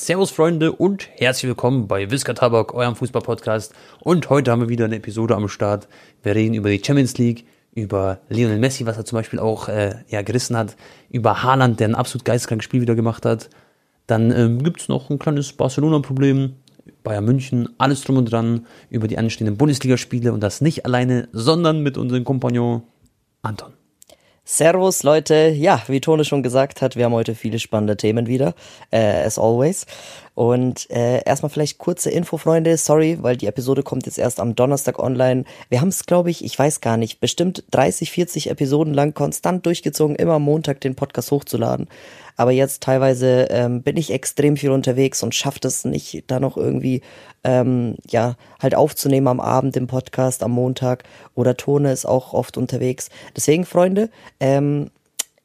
Servus 0.00 0.30
Freunde 0.30 0.70
und 0.70 1.08
herzlich 1.16 1.48
willkommen 1.48 1.88
bei 1.88 2.08
Wiska 2.08 2.32
Tabak, 2.32 2.72
eurem 2.72 2.94
Fußballpodcast. 2.94 3.74
Und 3.98 4.30
heute 4.30 4.52
haben 4.52 4.60
wir 4.60 4.68
wieder 4.68 4.84
eine 4.84 4.94
Episode 4.94 5.34
am 5.34 5.48
Start. 5.48 5.88
Wir 6.22 6.36
reden 6.36 6.54
über 6.54 6.70
die 6.70 6.80
Champions 6.82 7.18
League, 7.18 7.44
über 7.74 8.20
Lionel 8.28 8.60
Messi, 8.60 8.86
was 8.86 8.96
er 8.96 9.04
zum 9.04 9.18
Beispiel 9.18 9.40
auch 9.40 9.68
äh, 9.68 9.96
ja, 10.08 10.22
gerissen 10.22 10.56
hat, 10.56 10.76
über 11.10 11.42
Haaland, 11.42 11.80
der 11.80 11.88
ein 11.88 11.94
absolut 11.96 12.24
geisteskrankes 12.24 12.64
Spiel 12.64 12.80
wieder 12.80 12.94
gemacht 12.94 13.26
hat. 13.26 13.50
Dann 14.06 14.30
ähm, 14.30 14.62
gibt 14.62 14.82
es 14.82 14.88
noch 14.88 15.10
ein 15.10 15.18
kleines 15.18 15.52
Barcelona-Problem, 15.52 16.54
Bayern 17.02 17.24
München, 17.24 17.68
alles 17.78 18.02
drum 18.02 18.18
und 18.18 18.30
dran, 18.30 18.66
über 18.90 19.08
die 19.08 19.18
anstehenden 19.18 19.56
Bundesligaspiele 19.56 20.32
und 20.32 20.44
das 20.44 20.60
nicht 20.60 20.86
alleine, 20.86 21.28
sondern 21.32 21.82
mit 21.82 21.98
unserem 21.98 22.22
Kompagnon 22.22 22.82
Anton. 23.42 23.77
Servus 24.50 25.02
Leute, 25.02 25.52
ja, 25.54 25.82
wie 25.88 26.00
Tone 26.00 26.24
schon 26.24 26.42
gesagt 26.42 26.80
hat, 26.80 26.96
wir 26.96 27.04
haben 27.04 27.12
heute 27.12 27.34
viele 27.34 27.58
spannende 27.58 27.98
Themen 27.98 28.26
wieder, 28.26 28.54
äh, 28.90 29.22
as 29.22 29.38
always. 29.38 29.84
Und 30.34 30.90
äh, 30.90 31.22
erstmal 31.22 31.50
vielleicht 31.50 31.76
kurze 31.76 32.08
Info, 32.08 32.38
Freunde, 32.38 32.78
sorry, 32.78 33.18
weil 33.20 33.36
die 33.36 33.44
Episode 33.44 33.82
kommt 33.82 34.06
jetzt 34.06 34.16
erst 34.16 34.40
am 34.40 34.54
Donnerstag 34.54 34.98
online. 35.00 35.44
Wir 35.68 35.82
haben 35.82 35.88
es, 35.88 36.06
glaube 36.06 36.30
ich, 36.30 36.42
ich 36.42 36.58
weiß 36.58 36.80
gar 36.80 36.96
nicht, 36.96 37.20
bestimmt 37.20 37.62
30, 37.72 38.10
40 38.10 38.48
Episoden 38.48 38.94
lang 38.94 39.12
konstant 39.12 39.66
durchgezogen, 39.66 40.16
immer 40.16 40.38
Montag 40.38 40.80
den 40.80 40.94
Podcast 40.94 41.30
hochzuladen. 41.30 41.86
Aber 42.38 42.52
jetzt 42.52 42.84
teilweise 42.84 43.48
ähm, 43.50 43.82
bin 43.82 43.96
ich 43.96 44.12
extrem 44.12 44.56
viel 44.56 44.70
unterwegs 44.70 45.24
und 45.24 45.34
schafft 45.34 45.64
es 45.64 45.84
nicht, 45.84 46.24
da 46.28 46.38
noch 46.38 46.56
irgendwie 46.56 47.02
ähm, 47.42 47.96
ja 48.08 48.36
halt 48.62 48.76
aufzunehmen 48.76 49.26
am 49.26 49.40
Abend 49.40 49.76
im 49.76 49.88
Podcast 49.88 50.44
am 50.44 50.52
Montag 50.52 51.02
oder 51.34 51.56
Tone 51.56 51.92
ist 51.92 52.06
auch 52.06 52.32
oft 52.32 52.56
unterwegs. 52.56 53.10
Deswegen, 53.36 53.66
Freunde, 53.66 54.08
ähm, 54.38 54.90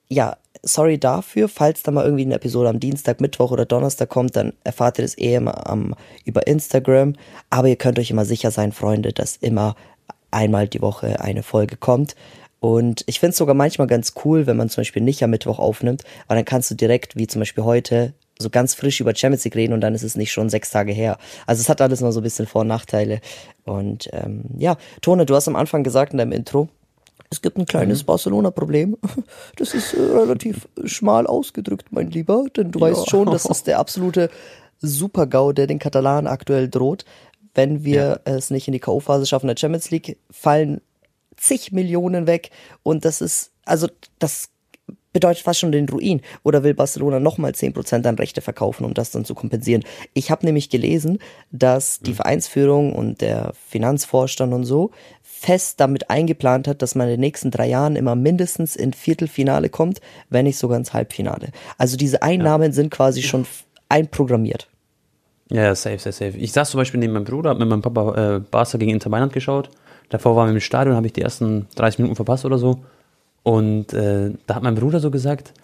ja, 0.07 0.37
sorry 0.61 0.99
dafür. 0.99 1.49
Falls 1.49 1.81
da 1.81 1.89
mal 1.89 2.05
irgendwie 2.05 2.25
eine 2.25 2.35
Episode 2.35 2.69
am 2.69 2.79
Dienstag, 2.79 3.21
Mittwoch 3.21 3.49
oder 3.49 3.65
Donnerstag 3.65 4.09
kommt, 4.09 4.35
dann 4.35 4.53
erfahrt 4.63 4.99
ihr 4.99 5.03
das 5.03 5.17
eh 5.17 5.33
immer 5.33 5.67
am, 5.67 5.95
über 6.25 6.45
Instagram. 6.45 7.15
Aber 7.49 7.69
ihr 7.69 7.75
könnt 7.75 7.97
euch 7.97 8.11
immer 8.11 8.25
sicher 8.25 8.51
sein, 8.51 8.71
Freunde, 8.71 9.13
dass 9.13 9.37
immer 9.37 9.75
einmal 10.29 10.67
die 10.67 10.81
Woche 10.81 11.21
eine 11.21 11.41
Folge 11.41 11.75
kommt. 11.75 12.15
Und 12.63 13.03
ich 13.07 13.19
finde 13.19 13.31
es 13.31 13.37
sogar 13.37 13.55
manchmal 13.55 13.87
ganz 13.87 14.13
cool, 14.23 14.47
wenn 14.47 14.55
man 14.55 14.69
zum 14.69 14.79
Beispiel 14.83 15.01
nicht 15.01 15.21
am 15.21 15.31
Mittwoch 15.31 15.59
aufnimmt, 15.59 16.03
weil 16.29 16.37
dann 16.37 16.45
kannst 16.45 16.71
du 16.71 16.75
direkt, 16.75 17.17
wie 17.17 17.27
zum 17.27 17.41
Beispiel 17.41 17.65
heute, 17.65 18.13
so 18.39 18.49
ganz 18.49 18.73
frisch 18.73 19.01
über 19.01 19.13
Champions 19.13 19.43
League 19.43 19.57
reden 19.57 19.73
und 19.73 19.81
dann 19.81 19.93
ist 19.93 20.01
es 20.01 20.15
nicht 20.15 20.31
schon 20.31 20.47
sechs 20.47 20.71
Tage 20.71 20.93
her. 20.93 21.17
Also 21.45 21.59
es 21.59 21.67
hat 21.67 21.81
alles 21.81 21.99
noch 21.99 22.11
so 22.11 22.21
ein 22.21 22.23
bisschen 22.23 22.47
Vor- 22.47 22.61
und 22.61 22.69
Nachteile. 22.69 23.19
Und 23.65 24.09
ähm, 24.13 24.45
ja, 24.57 24.77
Tone, 25.01 25.25
du 25.25 25.35
hast 25.35 25.49
am 25.49 25.57
Anfang 25.57 25.83
gesagt 25.83 26.13
in 26.13 26.19
deinem 26.19 26.31
Intro, 26.31 26.69
es 27.29 27.41
gibt 27.41 27.57
ein 27.57 27.65
kleines 27.65 28.03
mhm. 28.03 28.05
Barcelona-Problem. 28.05 28.97
Das 29.57 29.73
ist 29.73 29.93
äh, 29.93 29.99
relativ 29.99 30.69
schmal 30.85 31.27
ausgedrückt, 31.27 31.87
mein 31.91 32.11
Lieber, 32.11 32.45
denn 32.55 32.71
du 32.71 32.79
ja. 32.79 32.85
weißt 32.85 33.09
schon, 33.09 33.29
das 33.29 33.43
ist 33.43 33.67
der 33.67 33.77
absolute 33.77 34.29
Super-GAU, 34.79 35.51
der 35.51 35.67
den 35.67 35.79
Katalanen 35.79 36.27
aktuell 36.27 36.69
droht. 36.69 37.03
Wenn 37.55 37.83
wir 37.83 38.21
ja. 38.25 38.33
es 38.35 38.51
nicht 38.51 38.69
in 38.69 38.71
die 38.71 38.79
K.O.-Phase 38.79 39.25
schaffen 39.25 39.47
der 39.47 39.57
Champions 39.57 39.91
League, 39.91 40.17
fallen 40.31 40.79
zig 41.43 41.71
Millionen 41.71 42.27
weg 42.27 42.49
und 42.83 43.05
das 43.05 43.21
ist, 43.21 43.51
also 43.65 43.87
das 44.19 44.49
bedeutet 45.13 45.43
fast 45.43 45.59
schon 45.59 45.71
den 45.71 45.87
Ruin. 45.87 46.21
Oder 46.41 46.63
will 46.63 46.73
Barcelona 46.73 47.19
nochmal 47.19 47.51
10% 47.51 48.05
an 48.05 48.15
Rechte 48.15 48.41
verkaufen, 48.41 48.83
um 48.83 48.93
das 48.93 49.11
dann 49.11 49.23
zu 49.23 49.35
kompensieren? 49.35 49.83
Ich 50.13 50.31
habe 50.31 50.45
nämlich 50.45 50.69
gelesen, 50.69 51.19
dass 51.51 51.99
die 51.99 52.09
hm. 52.09 52.15
Vereinsführung 52.15 52.93
und 52.93 53.21
der 53.21 53.53
Finanzvorstand 53.69 54.53
und 54.53 54.65
so 54.65 54.91
fest 55.21 55.79
damit 55.79 56.09
eingeplant 56.09 56.67
hat, 56.67 56.81
dass 56.81 56.95
man 56.95 57.07
in 57.07 57.13
den 57.13 57.19
nächsten 57.19 57.51
drei 57.51 57.67
Jahren 57.67 57.95
immer 57.95 58.15
mindestens 58.15 58.75
in 58.75 58.93
Viertelfinale 58.93 59.69
kommt, 59.69 60.01
wenn 60.29 60.45
nicht 60.45 60.57
sogar 60.57 60.77
ins 60.77 60.93
Halbfinale. 60.93 61.49
Also 61.77 61.95
diese 61.95 62.23
Einnahmen 62.23 62.71
ja. 62.71 62.73
sind 62.73 62.89
quasi 62.89 63.21
schon 63.21 63.45
einprogrammiert. 63.89 64.67
Ja, 65.49 65.75
safe, 65.75 65.99
safe, 65.99 66.13
safe. 66.13 66.37
Ich 66.37 66.53
saß 66.53 66.71
zum 66.71 66.79
Beispiel 66.79 66.99
neben 66.99 67.13
meinem 67.13 67.25
Bruder, 67.25 67.51
hab 67.51 67.59
mit 67.59 67.67
meinem 67.67 67.81
Papa 67.81 68.37
äh, 68.37 68.39
Barca 68.39 68.77
gegen 68.77 68.91
Inter 68.91 69.09
Mailand 69.09 69.33
geschaut 69.33 69.69
Davor 70.13 70.35
waren 70.35 70.49
wir 70.49 70.53
im 70.53 70.59
Stadion, 70.59 70.95
habe 70.95 71.07
ich 71.07 71.13
die 71.13 71.23
ersten 71.23 71.65
30 71.73 71.97
Minuten 71.97 72.15
verpasst 72.15 72.45
oder 72.45 72.59
so. 72.59 72.83
Und 73.41 73.93
äh, 73.93 74.29
da 74.45 74.53
hat 74.53 74.61
mein 74.61 74.75
Bruder 74.75 74.99
so 74.99 75.09
gesagt, 75.09 75.55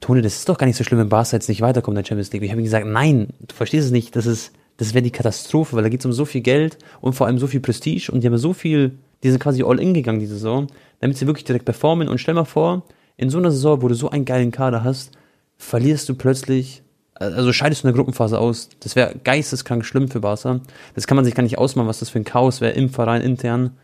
Toni, 0.00 0.20
das 0.20 0.34
ist 0.34 0.46
doch 0.50 0.58
gar 0.58 0.66
nicht 0.66 0.76
so 0.76 0.84
schlimm, 0.84 1.00
wenn 1.00 1.08
Barca 1.08 1.34
jetzt 1.34 1.48
nicht 1.48 1.62
weiterkommt 1.62 1.96
in 1.96 2.02
der 2.02 2.06
Champions 2.06 2.30
League. 2.30 2.42
Ich 2.42 2.50
habe 2.50 2.60
ihm 2.60 2.64
gesagt, 2.64 2.86
nein, 2.86 3.28
du 3.40 3.54
verstehst 3.54 3.86
es 3.86 3.90
nicht, 3.90 4.16
das 4.16 4.26
ist, 4.26 4.52
das 4.76 4.92
wäre 4.92 5.00
die 5.00 5.10
Katastrophe, 5.10 5.74
weil 5.74 5.82
da 5.82 5.88
geht 5.88 6.00
es 6.00 6.04
um 6.04 6.12
so 6.12 6.26
viel 6.26 6.42
Geld 6.42 6.76
und 7.00 7.14
vor 7.14 7.26
allem 7.26 7.38
so 7.38 7.46
viel 7.46 7.60
Prestige 7.60 8.12
und 8.12 8.20
die 8.20 8.26
haben 8.26 8.36
so 8.36 8.52
viel, 8.52 8.98
die 9.22 9.30
sind 9.30 9.40
quasi 9.40 9.62
all 9.62 9.80
in 9.80 9.94
gegangen, 9.94 10.20
die 10.20 10.26
Saison, 10.26 10.66
damit 11.00 11.16
sie 11.16 11.26
wirklich 11.26 11.46
direkt 11.46 11.64
performen 11.64 12.08
und 12.08 12.18
stell 12.18 12.34
mal 12.34 12.44
vor, 12.44 12.82
in 13.16 13.30
so 13.30 13.38
einer 13.38 13.50
Saison, 13.50 13.80
wo 13.80 13.88
du 13.88 13.94
so 13.94 14.10
einen 14.10 14.26
geilen 14.26 14.50
Kader 14.50 14.84
hast, 14.84 15.12
verlierst 15.56 16.06
du 16.10 16.14
plötzlich 16.14 16.82
also 17.14 17.52
scheidest 17.52 17.82
du 17.82 17.88
in 17.88 17.92
der 17.92 17.96
Gruppenphase 17.96 18.38
aus. 18.38 18.68
Das 18.80 18.96
wäre 18.96 19.14
geisteskrank 19.22 19.84
schlimm 19.84 20.08
für 20.08 20.20
Barca. 20.20 20.60
Das 20.94 21.06
kann 21.06 21.16
man 21.16 21.24
sich 21.24 21.34
gar 21.34 21.42
nicht 21.42 21.58
ausmalen, 21.58 21.88
was 21.88 22.00
das 22.00 22.10
für 22.10 22.18
ein 22.18 22.24
Chaos 22.24 22.60
wäre 22.60 22.72
im 22.72 22.90
Verein 22.90 23.22
intern. 23.22 23.76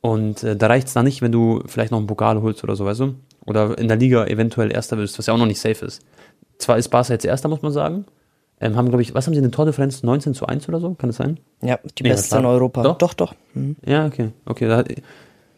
Und 0.00 0.42
äh, 0.42 0.56
da 0.56 0.66
reicht 0.66 0.88
es 0.88 0.94
dann 0.94 1.04
nicht, 1.04 1.22
wenn 1.22 1.32
du 1.32 1.62
vielleicht 1.66 1.90
noch 1.90 1.98
einen 1.98 2.06
Pokal 2.06 2.40
holst 2.42 2.62
oder 2.62 2.76
so, 2.76 2.84
weißt 2.84 3.00
du? 3.00 3.14
Oder 3.46 3.78
in 3.78 3.88
der 3.88 3.96
Liga 3.96 4.26
eventuell 4.26 4.72
Erster 4.72 4.98
wirst, 4.98 5.18
was 5.18 5.26
ja 5.26 5.34
auch 5.34 5.38
noch 5.38 5.46
nicht 5.46 5.60
safe 5.60 5.84
ist. 5.84 6.02
Zwar 6.58 6.76
ist 6.78 6.88
Barca 6.88 7.12
jetzt 7.12 7.24
Erster, 7.24 7.48
muss 7.48 7.62
man 7.62 7.72
sagen. 7.72 8.04
Ähm, 8.60 8.76
haben, 8.76 8.88
glaube 8.88 9.02
ich, 9.02 9.14
was 9.14 9.26
haben 9.26 9.34
sie 9.34 9.40
eine 9.40 9.50
Tordifferenz? 9.50 10.02
19 10.02 10.34
zu 10.34 10.46
1 10.46 10.68
oder 10.68 10.80
so? 10.80 10.94
Kann 10.94 11.10
das 11.10 11.16
sein? 11.16 11.38
Ja, 11.62 11.78
die 11.98 12.04
nee, 12.04 12.10
beste 12.10 12.38
in 12.38 12.46
Europa. 12.46 12.82
Doch, 12.82 12.96
doch. 12.96 13.14
doch. 13.14 13.34
Mhm. 13.54 13.76
Ja, 13.84 14.06
okay. 14.06 14.30
Okay, 14.46 14.68
da, 14.68 14.84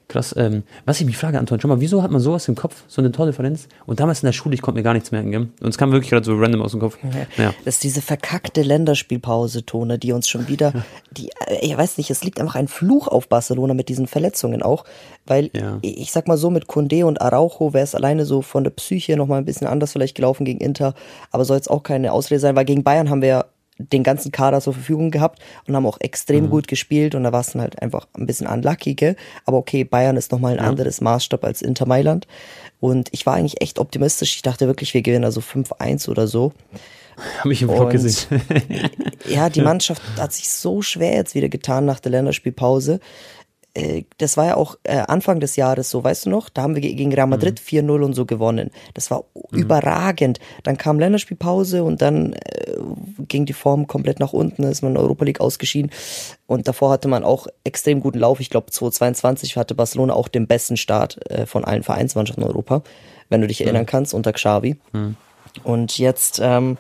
Krass. 0.09 0.35
Ähm, 0.39 0.63
was 0.87 0.99
ich 1.01 1.07
mich 1.07 1.19
frage, 1.19 1.39
Anton, 1.39 1.61
schau 1.61 1.69
mal, 1.69 1.81
wieso 1.81 2.03
hat 2.03 2.11
man 2.11 2.23
sowas 2.23 2.49
im 2.49 2.55
Kopf, 2.55 2.83
so 2.89 3.03
eine 3.03 3.13
Tordifferenz? 3.13 3.69
Und 3.85 4.01
damals 4.01 4.23
in 4.23 4.27
der 4.27 4.33
Schule, 4.33 4.55
ich 4.55 4.63
konnte 4.63 4.79
mir 4.79 4.83
gar 4.83 4.95
nichts 4.95 5.11
merken, 5.11 5.31
gell? 5.31 5.49
Und 5.61 5.69
es 5.69 5.77
kam 5.77 5.93
wirklich 5.93 6.09
gerade 6.09 6.25
so 6.25 6.35
random 6.35 6.63
aus 6.63 6.71
dem 6.71 6.81
Kopf. 6.81 6.97
Ja. 7.03 7.45
ja. 7.45 7.55
Das 7.67 7.75
ist 7.75 7.85
diese 7.85 8.01
verkackte 8.01 8.63
Länderspielpause, 8.63 9.67
Tone, 9.67 9.99
die 9.99 10.13
uns 10.13 10.27
schon 10.27 10.49
wieder, 10.49 10.73
die, 11.11 11.29
äh, 11.47 11.59
ich 11.61 11.77
weiß 11.77 11.99
nicht, 11.99 12.11
es 12.11 12.25
liegt 12.25 12.41
einfach 12.41 12.55
ein 12.55 12.69
Fluch 12.69 13.07
auf 13.07 13.29
Barcelona 13.29 13.75
mit 13.75 13.91
diesen 13.91 14.07
Verletzungen 14.07 14.63
auch, 14.63 14.85
weil 15.27 15.51
ja. 15.55 15.79
ich 15.83 16.11
sag 16.11 16.27
mal 16.27 16.39
so, 16.39 16.49
mit 16.49 16.65
Condé 16.65 17.05
und 17.05 17.21
Araujo 17.21 17.75
wäre 17.75 17.85
es 17.85 17.95
alleine 17.95 18.25
so 18.25 18.41
von 18.41 18.65
der 18.65 18.71
Psyche 18.71 19.15
nochmal 19.15 19.41
ein 19.41 19.45
bisschen 19.45 19.67
anders 19.67 19.93
vielleicht 19.93 20.15
gelaufen 20.15 20.47
gegen 20.47 20.61
Inter, 20.61 20.95
aber 21.33 21.45
soll 21.45 21.59
jetzt 21.59 21.71
auch 21.71 21.83
keine 21.83 22.15
Ausrede 22.15 22.41
sein, 22.41 22.57
weil 22.57 22.65
gegen 22.65 22.83
Bayern 22.83 23.11
haben 23.11 23.21
wir 23.21 23.29
ja 23.29 23.45
den 23.79 24.03
ganzen 24.03 24.33
Kader 24.33 24.61
zur 24.61 24.75
Verfügung 24.75 25.11
gehabt 25.11 25.41
und 25.67 25.75
haben 25.75 25.87
auch 25.87 25.99
extrem 26.01 26.47
mhm. 26.47 26.51
gut 26.51 26.69
gespielt 26.69 27.15
und 27.15 27.23
da 27.23 27.33
war 27.33 27.41
es 27.41 27.53
dann 27.53 27.63
halt 27.63 27.81
einfach 27.81 28.07
ein 28.15 28.27
bisschen 28.27 28.47
unlucky, 28.47 28.95
gell? 28.95 29.17
Aber 29.45 29.59
okay, 29.59 29.85
Bayern 29.85 30.17
ist 30.17 30.33
nochmal 30.33 30.55
ein 30.55 30.65
ja. 30.65 30.69
anderes 30.69 31.01
Maßstab 31.01 31.45
als 31.45 31.63
Inter 31.63 31.87
Mailand 31.87 32.27
und 32.81 33.09
ich 33.13 33.25
war 33.25 33.35
eigentlich 33.35 33.61
echt 33.61 33.79
optimistisch. 33.79 34.37
Ich 34.37 34.43
dachte 34.43 34.67
wirklich, 34.67 34.95
wir 34.95 35.03
gewinnen 35.03 35.25
also 35.25 35.41
5-1 35.41 36.09
oder 36.09 36.27
so. 36.27 36.53
Habe 37.41 37.53
ich 37.53 37.63
im 37.63 37.69
Vlog 37.69 37.91
gesehen. 37.91 38.41
ja, 39.29 39.49
die 39.49 39.61
Mannschaft 39.61 40.01
hat 40.17 40.33
sich 40.33 40.51
so 40.51 40.83
schwer 40.83 41.15
jetzt 41.15 41.35
wieder 41.35 41.49
getan 41.49 41.85
nach 41.85 41.99
der 41.99 42.13
Länderspielpause. 42.13 43.01
Äh, 43.75 44.05
das 44.19 44.37
war 44.37 44.47
ja 44.47 44.57
auch 44.57 44.77
äh, 44.85 44.99
Anfang 44.99 45.41
des 45.41 45.57
Jahres 45.57 45.91
so, 45.91 46.03
weißt 46.03 46.27
du 46.27 46.31
noch? 46.31 46.49
Da 46.49 46.63
haben 46.63 46.75
wir 46.75 46.83
gegen 46.83 47.13
Real 47.13 47.27
Madrid 47.27 47.61
mhm. 47.71 47.79
4-0 47.79 48.03
und 48.03 48.15
so 48.15 48.27
gewonnen. 48.27 48.71
Das 48.95 49.11
war 49.11 49.25
mhm. 49.51 49.59
überragend. 49.59 50.41
Dann 50.63 50.79
kam 50.79 50.99
Länderspielpause 50.99 51.85
und 51.85 52.03
dann 52.03 52.33
äh, 52.33 52.77
ging 53.29 53.47
die 53.47 53.53
Form 53.53 53.87
komplett 53.87 54.21
nach 54.21 54.33
unten, 54.33 54.63
ist 54.65 54.83
man 54.83 54.91
in 54.91 54.95
der 54.95 55.05
Europa 55.05 55.25
League 55.25 55.41
ausgeschieden. 55.41 55.91
Und 56.47 56.69
davor 56.69 56.91
hatte 56.91 57.09
man 57.09 57.25
auch 57.25 57.47
extrem 57.65 58.01
guten 58.01 58.19
Lauf. 58.19 58.41
Ich 58.41 58.51
glaube, 58.51 58.71
2022 58.71 59.57
hatte 59.57 59.75
Barcelona 59.75 60.15
auch 60.15 60.29
den 60.29 60.47
besten 60.47 60.77
Start 60.77 61.19
äh, 61.31 61.47
von 61.47 61.65
allen 61.65 61.83
Vereinsmannschaften 61.83 62.43
in 62.43 62.49
Europa, 62.49 62.83
wenn 63.29 63.41
du 63.41 63.47
dich 63.47 63.61
erinnern 63.61 63.83
mhm. 63.83 63.87
kannst, 63.87 64.15
unter 64.15 64.33
Xavi. 64.33 64.77
Mhm. 64.93 65.17
Und 65.65 65.99
jetzt, 65.99 66.41
ähm, 66.43 66.77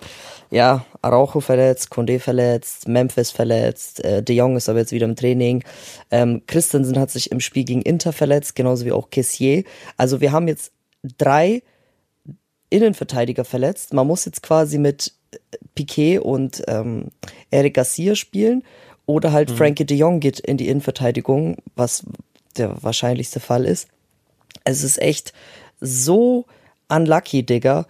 ja, 0.51 0.85
Araujo 1.03 1.41
verletzt, 1.41 1.91
Condé 1.93 2.19
verletzt, 2.19 2.89
Memphis 2.89 3.31
verletzt, 3.31 4.05
äh, 4.05 4.23
De 4.23 4.35
Jong 4.35 4.57
ist 4.57 4.69
aber 4.69 4.79
jetzt 4.81 4.93
wieder 4.93 5.07
im 5.07 5.17
Training. 5.17 5.65
Ähm, 6.11 6.43
Christensen 6.47 6.99
hat 6.99 7.11
sich 7.11 7.31
im 7.31 7.41
Spiel 7.41 7.65
gegen 7.65 7.83
Inter 7.83 8.13
verletzt, 8.13 8.55
genauso 8.55 8.85
wie 8.85 8.93
auch 8.93 9.11
Kessier. 9.11 9.65
Also 9.97 10.21
wir 10.21 10.33
haben 10.33 10.49
jetzt 10.49 10.73
drei 11.19 11.63
Innenverteidiger 12.71 13.45
verletzt. 13.45 13.93
Man 13.93 14.07
muss 14.07 14.25
jetzt 14.25 14.43
quasi 14.43 14.79
mit 14.79 15.13
Piquet 15.75 16.19
und 16.21 16.63
ähm, 16.67 17.09
Eric 17.51 17.75
Garcia 17.75 18.15
spielen 18.15 18.63
oder 19.07 19.33
halt 19.33 19.51
mhm. 19.51 19.57
Frankie 19.57 19.87
de 19.87 19.97
Jong 19.97 20.21
geht 20.21 20.41
in 20.41 20.57
die 20.57 20.69
Innenverteidigung, 20.69 21.57
was 21.77 22.05
der 22.57 22.83
wahrscheinlichste 22.83 23.41
Fall 23.41 23.65
ist. 23.65 23.89
Es 24.65 24.83
ist 24.83 25.01
echt 25.01 25.33
so 25.81 26.47
unlucky, 26.89 27.45
Digga. 27.45 27.87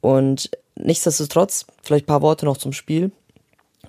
Und 0.00 0.50
nichtsdestotrotz, 0.76 1.66
vielleicht 1.82 2.04
ein 2.04 2.06
paar 2.06 2.22
Worte 2.22 2.44
noch 2.44 2.56
zum 2.56 2.72
Spiel. 2.72 3.10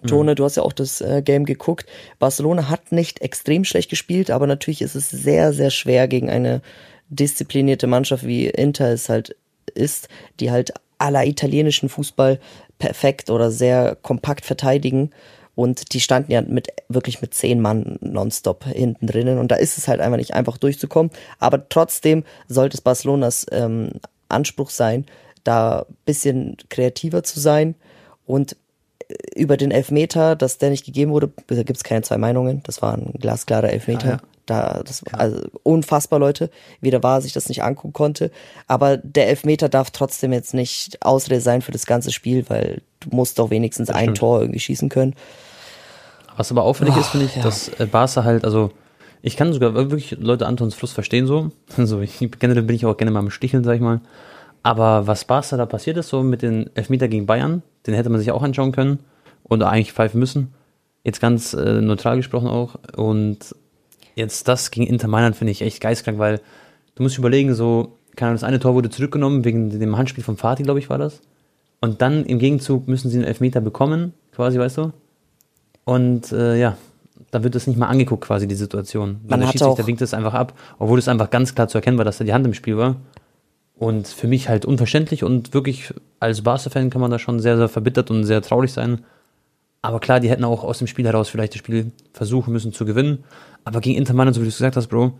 Tone, 0.08 0.32
mhm. 0.32 0.36
du 0.36 0.44
hast 0.44 0.58
ja 0.58 0.64
auch 0.64 0.74
das 0.74 1.02
äh, 1.02 1.22
Game 1.24 1.46
geguckt. 1.46 1.88
Barcelona 2.20 2.70
hat 2.70 2.92
nicht 2.92 3.22
extrem 3.22 3.64
schlecht 3.64 3.90
gespielt, 3.90 4.32
aber 4.32 4.48
natürlich 4.48 4.82
ist 4.82 4.96
es 4.96 5.10
sehr, 5.10 5.54
sehr 5.54 5.70
schwer 5.70 6.08
gegen 6.08 6.30
eine 6.30 6.62
disziplinierte 7.10 7.88
Mannschaft 7.88 8.26
wie 8.26 8.48
Inter 8.48 8.90
es 8.92 9.08
halt 9.08 9.36
ist, 9.76 10.10
die 10.40 10.52
halt 10.52 10.74
aller 10.98 11.26
italienischen 11.26 11.90
Fußball 11.90 12.40
perfekt 12.80 13.30
oder 13.30 13.52
sehr 13.52 13.96
kompakt 14.02 14.46
verteidigen. 14.46 15.12
Und 15.56 15.94
die 15.94 16.00
standen 16.00 16.32
ja 16.32 16.42
mit 16.42 16.70
wirklich 16.90 17.22
mit 17.22 17.34
zehn 17.34 17.62
Mann 17.62 17.98
nonstop 18.02 18.66
hinten 18.66 19.06
drinnen. 19.06 19.38
Und 19.38 19.52
da 19.52 19.56
ist 19.56 19.78
es 19.78 19.88
halt 19.88 20.02
einfach 20.02 20.18
nicht 20.18 20.34
einfach 20.34 20.58
durchzukommen. 20.58 21.12
Aber 21.40 21.70
trotzdem 21.70 22.24
sollte 22.48 22.76
es 22.76 22.82
Barcelonas 22.82 23.46
ähm, 23.52 23.92
Anspruch 24.30 24.72
sein, 24.72 25.06
da 25.44 25.86
bisschen 26.06 26.58
kreativer 26.70 27.24
zu 27.24 27.40
sein. 27.40 27.76
Und 28.26 28.56
über 29.36 29.58
den 29.58 29.72
Elfmeter, 29.72 30.36
dass 30.36 30.58
der 30.58 30.70
nicht 30.70 30.86
gegeben 30.86 31.12
wurde, 31.12 31.32
da 31.48 31.64
gibt's 31.64 31.84
keine 31.84 32.02
zwei 32.02 32.18
Meinungen. 32.18 32.62
Das 32.64 32.82
war 32.82 32.94
ein 32.94 33.14
glasklarer 33.20 33.70
Elfmeter. 33.70 34.06
Ja, 34.06 34.14
ja. 34.14 34.22
Da, 34.46 34.82
das 34.86 35.06
war 35.06 35.22
also 35.22 35.42
unfassbar, 35.64 36.20
Leute, 36.20 36.50
wie 36.82 36.92
der 36.92 37.02
war, 37.02 37.22
sich 37.22 37.32
das 37.32 37.48
nicht 37.48 37.64
angucken 37.64 37.94
konnte. 37.94 38.30
Aber 38.68 38.98
der 38.98 39.30
Elfmeter 39.30 39.70
darf 39.70 39.92
trotzdem 39.92 40.34
jetzt 40.34 40.54
nicht 40.54 41.02
Ausrede 41.02 41.40
sein 41.40 41.62
für 41.62 41.72
das 41.72 41.86
ganze 41.86 42.12
Spiel, 42.12 42.50
weil 42.50 42.82
du 43.00 43.16
musst 43.16 43.40
doch 43.40 43.52
wenigstens 43.52 43.90
ein 43.90 44.04
stimmt. 44.04 44.18
Tor 44.18 44.42
irgendwie 44.42 44.60
schießen 44.60 44.90
können. 44.90 45.16
Was 46.36 46.52
aber 46.52 46.64
auffällig 46.64 46.96
Oh, 46.98 47.00
ist, 47.00 47.08
finde 47.10 47.28
ich, 47.28 47.36
ja. 47.38 47.44
dass 47.44 47.70
äh, 47.80 47.86
Barca 47.86 48.26
halt, 48.26 48.44
also 48.44 48.72
ich 49.22 49.38
kann 49.38 49.54
sogar 49.54 49.76
wirklich 49.76 50.18
Leute 50.20 50.46
Antons 50.46 50.76
Frust 50.76 50.94
verstehen 50.94 51.26
so. 51.26 51.52
Also 51.78 52.02
ich, 52.02 52.20
generell 52.40 52.64
bin 52.64 52.76
ich 52.76 52.86
auch 52.86 52.98
gerne 52.98 53.12
mal 53.12 53.20
am 53.20 53.30
Sticheln, 53.30 53.64
sag 53.64 53.76
ich 53.76 53.82
mal. 53.82 54.02
Aber 54.64 55.08
was 55.08 55.26
Barca 55.26 55.58
da 55.58 55.66
passiert 55.66 55.98
ist, 55.98 56.10
so 56.10 56.24
mit 56.24 56.42
den 56.42 56.70
Elfmeter 56.76 57.10
gegen 57.10 57.26
Bayern, 57.26 57.62
den 57.86 57.94
hätte 57.94 58.10
man 58.10 58.20
sich 58.20 58.32
auch 58.32 58.42
anschauen 58.42 58.72
können 58.72 59.00
oder 59.44 59.70
eigentlich 59.70 59.94
pfeifen 59.94 60.20
müssen. 60.20 60.54
Jetzt 61.04 61.20
ganz 61.20 61.54
äh, 61.54 61.82
neutral 61.82 62.16
gesprochen 62.16 62.48
auch. 62.48 62.76
Und 62.96 63.54
jetzt 64.16 64.48
das 64.48 64.72
gegen 64.72 64.88
Inter 64.88 65.10
Mailand 65.10 65.36
finde 65.36 65.52
ich 65.52 65.62
echt 65.62 65.82
geistkrank, 65.82 66.18
weil 66.18 66.40
du 66.96 67.04
musst 67.04 67.18
überlegen, 67.18 67.54
so, 67.54 67.98
keine 68.16 68.30
Ahnung, 68.30 68.40
das 68.40 68.48
eine 68.48 68.60
Tor 68.60 68.74
wurde 68.74 68.90
zurückgenommen 68.90 69.44
wegen 69.44 69.78
dem 69.78 69.98
Handspiel 69.98 70.24
von 70.24 70.38
Fatih, 70.38 70.64
glaube 70.64 70.80
ich, 70.80 70.90
war 70.90 70.98
das. 70.98 71.20
Und 71.82 72.02
dann 72.02 72.24
im 72.24 72.40
Gegenzug 72.40 72.88
müssen 72.88 73.10
sie 73.10 73.18
einen 73.18 73.28
Elfmeter 73.28 73.60
bekommen, 73.60 74.14
quasi, 74.34 74.58
weißt 74.58 74.78
du? 74.78 74.94
Und 75.84 76.32
äh, 76.32 76.58
ja, 76.58 76.78
da 77.32 77.44
wird 77.44 77.56
das 77.56 77.68
nicht 77.68 77.78
mal 77.78 77.88
angeguckt, 77.88 78.24
quasi 78.24 78.48
die 78.48 78.56
Situation. 78.56 79.20
Man 79.28 79.42
der 79.42 79.48
Schiedsrichter 79.48 79.86
winkt 79.86 80.02
es 80.02 80.14
einfach 80.14 80.34
ab, 80.34 80.54
obwohl 80.80 81.00
es 81.00 81.10
einfach 81.10 81.30
ganz 81.30 81.54
klar 81.56 81.68
zu 81.68 81.78
erkennen 81.78 81.98
war, 81.98 82.06
dass 82.06 82.20
da 82.20 82.24
die 82.24 82.34
Hand 82.34 82.46
im 82.46 82.54
Spiel 82.54 82.78
war. 82.78 82.96
Und 83.76 84.08
für 84.08 84.28
mich 84.28 84.50
halt 84.50 84.66
unverständlich 84.66 85.24
und 85.24 85.54
wirklich 85.54 85.94
als 86.20 86.42
Barca-Fan 86.42 86.90
kann 86.90 87.02
man 87.02 87.12
da 87.12 87.20
schon 87.20 87.40
sehr, 87.40 87.58
sehr 87.58 87.70
verbittert 87.70 88.12
und 88.12 88.24
sehr 88.24 88.42
traurig 88.42 88.72
sein. 88.72 89.04
Aber 89.82 90.00
klar, 90.00 90.20
die 90.20 90.30
hätten 90.30 90.46
auch 90.46 90.64
aus 90.64 90.78
dem 90.78 90.88
Spiel 90.88 91.06
heraus 91.06 91.30
vielleicht 91.30 91.54
das 91.54 91.60
Spiel 91.60 91.92
versuchen 92.14 92.54
müssen 92.54 92.72
zu 92.72 92.86
gewinnen. 92.86 93.24
Aber 93.66 93.82
gegen 93.82 93.98
Inter 93.98 94.14
Mailand, 94.14 94.36
so 94.36 94.42
wie 94.42 94.46
du 94.46 94.50
es 94.50 94.58
gesagt 94.58 94.78
hast, 94.78 94.88
Bro, 94.88 95.14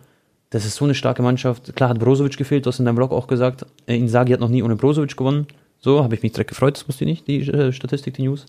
das 0.50 0.64
ist 0.64 0.76
so 0.76 0.84
eine 0.84 0.94
starke 0.94 1.22
Mannschaft. 1.22 1.74
Klar 1.76 1.90
hat 1.90 1.98
Brozovic 1.98 2.36
gefehlt, 2.36 2.64
du 2.64 2.68
hast 2.68 2.78
in 2.78 2.86
deinem 2.86 2.96
Blog 2.96 3.12
auch 3.12 3.26
gesagt, 3.26 3.66
äh, 3.86 3.96
Inzaghi 3.96 4.32
hat 4.32 4.40
noch 4.40 4.48
nie 4.48 4.62
ohne 4.62 4.76
Brozovic 4.76 5.16
gewonnen. 5.16 5.46
So, 5.80 6.02
habe 6.02 6.14
ich 6.14 6.22
mich 6.22 6.32
direkt 6.32 6.48
gefreut, 6.48 6.76
das 6.76 6.88
wusste 6.88 7.04
ich 7.04 7.10
nicht, 7.10 7.26
die 7.26 7.40
äh, 7.50 7.72
Statistik, 7.72 8.14
die 8.14 8.22
News. 8.22 8.46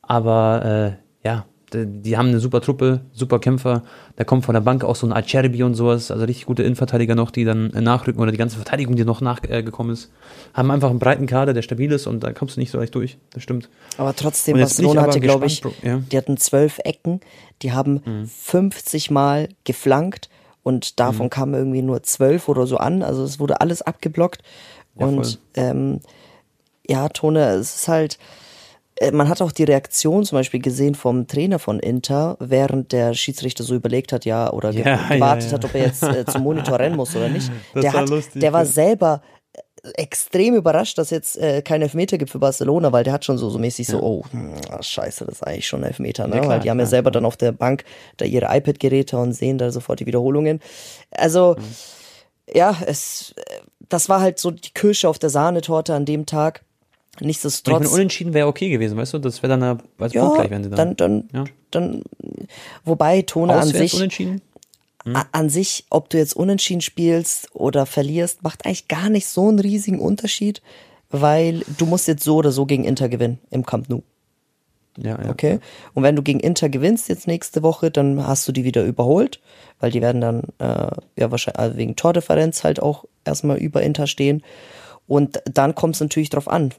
Aber 0.00 0.96
äh, 1.22 1.26
ja, 1.26 1.44
die, 1.72 1.86
die 1.86 2.16
haben 2.16 2.28
eine 2.28 2.40
super 2.40 2.60
Truppe, 2.60 3.00
super 3.12 3.38
Kämpfer. 3.38 3.82
Da 4.16 4.24
kommt 4.24 4.44
von 4.44 4.54
der 4.54 4.60
Bank 4.60 4.84
auch 4.84 4.96
so 4.96 5.06
ein 5.06 5.12
Acerbi 5.12 5.62
und 5.62 5.74
sowas, 5.74 6.10
also 6.10 6.24
richtig 6.24 6.46
gute 6.46 6.62
Innenverteidiger 6.62 7.14
noch, 7.14 7.30
die 7.30 7.44
dann 7.44 7.72
äh, 7.72 7.80
nachrücken 7.80 8.20
oder 8.20 8.30
die 8.30 8.38
ganze 8.38 8.56
Verteidigung, 8.56 8.96
die 8.96 9.04
noch 9.04 9.20
nachgekommen 9.20 9.90
äh, 9.90 9.94
ist. 9.94 10.10
Haben 10.54 10.70
einfach 10.70 10.90
einen 10.90 10.98
breiten 10.98 11.26
Kader, 11.26 11.52
der 11.52 11.62
stabil 11.62 11.90
ist 11.92 12.06
und 12.06 12.20
da 12.20 12.32
kommst 12.32 12.56
du 12.56 12.60
nicht 12.60 12.70
so 12.70 12.78
leicht 12.78 12.94
durch. 12.94 13.18
Das 13.30 13.42
stimmt. 13.42 13.68
Aber 13.98 14.14
trotzdem, 14.14 14.58
Barcelona 14.58 15.00
aber 15.00 15.08
hatte, 15.08 15.20
glaube 15.20 15.46
ich, 15.46 15.62
ja. 15.82 15.98
Mhm. 15.98 16.08
die 16.08 16.16
hatten 16.16 16.36
zwölf 16.36 16.78
Ecken, 16.84 17.20
die 17.62 17.72
haben 17.72 18.26
50 18.26 19.10
Mal 19.10 19.48
geflankt 19.64 20.28
und 20.62 21.00
davon 21.00 21.30
kamen 21.30 21.54
irgendwie 21.54 21.82
nur 21.82 22.02
zwölf 22.02 22.48
oder 22.48 22.66
so 22.66 22.76
an. 22.76 23.02
Also 23.02 23.24
es 23.24 23.40
wurde 23.40 23.60
alles 23.60 23.82
abgeblockt. 23.82 24.42
Ja, 24.98 25.06
und 25.06 25.38
ähm, 25.54 26.00
ja, 26.86 27.08
Tone, 27.08 27.44
es 27.50 27.74
ist 27.76 27.88
halt, 27.88 28.14
äh, 28.14 28.18
man 29.12 29.28
hat 29.28 29.42
auch 29.42 29.52
die 29.52 29.64
Reaktion 29.64 30.24
zum 30.24 30.36
Beispiel 30.38 30.60
gesehen 30.60 30.94
vom 30.94 31.26
Trainer 31.26 31.58
von 31.58 31.80
Inter, 31.80 32.36
während 32.40 32.92
der 32.92 33.14
Schiedsrichter 33.14 33.64
so 33.64 33.74
überlegt 33.74 34.12
hat, 34.12 34.24
ja, 34.24 34.52
oder 34.52 34.70
Ja, 34.70 34.84
ja, 34.84 35.08
gewartet 35.14 35.50
ja. 35.50 35.52
hat, 35.54 35.64
ob 35.64 35.74
er 35.74 35.86
jetzt 35.86 36.02
äh, 36.02 36.24
zum 36.26 36.42
Monitor 36.42 36.78
rennen 36.78 36.96
muss 36.96 37.16
oder 37.16 37.28
nicht. 37.28 37.50
Das 37.74 37.82
der, 37.82 37.94
war 37.94 38.00
hat, 38.02 38.08
lustig, 38.10 38.40
der 38.40 38.52
war 38.52 38.62
ja. 38.62 38.66
selber 38.66 39.22
äh, 39.82 39.90
extrem 39.94 40.54
überrascht, 40.54 40.98
dass 40.98 41.10
jetzt 41.10 41.36
äh, 41.38 41.62
kein 41.62 41.82
Elfmeter 41.82 42.18
gibt 42.18 42.30
für 42.30 42.38
Barcelona, 42.38 42.92
weil 42.92 43.02
der 43.02 43.12
hat 43.14 43.24
schon 43.24 43.38
so, 43.38 43.50
so 43.50 43.58
mäßig 43.58 43.86
so, 43.86 44.00
oh, 44.00 44.24
hm, 44.30 44.54
ah, 44.70 44.82
scheiße, 44.82 45.24
das 45.24 45.36
ist 45.36 45.42
eigentlich 45.46 45.66
schon 45.66 45.80
ein 45.80 45.88
Elfmeter, 45.88 46.26
ne? 46.28 46.36
Ja, 46.36 46.40
klar, 46.42 46.52
weil 46.54 46.60
die 46.60 46.70
haben 46.70 46.78
ja 46.78 46.86
selber 46.86 47.10
dann 47.10 47.24
auf 47.24 47.36
der 47.36 47.52
Bank 47.52 47.84
da 48.18 48.24
ihre 48.24 48.46
iPad-Geräte 48.56 49.16
und 49.16 49.32
sehen 49.32 49.58
da 49.58 49.70
sofort 49.70 50.00
die 50.00 50.06
Wiederholungen. 50.06 50.60
Also, 51.10 51.56
Mhm. 51.58 52.54
ja, 52.54 52.76
es, 52.86 53.34
äh, 53.36 53.42
das 53.88 54.08
war 54.08 54.20
halt 54.20 54.38
so 54.38 54.50
die 54.50 54.70
Kirsche 54.72 55.08
auf 55.08 55.18
der 55.18 55.30
Sahnetorte 55.30 55.94
an 55.94 56.04
dem 56.04 56.26
Tag. 56.26 56.62
Und 57.16 57.20
ich 57.20 57.26
Nichtsdestotrotz. 57.26 57.92
unentschieden 57.92 58.32
wäre 58.32 58.46
okay 58.46 58.70
gewesen, 58.70 58.96
weißt 58.96 59.12
du? 59.14 59.18
Das 59.18 59.42
wäre 59.42 59.50
dann 59.50 59.62
eine, 59.62 59.78
also 59.98 60.14
Ja, 60.14 60.22
punktgleich 60.22 60.50
wären 60.50 60.64
sie 60.64 60.70
dann. 60.70 60.96
dann, 60.96 60.96
dann, 60.96 61.28
Ja. 61.32 61.44
dann, 61.70 62.02
wobei 62.84 63.22
Tone 63.22 63.52
an 63.54 63.68
sich, 63.68 63.94
unentschieden? 63.94 64.40
a- 65.12 65.26
an 65.32 65.50
sich, 65.50 65.84
ob 65.90 66.08
du 66.08 66.16
jetzt 66.16 66.34
unentschieden 66.34 66.80
spielst 66.80 67.54
oder 67.54 67.84
verlierst, 67.86 68.42
macht 68.42 68.64
eigentlich 68.64 68.88
gar 68.88 69.10
nicht 69.10 69.26
so 69.26 69.48
einen 69.48 69.58
riesigen 69.58 70.00
Unterschied, 70.00 70.62
weil 71.10 71.64
du 71.76 71.84
musst 71.84 72.08
jetzt 72.08 72.24
so 72.24 72.36
oder 72.36 72.50
so 72.50 72.64
gegen 72.64 72.84
Inter 72.84 73.10
gewinnen 73.10 73.38
im 73.50 73.66
Camp 73.66 73.90
Nou. 73.90 74.02
Ja, 74.98 75.18
ja. 75.22 75.30
Okay. 75.30 75.58
Und 75.94 76.02
wenn 76.02 76.16
du 76.16 76.22
gegen 76.22 76.40
Inter 76.40 76.68
gewinnst 76.70 77.08
jetzt 77.08 77.26
nächste 77.26 77.62
Woche, 77.62 77.90
dann 77.90 78.26
hast 78.26 78.46
du 78.48 78.52
die 78.52 78.64
wieder 78.64 78.84
überholt, 78.84 79.40
weil 79.80 79.90
die 79.90 80.00
werden 80.02 80.20
dann 80.20 80.42
äh, 80.58 80.90
ja 81.18 81.30
wahrscheinlich 81.30 81.58
also 81.58 81.76
wegen 81.76 81.96
Tordifferenz 81.96 82.62
halt 82.64 82.80
auch 82.80 83.04
erstmal 83.24 83.56
über 83.58 83.82
Inter 83.82 84.06
stehen. 84.06 84.42
Und 85.06 85.42
dann 85.52 85.74
kommt 85.74 85.94
es 85.96 86.00
natürlich 86.00 86.30
drauf 86.30 86.48
an, 86.48 86.72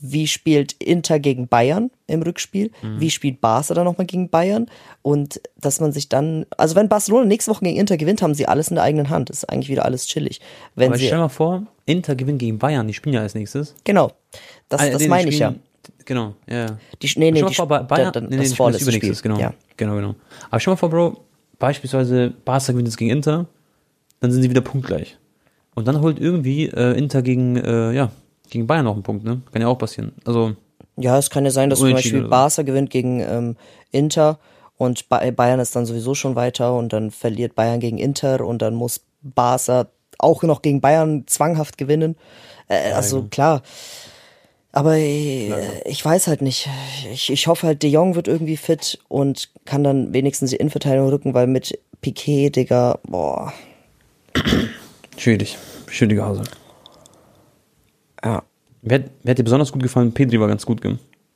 wie 0.00 0.26
spielt 0.28 0.74
Inter 0.74 1.18
gegen 1.18 1.48
Bayern 1.48 1.90
im 2.06 2.22
Rückspiel, 2.22 2.70
Mhm. 2.82 3.00
wie 3.00 3.10
spielt 3.10 3.40
Barca 3.40 3.74
dann 3.74 3.84
nochmal 3.84 4.06
gegen 4.06 4.28
Bayern 4.28 4.66
und 5.02 5.40
dass 5.60 5.80
man 5.80 5.92
sich 5.92 6.08
dann, 6.08 6.46
also 6.56 6.76
wenn 6.76 6.88
Barcelona 6.88 7.24
nächste 7.26 7.50
Woche 7.50 7.64
gegen 7.64 7.76
Inter 7.78 7.96
gewinnt, 7.96 8.22
haben 8.22 8.34
sie 8.34 8.46
alles 8.46 8.68
in 8.68 8.76
der 8.76 8.84
eigenen 8.84 9.10
Hand. 9.10 9.28
Das 9.30 9.38
ist 9.38 9.44
eigentlich 9.48 9.68
wieder 9.70 9.84
alles 9.84 10.06
chillig. 10.06 10.40
Wenn 10.76 10.90
Aber 10.90 10.98
sie, 10.98 11.06
stell 11.06 11.18
mal 11.18 11.28
vor, 11.28 11.66
Inter 11.86 12.14
gewinnt 12.14 12.38
gegen 12.38 12.58
Bayern, 12.58 12.86
die 12.86 12.94
spielen 12.94 13.14
ja 13.14 13.22
als 13.22 13.34
nächstes. 13.34 13.74
genau, 13.84 14.12
das, 14.68 14.80
Ah, 14.82 14.90
das 14.90 15.02
nee, 15.02 15.08
meine 15.08 15.30
ich 15.30 15.38
ja. 15.40 15.54
Genau, 16.04 16.34
ja. 16.48 16.78
Die, 17.02 17.10
nee, 17.16 17.30
nee, 17.32 17.42
die, 17.42 17.54
vor, 17.54 17.66
Bayern, 17.66 17.86
da- 17.88 18.10
da- 18.12 18.20
nee, 18.20 18.36
nee, 18.36 18.42
das 18.44 18.54
vorletzte 18.54 18.84
übernächstes, 18.84 19.18
Spiel. 19.18 19.30
genau. 19.32 19.40
Ja. 19.40 19.54
Genau, 19.76 19.96
genau. 19.96 20.14
Aber 20.50 20.60
stell 20.60 20.72
mal 20.72 20.76
vor, 20.76 20.90
Bro, 20.90 21.24
beispielsweise 21.58 22.32
Barca 22.44 22.72
gewinnt 22.72 22.86
jetzt 22.88 22.96
gegen 22.98 23.10
Inter, 23.10 23.46
dann 24.20 24.30
sind 24.30 24.42
sie 24.42 24.50
wieder 24.50 24.60
punktgleich. 24.60 25.16
Und 25.78 25.86
dann 25.86 26.00
holt 26.00 26.18
irgendwie 26.18 26.64
äh, 26.66 26.98
Inter 26.98 27.22
gegen, 27.22 27.54
äh, 27.54 27.92
ja, 27.92 28.10
gegen 28.50 28.66
Bayern 28.66 28.84
noch 28.84 28.94
einen 28.94 29.04
Punkt, 29.04 29.22
ne? 29.22 29.42
Kann 29.52 29.62
ja 29.62 29.68
auch 29.68 29.78
passieren. 29.78 30.10
Also, 30.24 30.56
Ja, 30.96 31.16
es 31.16 31.30
kann 31.30 31.44
ja 31.44 31.52
sein, 31.52 31.70
dass 31.70 31.78
zum 31.78 31.92
Beispiel. 31.92 32.26
Barca 32.26 32.62
gewinnt 32.62 32.90
gegen 32.90 33.20
ähm, 33.20 33.56
Inter 33.92 34.40
und 34.76 35.08
ba 35.08 35.30
Bayern 35.30 35.60
ist 35.60 35.76
dann 35.76 35.86
sowieso 35.86 36.16
schon 36.16 36.34
weiter 36.34 36.74
und 36.74 36.92
dann 36.92 37.12
verliert 37.12 37.54
Bayern 37.54 37.78
gegen 37.78 37.98
Inter 37.98 38.44
und 38.44 38.60
dann 38.60 38.74
muss 38.74 39.02
Barca 39.22 39.86
auch 40.18 40.42
noch 40.42 40.62
gegen 40.62 40.80
Bayern 40.80 41.28
zwanghaft 41.28 41.78
gewinnen. 41.78 42.16
Äh, 42.66 42.90
also 42.90 43.28
klar. 43.30 43.62
Aber 44.72 44.96
äh, 44.96 45.52
ich 45.84 46.04
weiß 46.04 46.26
halt 46.26 46.42
nicht. 46.42 46.68
Ich, 47.12 47.30
ich 47.30 47.46
hoffe 47.46 47.68
halt, 47.68 47.84
De 47.84 47.90
Jong 47.90 48.16
wird 48.16 48.26
irgendwie 48.26 48.56
fit 48.56 48.98
und 49.06 49.50
kann 49.64 49.84
dann 49.84 50.12
wenigstens 50.12 50.50
die 50.50 50.56
Innenverteidigung 50.56 51.08
rücken, 51.08 51.34
weil 51.34 51.46
mit 51.46 51.78
Piquet, 52.00 52.50
Digga, 52.50 52.98
boah, 53.08 53.52
schwierig. 55.20 55.58
Schwierige 55.88 56.24
Hause. 56.24 56.44
ja. 58.24 58.42
Wer, 58.82 59.04
wer 59.22 59.32
hat 59.32 59.38
dir 59.38 59.44
besonders 59.44 59.72
gut 59.72 59.82
gefallen? 59.82 60.12
Pedri 60.12 60.38
war 60.40 60.48
ganz 60.48 60.64
gut, 60.64 60.80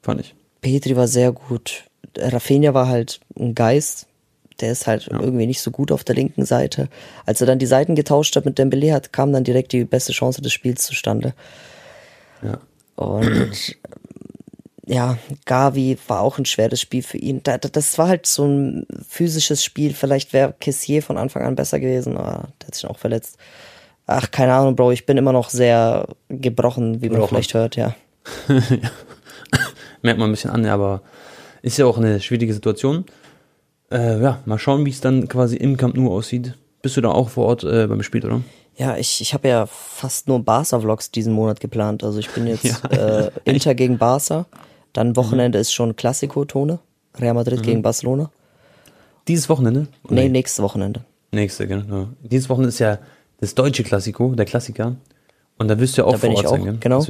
fand 0.01 0.21
ich. 0.21 0.35
Petri 0.61 0.97
war 0.97 1.09
sehr 1.09 1.33
gut. 1.33 1.85
Rafinha 2.17 2.73
war 2.73 2.89
halt 2.89 3.21
ein 3.39 3.55
Geist. 3.55 4.07
Der 4.61 4.71
ist 4.71 4.87
halt 4.87 5.09
irgendwie 5.09 5.47
nicht 5.47 5.61
so 5.61 5.71
gut 5.73 5.91
auf 5.91 6.05
der 6.05 6.15
linken 6.15 6.45
Seite. 6.45 6.89
Als 7.27 7.41
er 7.41 7.49
dann 7.49 7.59
die 7.59 7.67
Seiten 7.67 7.97
getauscht 7.97 8.37
hat 8.37 8.45
mit 8.45 8.59
Dembele, 8.59 8.93
hat, 8.93 9.13
kam 9.13 9.33
dann 9.33 9.45
direkt 9.45 9.73
die 9.73 9.85
beste 9.85 10.13
Chance 10.13 10.41
des 10.41 10.53
Spiels 10.53 10.85
zustande. 10.85 11.35
Ja. 12.43 12.59
Und 12.95 13.77
ja, 14.87 15.19
Gavi 15.45 15.99
war 16.07 16.21
auch 16.21 16.39
ein 16.39 16.45
schweres 16.45 16.81
Spiel 16.81 17.03
für 17.03 17.19
ihn. 17.19 17.43
Da, 17.43 17.59
da, 17.59 17.69
das 17.69 17.99
war 17.99 18.09
halt 18.09 18.27
so 18.27 18.47
ein 18.47 18.87
physisches 19.09 19.65
Spiel. 19.65 19.95
Vielleicht 19.95 20.33
wäre 20.33 20.55
Kessier 20.61 21.03
von 21.03 21.19
Anfang 21.19 21.43
an 21.43 21.57
besser 21.57 21.81
gewesen, 21.81 22.17
aber 22.17 22.49
der 22.61 22.69
hat 22.69 22.75
sich 22.75 22.87
auch 22.87 22.99
verletzt. 22.99 23.39
Ach, 24.17 24.31
keine 24.31 24.55
Ahnung, 24.55 24.77
Bro. 24.77 24.93
Ich 24.93 25.07
bin 25.07 25.17
immer 25.17 25.33
noch 25.33 25.51
sehr 25.51 26.07
gebrochen, 26.29 27.03
wie 27.03 27.09
man 27.09 27.17
Gebrochen. 27.17 27.29
vielleicht 27.37 27.55
hört, 27.55 27.77
ja. 27.77 27.95
Merkt 30.03 30.19
man 30.19 30.29
ein 30.29 30.33
bisschen 30.33 30.51
an, 30.51 30.67
aber 30.67 31.03
ist 31.63 31.79
ja 31.79 31.87
auch 31.87 31.99
eine 31.99 32.21
schwierige 32.21 32.55
Situation. 32.55 33.05
Äh, 33.91 34.21
ja, 34.21 34.41
mal 34.47 34.59
schauen, 34.59 34.85
wie 34.85 34.91
es 34.91 35.01
dann 35.01 35.29
quasi 35.29 35.57
im 35.57 35.77
Camp 35.77 35.97
Nou 35.97 36.13
aussieht. 36.13 36.55
Bist 36.83 36.97
du 36.97 37.01
da 37.01 37.11
auch 37.11 37.29
vor 37.29 37.47
Ort 37.47 37.65
äh, 37.65 37.87
beim 37.87 38.03
Spiel, 38.03 38.25
oder? 38.25 38.41
Ja, 38.77 38.97
ich, 38.97 39.21
ich 39.21 39.35
habe 39.35 39.49
ja 39.49 39.67
fast 39.67 40.29
nur 40.29 40.43
Barca-Vlogs 40.43 41.11
diesen 41.11 41.33
Monat 41.35 41.61
geplant. 41.61 42.03
Also 42.03 42.19
ich 42.19 42.31
bin 42.31 42.47
jetzt 42.47 42.65
Ja, 42.91 43.27
äh, 43.27 43.31
Inter 43.45 43.75
gegen 43.75 43.99
Barca. 43.99 44.47
Dann 44.93 45.15
Wochenende 45.17 45.59
ist 45.59 45.73
schon 45.73 45.95
Klassiko-Tone. 45.95 46.79
Real 47.19 47.35
Madrid 47.35 47.63
gegen 47.63 47.83
Barcelona. 47.83 48.31
Dieses 49.29 49.49
Wochenende? 49.49 49.87
Nee, 50.09 50.29
nächstes 50.29 50.63
Wochenende. 50.63 51.05
Nächste, 51.31 51.67
genau. 51.67 52.09
Dieses 52.23 52.49
Wochenende 52.49 52.71
ist 52.71 52.79
ja 52.79 52.99
das 53.43 53.55
deutsche 53.55 53.83
Klassiko, 53.83 54.35
der 54.35 54.47
Klassiker. 54.47 54.97
Und 55.59 55.69
da 55.69 55.79
wirst 55.79 55.99
du 55.99 56.03
ja 56.03 56.07
auch 56.09 56.13
Da 56.13 56.19
vor 56.19 56.31
ich 56.31 56.37
Ort 56.39 56.47
auch, 56.47 56.51
sein, 56.53 56.65
gell? 56.65 56.77
genau. 56.81 57.05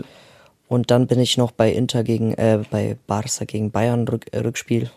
Und 0.66 0.90
dann 0.90 1.06
bin 1.06 1.20
ich 1.20 1.36
noch 1.36 1.52
bei 1.52 1.70
Inter 1.70 2.02
gegen, 2.02 2.32
äh, 2.34 2.60
bei 2.70 2.96
Barca 3.06 3.44
gegen 3.44 3.70
Bayern 3.70 4.08
Rück, 4.08 4.26
äh, 4.32 4.38
Rückspiel. 4.38 4.90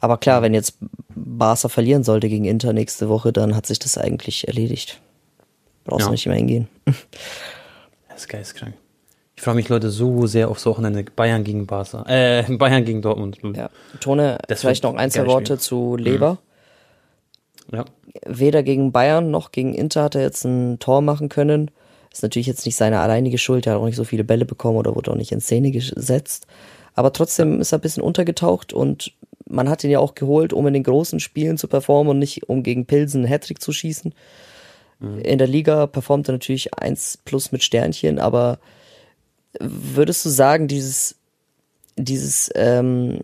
Aber 0.00 0.16
klar, 0.18 0.42
wenn 0.42 0.54
jetzt 0.54 0.78
Barca 1.14 1.68
verlieren 1.68 2.02
sollte 2.02 2.28
gegen 2.28 2.46
Inter 2.46 2.72
nächste 2.72 3.08
Woche, 3.08 3.32
dann 3.32 3.54
hat 3.54 3.66
sich 3.66 3.78
das 3.78 3.98
eigentlich 3.98 4.48
erledigt. 4.48 5.00
Brauchst 5.84 6.00
Ja. 6.00 6.06
du 6.06 6.12
nicht 6.12 6.26
mehr 6.26 6.36
hingehen. 6.36 6.68
Das 8.08 8.22
ist 8.22 8.28
geisteskrank. 8.28 8.74
Ich 9.36 9.42
freue 9.42 9.54
mich, 9.54 9.68
Leute, 9.70 9.90
so 9.90 10.26
sehr 10.26 10.48
aufs 10.50 10.66
Wochenende. 10.66 11.02
Bayern 11.04 11.44
gegen 11.44 11.66
Barca. 11.66 12.04
Äh, 12.06 12.42
Bayern 12.56 12.84
gegen 12.84 13.00
Dortmund. 13.02 13.38
Ja. 13.56 13.70
Tone, 14.00 14.38
Das 14.48 14.60
vielleicht 14.60 14.82
noch 14.84 14.94
ein, 14.94 15.10
zwei 15.10 15.26
Worte 15.26 15.58
zu 15.58 15.96
Leber. 15.96 16.38
Ja. 17.72 17.84
Weder 18.26 18.62
gegen 18.62 18.92
Bayern 18.92 19.30
noch 19.30 19.52
gegen 19.52 19.74
Inter 19.74 20.04
hat 20.04 20.14
er 20.14 20.22
jetzt 20.22 20.44
ein 20.44 20.78
Tor 20.78 21.00
machen 21.00 21.28
können. 21.28 21.70
Ist 22.12 22.22
natürlich 22.22 22.46
jetzt 22.46 22.66
nicht 22.66 22.76
seine 22.76 23.00
alleinige 23.00 23.38
Schuld, 23.38 23.66
er 23.66 23.74
hat 23.74 23.80
auch 23.80 23.86
nicht 23.86 23.96
so 23.96 24.04
viele 24.04 24.24
Bälle 24.24 24.44
bekommen 24.44 24.76
oder 24.76 24.94
wurde 24.94 25.10
auch 25.10 25.16
nicht 25.16 25.32
in 25.32 25.40
Szene 25.40 25.70
gesetzt. 25.70 26.46
Aber 26.94 27.12
trotzdem 27.12 27.60
ist 27.60 27.72
er 27.72 27.78
ein 27.78 27.82
bisschen 27.82 28.02
untergetaucht 28.02 28.74
und 28.74 29.14
man 29.48 29.68
hat 29.68 29.82
ihn 29.82 29.90
ja 29.90 29.98
auch 29.98 30.14
geholt, 30.14 30.52
um 30.52 30.66
in 30.66 30.74
den 30.74 30.82
großen 30.82 31.20
Spielen 31.20 31.56
zu 31.56 31.68
performen 31.68 32.10
und 32.10 32.18
nicht 32.18 32.48
um 32.48 32.62
gegen 32.62 32.86
Pilsen 32.86 33.22
einen 33.22 33.30
Hattrick 33.30 33.62
zu 33.62 33.72
schießen. 33.72 34.14
In 35.24 35.38
der 35.38 35.48
Liga 35.48 35.86
performt 35.86 36.28
er 36.28 36.32
natürlich 36.32 36.74
1 36.74 37.18
plus 37.24 37.50
mit 37.50 37.64
Sternchen, 37.64 38.20
aber 38.20 38.60
würdest 39.58 40.24
du 40.24 40.28
sagen, 40.28 40.68
dieses, 40.68 41.16
dieses, 41.96 42.50
ähm, 42.54 43.20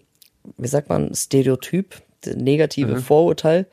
wie 0.57 0.69
sagt 0.69 0.89
man, 0.89 1.15
Stereotyp, 1.15 2.03
das 2.23 2.35
negative 2.35 3.01
Vorurteil, 3.01 3.67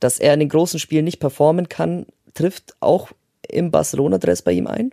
dass 0.00 0.18
er 0.18 0.34
in 0.34 0.40
den 0.40 0.48
großen 0.48 0.80
Spielen 0.80 1.04
nicht 1.04 1.20
performen 1.20 1.68
kann, 1.68 2.06
trifft 2.34 2.74
auch 2.80 3.08
im 3.48 3.70
Barcelona-Dress 3.70 4.42
bei 4.42 4.52
ihm 4.52 4.66
ein? 4.66 4.92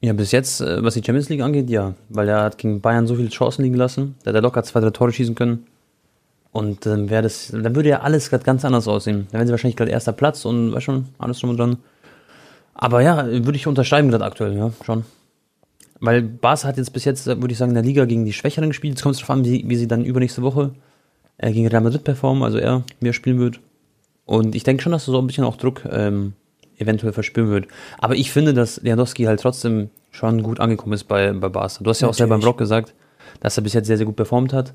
Ja, 0.00 0.12
bis 0.12 0.32
jetzt, 0.32 0.60
äh, 0.60 0.82
was 0.82 0.94
die 0.94 1.02
Champions 1.04 1.28
League 1.28 1.42
angeht, 1.42 1.70
ja. 1.70 1.94
Weil 2.08 2.28
er 2.28 2.42
hat 2.42 2.58
gegen 2.58 2.80
Bayern 2.80 3.06
so 3.06 3.14
viele 3.14 3.28
Chancen 3.28 3.62
liegen 3.62 3.76
lassen. 3.76 4.16
Da 4.22 4.30
hätte 4.30 4.38
er 4.38 4.42
locker 4.42 4.64
zwei, 4.64 4.80
drei 4.80 4.90
Tore 4.90 5.12
schießen 5.12 5.34
können. 5.34 5.66
Und 6.50 6.84
dann 6.84 7.08
wäre 7.08 7.22
das, 7.22 7.48
dann 7.52 7.74
würde 7.76 7.88
ja 7.88 8.00
alles 8.00 8.28
gerade 8.28 8.44
ganz 8.44 8.64
anders 8.64 8.88
aussehen. 8.88 9.28
Dann 9.30 9.38
wären 9.38 9.46
sie 9.46 9.52
wahrscheinlich 9.52 9.76
gerade 9.76 9.90
erster 9.90 10.12
Platz 10.12 10.44
und 10.44 10.72
weißt 10.72 10.84
schon, 10.84 11.06
alles 11.18 11.38
drum 11.38 11.50
und 11.50 11.56
dran. 11.56 11.78
Aber 12.74 13.00
ja, 13.00 13.24
würde 13.26 13.56
ich 13.56 13.66
unterschreiben 13.66 14.10
gerade 14.10 14.24
aktuell, 14.24 14.56
ja, 14.56 14.72
schon. 14.84 15.04
Weil 16.00 16.20
Barca 16.20 16.66
hat 16.66 16.78
jetzt 16.78 16.92
bis 16.92 17.04
jetzt, 17.04 17.28
äh, 17.28 17.40
würde 17.40 17.52
ich 17.52 17.58
sagen, 17.58 17.70
in 17.70 17.76
der 17.76 17.84
Liga 17.84 18.04
gegen 18.04 18.24
die 18.24 18.32
Schwächeren 18.32 18.70
gespielt. 18.70 18.94
Jetzt 18.94 19.02
kommt 19.02 19.14
es 19.14 19.20
darauf 19.20 19.36
an, 19.36 19.44
wie, 19.44 19.64
wie 19.68 19.76
sie 19.76 19.86
dann 19.86 20.04
übernächste 20.04 20.42
Woche 20.42 20.72
äh, 21.38 21.52
gegen 21.52 21.68
Real 21.68 21.80
Madrid 21.80 22.02
performen, 22.02 22.42
also 22.42 22.58
er, 22.58 22.82
er 23.00 23.12
spielen 23.12 23.38
wird. 23.38 23.60
Und 24.24 24.54
ich 24.54 24.64
denke 24.64 24.82
schon, 24.82 24.92
dass 24.92 25.08
er 25.08 25.12
so 25.12 25.18
ein 25.18 25.26
bisschen 25.26 25.44
auch 25.44 25.56
Druck 25.56 25.84
ähm, 25.90 26.34
eventuell 26.78 27.12
verspüren 27.12 27.50
wird. 27.50 27.68
Aber 27.98 28.14
ich 28.14 28.30
finde, 28.32 28.54
dass 28.54 28.80
Lewandowski 28.82 29.24
halt 29.24 29.40
trotzdem 29.40 29.90
schon 30.10 30.42
gut 30.42 30.60
angekommen 30.60 30.92
ist 30.92 31.04
bei, 31.04 31.32
bei 31.32 31.48
Barca. 31.48 31.82
Du 31.82 31.90
hast 31.90 32.00
ja 32.00 32.08
auch 32.08 32.14
selber 32.14 32.34
im 32.34 32.40
Natürlich. 32.40 32.56
Blog 32.56 32.58
gesagt, 32.58 32.94
dass 33.40 33.56
er 33.56 33.62
bis 33.62 33.72
jetzt 33.72 33.86
sehr, 33.86 33.96
sehr 33.96 34.06
gut 34.06 34.16
performt 34.16 34.52
hat. 34.52 34.74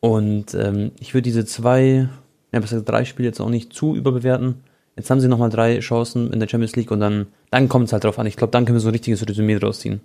Und 0.00 0.54
ähm, 0.54 0.92
ich 1.00 1.14
würde 1.14 1.22
diese 1.22 1.44
zwei, 1.44 2.08
ja, 2.52 2.60
besser 2.60 2.80
drei 2.82 3.04
Spiele 3.04 3.28
jetzt 3.28 3.40
auch 3.40 3.48
nicht 3.48 3.72
zu 3.72 3.96
überbewerten. 3.96 4.62
Jetzt 4.96 5.10
haben 5.10 5.20
sie 5.20 5.28
nochmal 5.28 5.50
drei 5.50 5.78
Chancen 5.80 6.32
in 6.32 6.40
der 6.40 6.48
Champions 6.48 6.76
League 6.76 6.90
und 6.90 7.00
dann, 7.00 7.26
dann 7.50 7.68
kommt 7.68 7.86
es 7.86 7.92
halt 7.92 8.04
drauf 8.04 8.18
an. 8.18 8.26
Ich 8.26 8.36
glaube, 8.36 8.50
dann 8.50 8.64
können 8.64 8.76
wir 8.76 8.80
so 8.80 8.88
ein 8.88 8.92
richtiges 8.92 9.26
Resümee 9.26 9.58
draus 9.58 9.80
ziehen. 9.80 10.00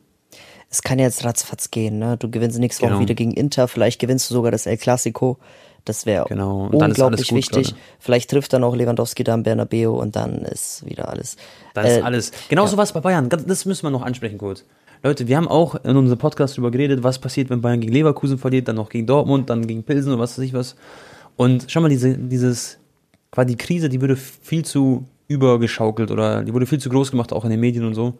Es 0.69 0.81
kann 0.81 0.97
ja 0.97 1.05
jetzt 1.05 1.23
ratzfatz 1.23 1.69
gehen, 1.69 1.99
ne? 1.99 2.17
Du 2.17 2.29
gewinnst 2.31 2.57
nächste 2.57 2.83
Woche 2.83 2.91
Genau. 2.91 3.01
wieder 3.01 3.13
gegen 3.13 3.31
Inter, 3.31 3.67
vielleicht 3.67 3.99
gewinnst 3.99 4.29
du 4.29 4.33
sogar 4.33 4.51
das 4.51 4.65
El 4.65 4.77
Clasico. 4.77 5.37
Das 5.85 6.05
wäre 6.05 6.25
Genau, 6.29 6.69
unglaublich 6.71 7.33
wichtig. 7.33 7.67
gerade. 7.71 7.79
Vielleicht 7.99 8.29
trifft 8.29 8.53
dann 8.53 8.63
auch 8.63 8.75
Lewandowski 8.75 9.23
da 9.23 9.33
am 9.33 9.43
Bernabeu 9.43 9.89
und 9.91 10.15
dann 10.15 10.39
ist 10.43 10.85
wieder 10.85 11.09
alles. 11.09 11.35
Dann 11.73 11.85
Äh, 11.85 11.97
ist 11.97 12.03
alles. 12.05 12.31
Genauso 12.49 12.77
was 12.77 12.93
bei 12.93 13.01
Bayern. 13.01 13.27
Das 13.29 13.65
müssen 13.65 13.83
wir 13.83 13.89
noch 13.89 14.01
ansprechen 14.01 14.37
kurz. 14.37 14.63
Leute, 15.03 15.27
wir 15.27 15.35
haben 15.35 15.49
auch 15.49 15.75
in 15.83 15.97
unserem 15.97 16.17
Podcast 16.17 16.53
darüber 16.55 16.71
geredet, 16.71 17.03
was 17.03 17.19
passiert, 17.19 17.49
wenn 17.49 17.59
Bayern 17.59 17.81
gegen 17.81 17.91
Leverkusen 17.91 18.37
verliert, 18.37 18.69
dann 18.69 18.77
noch 18.77 18.87
gegen 18.89 19.05
Dortmund, 19.05 19.49
dann 19.49 19.67
gegen 19.67 19.83
Pilsen 19.83 20.13
und 20.13 20.19
was 20.19 20.37
weiß 20.37 20.45
ich 20.45 20.53
was. 20.53 20.75
Und 21.35 21.65
schau 21.67 21.81
mal, 21.81 21.89
diese, 21.89 22.17
dieses, 22.17 22.77
quasi 23.29 23.47
die 23.47 23.57
Krise, 23.57 23.89
die 23.89 23.99
wurde 24.01 24.15
viel 24.15 24.63
zu 24.63 25.03
übergeschaukelt 25.27 26.09
oder 26.11 26.43
die 26.43 26.53
wurde 26.53 26.65
viel 26.65 26.79
zu 26.79 26.89
groß 26.89 27.11
gemacht, 27.11 27.33
auch 27.33 27.43
in 27.43 27.49
den 27.51 27.59
Medien 27.59 27.83
und 27.85 27.95
so. 27.95 28.13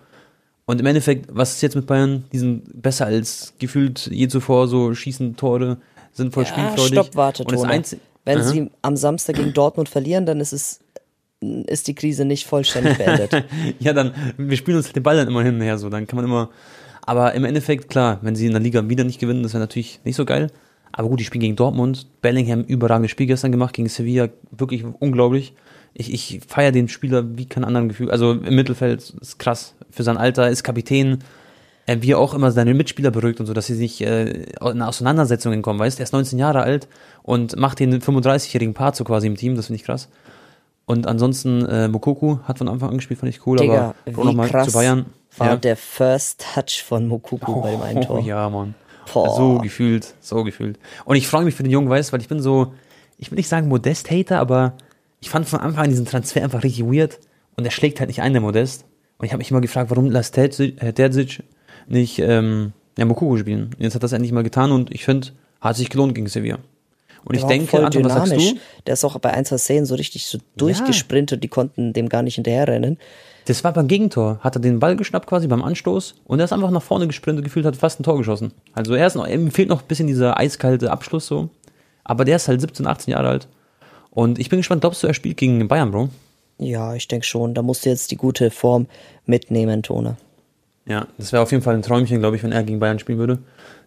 Und 0.66 0.80
im 0.82 0.86
Endeffekt, 0.86 1.28
was 1.32 1.54
ist 1.56 1.62
jetzt 1.62 1.76
mit 1.76 1.86
Bayern? 1.88 2.26
Die 2.34 2.40
sind 2.40 2.82
besser 2.82 3.06
als 3.06 3.54
gefühlt 3.60 4.08
je 4.12 4.28
zuvor, 4.28 4.68
so 4.68 4.94
schießen 4.94 5.36
Tore, 5.38 5.78
sind 6.14 6.34
voll 6.34 6.44
Ja, 6.44 6.50
spielfreudig. 6.50 7.00
stopp, 7.00 7.16
warte, 7.16 7.44
Tone. 7.46 7.84
Wenn 8.26 8.40
Aha. 8.40 8.48
sie 8.48 8.72
am 8.82 8.96
Samstag 8.96 9.36
gegen 9.36 9.54
Dortmund 9.54 9.90
verlieren, 9.90 10.26
dann 10.26 10.40
ist 10.40 10.54
es 10.54 10.80
ist 11.68 11.88
die 11.88 11.96
Krise 11.96 12.26
nicht 12.26 12.46
vollständig 12.48 12.98
beendet. 12.98 13.32
ja, 13.80 13.94
dann, 13.94 14.14
wir 14.38 14.56
spielen 14.58 14.78
uns 14.78 14.92
den 14.94 15.04
Ball 15.04 15.18
dann 15.18 15.28
immer 15.28 15.44
hin 15.44 15.56
und 15.56 15.62
her, 15.62 15.78
so, 15.78 15.90
dann 15.90 16.08
kann 16.08 16.16
man 16.16 16.26
immer, 16.26 16.50
aber 17.02 17.34
im 17.34 17.44
Endeffekt, 17.44 17.90
klar, 17.90 18.20
wenn 18.22 18.36
sie 18.36 18.46
in 18.46 18.54
der 18.54 18.62
Liga 18.62 18.88
wieder 18.88 19.04
nicht 19.04 19.20
gewinnen, 19.20 19.44
das 19.44 19.54
wäre 19.54 19.62
natürlich 19.62 20.00
nicht 20.06 20.16
so 20.16 20.24
geil, 20.26 20.48
aber 20.92 21.10
gut, 21.10 21.20
die 21.20 21.26
spielen 21.26 21.42
gegen 21.42 21.56
Dortmund, 21.56 22.08
Bellingham, 22.22 22.62
überragendes 22.62 23.12
Spiel 23.12 23.28
gestern 23.28 23.52
gemacht, 23.52 23.74
gegen 23.74 23.90
Sevilla, 23.90 24.30
wirklich 24.52 24.86
unglaublich, 25.00 25.54
ich, 25.94 26.14
ich 26.14 26.42
feiere 26.48 26.72
den 26.72 26.88
Spieler 26.88 27.38
wie 27.38 27.46
kein 27.46 27.66
anderen 27.66 27.90
Gefühl, 27.90 28.10
also 28.10 28.32
im 28.32 28.56
Mittelfeld 28.56 29.14
ist 29.20 29.38
krass, 29.38 29.76
für 29.92 30.04
sein 30.04 30.18
Alter, 30.18 30.50
ist 30.50 30.64
Kapitän, 30.64 31.20
äh, 31.86 31.98
wie 32.02 32.12
er 32.12 32.20
auch 32.20 32.34
immer 32.34 32.52
seine 32.52 32.74
Mitspieler 32.74 33.12
beruhigt 33.12 33.40
und 33.40 33.46
so, 33.46 33.54
dass 33.54 33.68
sie 33.68 33.74
nicht 33.74 34.02
äh, 34.02 34.46
in 34.62 34.82
Auseinandersetzungen 34.82 35.62
kommen, 35.62 35.80
weißt, 35.80 36.00
er 36.00 36.04
ist 36.04 36.14
19 36.14 36.40
Jahre 36.40 36.62
alt 36.62 36.88
und 37.24 37.58
macht 37.58 37.80
den 37.80 38.02
35-jährigen 38.02 38.74
Part 38.74 38.96
so 38.96 39.04
quasi 39.04 39.28
im 39.28 39.36
Team, 39.36 39.56
das 39.56 39.68
finde 39.68 39.78
ich 39.78 39.86
krass. 39.86 40.10
Und 40.86 41.08
ansonsten, 41.08 41.66
äh, 41.66 41.88
Mokoku 41.88 42.40
hat 42.44 42.58
von 42.58 42.68
Anfang 42.68 42.90
an 42.90 42.98
gespielt, 42.98 43.20
fand 43.20 43.34
ich 43.34 43.46
cool, 43.48 43.58
Digga, 43.58 43.96
aber 44.06 44.20
auch 44.20 44.26
nochmal 44.26 44.50
krass 44.50 44.68
zu 44.68 44.74
Bayern. 44.74 45.06
war 45.38 45.48
ja. 45.48 45.56
der 45.56 45.78
First 45.78 46.46
Touch 46.54 46.84
von 46.84 47.08
Mokuku 47.08 47.62
bei 47.62 47.72
dem 47.72 47.82
einen 47.82 48.02
Tor. 48.02 48.20
Oh, 48.20 48.22
ja, 48.22 48.50
Mann. 48.50 48.76
Boah. 49.12 49.36
So 49.36 49.58
gefühlt, 49.60 50.14
so 50.22 50.44
gefühlt. 50.44 50.80
Und 51.06 51.16
ich 51.16 51.28
freue 51.28 51.46
mich 51.46 51.56
für 51.56 51.64
den 51.64 51.72
Jungen, 51.72 51.90
weißt 51.90 52.14
weil 52.14 52.22
ich 52.22 52.28
bin 52.28 52.42
so, 52.42 52.74
ich 53.18 53.32
will 53.32 53.38
nicht 53.38 53.50
sagen 53.50 53.68
Modest-Hater, 53.68 54.40
aber 54.40 54.74
ich 55.20 55.30
fand 55.30 55.48
von 55.48 55.60
Anfang 55.60 55.86
an 55.86 55.90
diesen 55.90 56.06
Transfer 56.06 56.44
einfach 56.44 56.64
richtig 56.64 56.86
weird 56.86 57.20
und 57.56 57.66
er 57.66 57.72
schlägt 57.72 58.00
halt 58.00 58.10
nicht 58.10 58.22
ein, 58.22 58.34
der 58.34 58.42
Modest. 58.42 58.86
Und 59.18 59.26
ich 59.26 59.32
habe 59.32 59.40
mich 59.40 59.52
immer 59.52 59.62
gefragt, 59.62 59.90
warum 59.90 60.10
lässt 60.10 60.36
Terzic, 60.36 60.82
äh, 60.82 60.92
Terzic 60.92 61.44
nicht 61.88 62.20
ähm, 62.20 62.74
ja, 62.98 63.06
Mokuku 63.06 63.38
spielen. 63.38 63.72
Jetzt 63.80 63.96
hat 63.96 64.02
er 64.02 64.06
das 64.06 64.14
endlich 64.14 64.32
mal 64.32 64.44
getan 64.44 64.72
und 64.72 64.94
ich 64.94 65.06
finde, 65.06 65.30
hat 65.62 65.76
sich 65.76 65.90
gelohnt 65.90 66.16
gegen 66.16 66.28
Sevilla. 66.28 66.60
Und 67.26 67.36
ich 67.36 67.42
Der 67.42 67.46
auch 67.46 67.52
denke, 67.52 67.68
voll 67.68 67.86
Anton, 67.86 68.04
was 68.04 68.14
sagst 68.14 68.32
dynamisch. 68.34 68.54
du? 68.54 68.60
Der 68.86 68.94
ist 68.94 69.06
auch 69.06 69.18
bei 69.20 69.32
ein, 69.32 69.46
zwei 69.46 69.58
Szenen 69.58 69.86
so 69.86 69.96
richtig 69.96 70.26
so 70.26 70.40
durchgesprintet, 70.58 71.42
die 71.44 71.48
konnten 71.48 71.94
dem 71.94 72.10
gar 72.10 72.22
nicht 72.22 72.36
hinterherrennen. 72.36 72.98
Das 73.46 73.64
war 73.64 73.72
beim 73.74 73.88
Gegentor. 73.88 74.40
Hat 74.42 74.56
er 74.56 74.62
den 74.62 74.80
Ball 74.80 74.96
geschnappt 74.96 75.28
quasi 75.28 75.48
beim 75.48 75.64
Anstoß 75.64 76.16
und 76.26 76.40
er 76.40 76.46
ist 76.46 76.54
einfach 76.54 76.72
nach 76.72 76.82
vorne 76.82 77.08
gesprintet, 77.08 77.46
gefühlt 77.46 77.66
hat 77.66 77.76
fast 77.76 78.00
ein 78.00 78.04
Tor 78.04 78.18
geschossen. 78.18 78.52
Also 78.74 78.94
er 78.94 79.08
ist 79.08 79.16
noch, 79.16 79.28
ihm 79.28 79.52
fehlt 79.52 79.70
noch 79.70 79.82
ein 79.82 79.88
bisschen 79.88 80.08
dieser 80.08 80.38
eiskalte 80.38 80.92
Abschluss 80.92 81.28
so. 81.28 81.50
Aber 82.04 82.26
der 82.26 82.36
ist 82.36 82.48
halt 82.50 82.60
17, 82.60 82.86
18 82.86 83.14
Jahre 83.14 83.30
alt. 83.30 83.48
Und 84.12 84.38
ich 84.38 84.50
bin 84.50 84.60
gespannt, 84.60 84.82
glaubst 84.82 85.02
du, 85.02 85.08
er 85.08 85.14
spielt 85.14 85.38
gegen 85.38 85.66
Bayern, 85.68 85.92
Bro? 85.92 86.10
Ja, 86.58 86.94
ich 86.94 87.08
denke 87.08 87.26
schon. 87.26 87.54
Da 87.54 87.62
musst 87.62 87.86
du 87.86 87.90
jetzt 87.90 88.12
die 88.12 88.18
gute 88.18 88.52
Form 88.52 88.88
mitnehmen, 89.26 89.82
Tone. 89.82 90.18
Ja, 90.86 91.08
das 91.18 91.32
wäre 91.32 91.42
auf 91.42 91.52
jeden 91.52 91.64
Fall 91.64 91.76
ein 91.76 91.82
Träumchen, 91.82 92.20
glaube 92.20 92.36
ich, 92.36 92.44
wenn 92.44 92.52
er 92.52 92.64
gegen 92.64 92.80
Bayern 92.80 93.00
spielen 93.00 93.18
würde. 93.18 93.40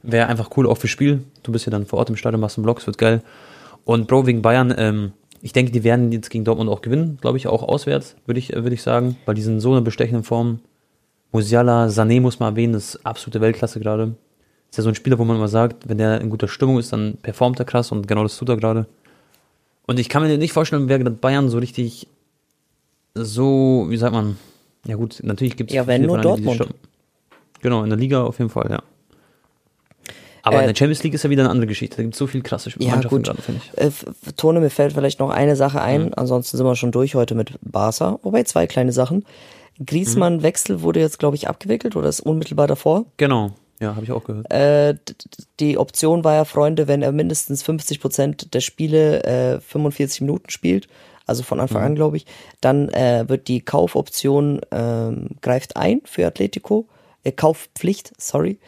Wäre 0.03 0.29
einfach 0.29 0.51
cool 0.57 0.67
auch 0.67 0.79
fürs 0.79 0.91
Spiel. 0.91 1.25
Du 1.43 1.53
bist 1.53 1.67
ja 1.67 1.71
dann 1.71 1.87
vor 1.87 1.99
Ort 1.99 2.09
im 2.09 2.17
Stadion, 2.17 2.41
machst 2.41 2.57
einen 2.57 2.65
Vlogs, 2.65 2.87
wird 2.87 2.99
geil. 2.99 3.23
Und 3.85 4.09
Bro, 4.09 4.27
wegen 4.27 4.43
Bayern, 4.43 4.75
ähm, 4.77 5.13
ich 5.43 5.53
denke, 5.53 5.73
die 5.73 5.85
werden 5.85 6.11
jetzt 6.11 6.31
gegen 6.31 6.45
Dortmund 6.45 6.71
auch 6.71 6.83
gewinnen, 6.83 7.19
glaube 7.21 7.37
ich, 7.37 7.47
auch 7.47 7.63
auswärts, 7.63 8.17
würde 8.25 8.39
ich, 8.39 8.53
würde 8.53 8.75
ich 8.75 8.83
sagen, 8.83 9.17
weil 9.27 9.35
die 9.35 9.43
sind 9.43 9.55
in 9.55 9.61
so 9.61 9.73
einer 9.73 9.83
bestechenden 9.83 10.25
Form. 10.25 10.61
Musiala, 11.33 11.87
Sané 11.87 12.21
muss 12.21 12.41
man 12.41 12.55
erwähnen, 12.55 12.73
das 12.73 12.95
ist 12.95 13.07
absolute 13.07 13.41
Weltklasse 13.41 13.79
gerade. 13.79 14.15
Ist 14.71 14.79
ja 14.79 14.83
so 14.83 14.89
ein 14.89 14.95
Spieler, 14.95 15.19
wo 15.19 15.25
man 15.25 15.37
immer 15.37 15.49
sagt, 15.49 15.89
wenn 15.89 15.99
der 15.99 16.21
in 16.21 16.31
guter 16.31 16.49
Stimmung 16.49 16.79
ist, 16.79 16.93
dann 16.93 17.19
performt 17.21 17.59
er 17.59 17.65
krass 17.67 17.93
und 17.93 18.09
genau 18.09 18.23
das 18.23 18.37
tut 18.37 18.49
er 18.49 18.57
gerade. 18.57 18.87
Und 19.87 20.01
ich 20.01 20.09
kann 20.09 20.23
mir 20.23 20.37
nicht 20.39 20.53
vorstellen, 20.53 20.89
wer 20.89 20.99
Bayern 20.99 21.49
so 21.49 21.59
richtig 21.59 22.09
so, 23.15 23.87
wie 23.89 23.97
sagt 23.97 24.13
man, 24.13 24.37
ja 24.87 24.97
gut, 24.97 25.21
natürlich 25.23 25.57
gibt 25.57 25.71
es 25.71 25.75
Ja, 25.77 25.87
wenn 25.87 26.03
nur 26.03 26.19
Dortmund. 26.19 26.67
Genau, 27.63 27.83
in 27.83 27.91
der 27.91 27.99
Liga 27.99 28.23
auf 28.23 28.39
jeden 28.39 28.51
Fall, 28.51 28.71
ja. 28.71 28.83
Aber 30.43 30.59
Äh, 30.59 30.61
in 30.61 30.67
der 30.69 30.77
Champions 30.77 31.03
League 31.03 31.15
ist 31.15 31.25
ja 31.25 31.31
wieder 31.31 31.43
eine 31.43 31.51
andere 31.51 31.67
Geschichte. 31.67 31.97
Da 31.97 32.03
gibt 32.05 32.15
es 32.15 32.19
so 32.19 32.29
viel 32.29 32.41
krasse 32.43 32.71
Ja, 32.79 32.91
Mannschaften 32.93 33.23
gut. 33.25 33.37
finde 33.43 33.61
ich. 33.65 33.79
Äh, 33.79 33.91
Tone, 34.37 34.61
mir 34.61 34.71
fällt 34.71 34.93
vielleicht 34.93 35.19
noch 35.19 35.31
eine 35.31 35.57
Sache 35.57 35.81
ein. 35.83 36.07
Mhm. 36.07 36.13
Ansonsten 36.15 36.57
sind 36.57 36.65
wir 36.65 36.77
schon 36.77 36.93
durch 36.93 37.17
heute 37.17 37.35
mit 37.35 37.59
Barca. 37.63 38.21
Wobei 38.23 38.45
zwei 38.45 38.69
kleine 38.69 38.93
Sachen. 38.93 39.25
Mhm. 39.79 39.87
Griezmann-Wechsel 39.87 40.83
wurde 40.83 41.01
jetzt, 41.01 41.19
glaube 41.19 41.35
ich, 41.37 41.49
abgewickelt 41.49 41.97
oder 41.97 42.09
ist 42.09 42.21
unmittelbar 42.21 42.69
davor. 42.69 43.07
Genau, 43.17 43.51
ja, 43.81 43.95
habe 43.97 44.05
ich 44.05 44.13
auch 44.13 44.23
gehört. 44.25 44.49
Äh, 44.53 44.95
die 45.59 45.79
Option 45.79 46.23
war 46.23 46.35
ja, 46.35 46.45
Freunde, 46.45 46.87
wenn 46.87 47.03
er 47.03 47.11
mindestens 47.11 47.63
50 47.65 48.01
Prozent 48.01 48.55
der 48.55 48.61
Spiele 48.61 49.25
äh, 49.25 49.61
45 49.61 50.21
Minuten 50.21 50.51
spielt, 50.51 50.87
also 51.27 51.43
von 51.43 51.61
Anfang 51.61 51.83
Mhm. 51.83 51.87
an, 51.87 51.95
glaube 51.97 52.17
ich, 52.17 52.27
dann 52.61 52.89
äh, 52.91 53.25
wird 53.29 53.49
die 53.49 53.61
Kaufoption 53.61 54.61
ähm, 54.71 55.31
greift 55.43 55.77
ein 55.77 56.01
für 56.05 56.27
Atletico. 56.27 56.87
Äh, 57.25 57.33
Kaufpflicht, 57.33 58.13
sorry. 58.19 58.59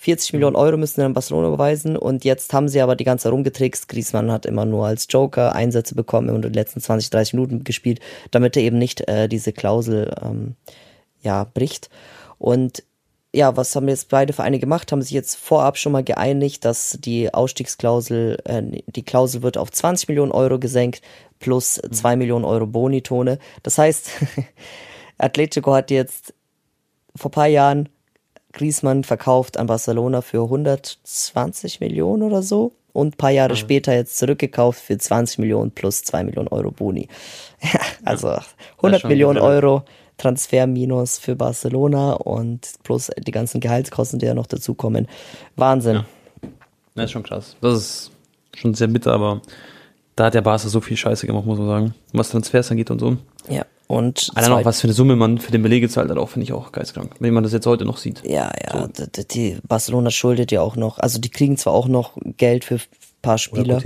40 0.00 0.32
Millionen 0.34 0.54
Euro 0.54 0.76
müssen 0.76 1.00
sie 1.00 1.04
an 1.04 1.12
Barcelona 1.12 1.48
überweisen 1.48 1.96
und 1.96 2.24
jetzt 2.24 2.52
haben 2.52 2.68
sie 2.68 2.80
aber 2.80 2.94
die 2.94 3.02
ganze 3.02 3.24
Zeit 3.24 3.32
rumgetrickst. 3.32 3.88
Griezmann 3.88 4.30
hat 4.30 4.46
immer 4.46 4.64
nur 4.64 4.86
als 4.86 5.08
Joker 5.10 5.56
Einsätze 5.56 5.96
bekommen 5.96 6.28
und 6.30 6.36
in 6.36 6.42
den 6.42 6.54
letzten 6.54 6.80
20, 6.80 7.10
30 7.10 7.34
Minuten 7.34 7.64
gespielt, 7.64 7.98
damit 8.30 8.56
er 8.56 8.62
eben 8.62 8.78
nicht 8.78 9.08
äh, 9.08 9.28
diese 9.28 9.52
Klausel 9.52 10.14
ähm, 10.22 10.54
ja, 11.20 11.42
bricht. 11.52 11.90
Und 12.38 12.84
ja, 13.34 13.56
was 13.56 13.74
haben 13.74 13.88
jetzt 13.88 14.08
beide 14.08 14.32
Vereine 14.32 14.60
gemacht? 14.60 14.90
Haben 14.90 15.02
sich 15.02 15.10
jetzt 15.10 15.34
vorab 15.34 15.76
schon 15.76 15.92
mal 15.92 16.04
geeinigt, 16.04 16.64
dass 16.64 16.96
die 17.00 17.34
Ausstiegsklausel, 17.34 18.38
äh, 18.44 18.62
die 18.86 19.04
Klausel 19.04 19.42
wird 19.42 19.58
auf 19.58 19.72
20 19.72 20.08
Millionen 20.08 20.32
Euro 20.32 20.60
gesenkt 20.60 21.02
plus 21.38 21.80
2 21.90 22.16
Millionen 22.16 22.44
Euro 22.44 22.66
Bonitone. 22.66 23.38
Das 23.62 23.78
heißt, 23.78 24.10
Atletico 25.18 25.74
hat 25.74 25.90
jetzt 25.90 26.34
vor 27.14 27.30
paar 27.30 27.46
Jahren 27.46 27.88
Griezmann 28.52 29.04
verkauft 29.04 29.56
an 29.56 29.66
Barcelona 29.66 30.20
für 30.22 30.42
120 30.44 31.80
Millionen 31.80 32.22
oder 32.22 32.42
so 32.42 32.72
und 32.92 33.14
ein 33.14 33.16
paar 33.16 33.30
Jahre 33.30 33.52
mhm. 33.52 33.58
später 33.58 33.94
jetzt 33.94 34.18
zurückgekauft 34.18 34.80
für 34.80 34.96
20 34.96 35.38
Millionen 35.38 35.70
plus 35.70 36.02
2 36.04 36.24
Millionen 36.24 36.48
Euro 36.48 36.70
Boni. 36.70 37.08
also 38.04 38.36
100 38.76 39.04
Millionen 39.04 39.38
Euro 39.38 39.84
Transferminus 40.16 41.18
für 41.18 41.36
Barcelona 41.36 42.14
und 42.14 42.68
plus 42.82 43.10
die 43.16 43.30
ganzen 43.30 43.60
Gehaltskosten, 43.60 44.18
die 44.18 44.26
ja 44.26 44.34
noch 44.34 44.46
dazukommen. 44.46 45.06
Wahnsinn. 45.54 45.96
Ja. 45.96 46.06
Das 46.96 47.04
ist 47.04 47.12
schon 47.12 47.22
krass. 47.22 47.56
Das 47.60 47.74
ist 47.76 48.10
schon 48.56 48.74
sehr 48.74 48.88
bitter, 48.88 49.12
aber 49.12 49.40
da 50.18 50.26
hat 50.26 50.34
der 50.34 50.42
Barca 50.42 50.68
so 50.68 50.80
viel 50.80 50.96
Scheiße 50.96 51.26
gemacht, 51.26 51.46
muss 51.46 51.58
man 51.58 51.68
sagen. 51.68 51.94
Was 52.12 52.30
Transfers 52.30 52.70
angeht 52.70 52.90
und 52.90 52.98
so. 52.98 53.16
Ja. 53.48 53.64
Und 53.86 54.30
Allein 54.34 54.52
auch, 54.52 54.64
was 54.64 54.80
für 54.80 54.86
eine 54.86 54.92
Summe 54.92 55.16
man 55.16 55.38
für 55.38 55.52
den 55.52 55.62
Beleg 55.62 55.80
gezahlt 55.80 56.10
hat, 56.10 56.18
auch 56.18 56.28
finde 56.28 56.44
ich 56.44 56.52
auch 56.52 56.72
geistkrank, 56.72 57.14
wenn 57.20 57.32
man 57.32 57.42
das 57.42 57.52
jetzt 57.52 57.66
heute 57.66 57.84
noch 57.86 57.96
sieht. 57.96 58.22
Ja, 58.24 58.50
ja, 58.62 58.88
so. 58.94 59.06
die, 59.06 59.28
die 59.28 59.58
Barcelona 59.66 60.10
schuldet 60.10 60.52
ja 60.52 60.60
auch 60.60 60.76
noch, 60.76 60.98
also 60.98 61.18
die 61.18 61.30
kriegen 61.30 61.56
zwar 61.56 61.72
auch 61.72 61.88
noch 61.88 62.18
Geld 62.36 62.64
für 62.64 62.74
ein 62.74 62.80
paar 63.22 63.38
Spieler, 63.38 63.80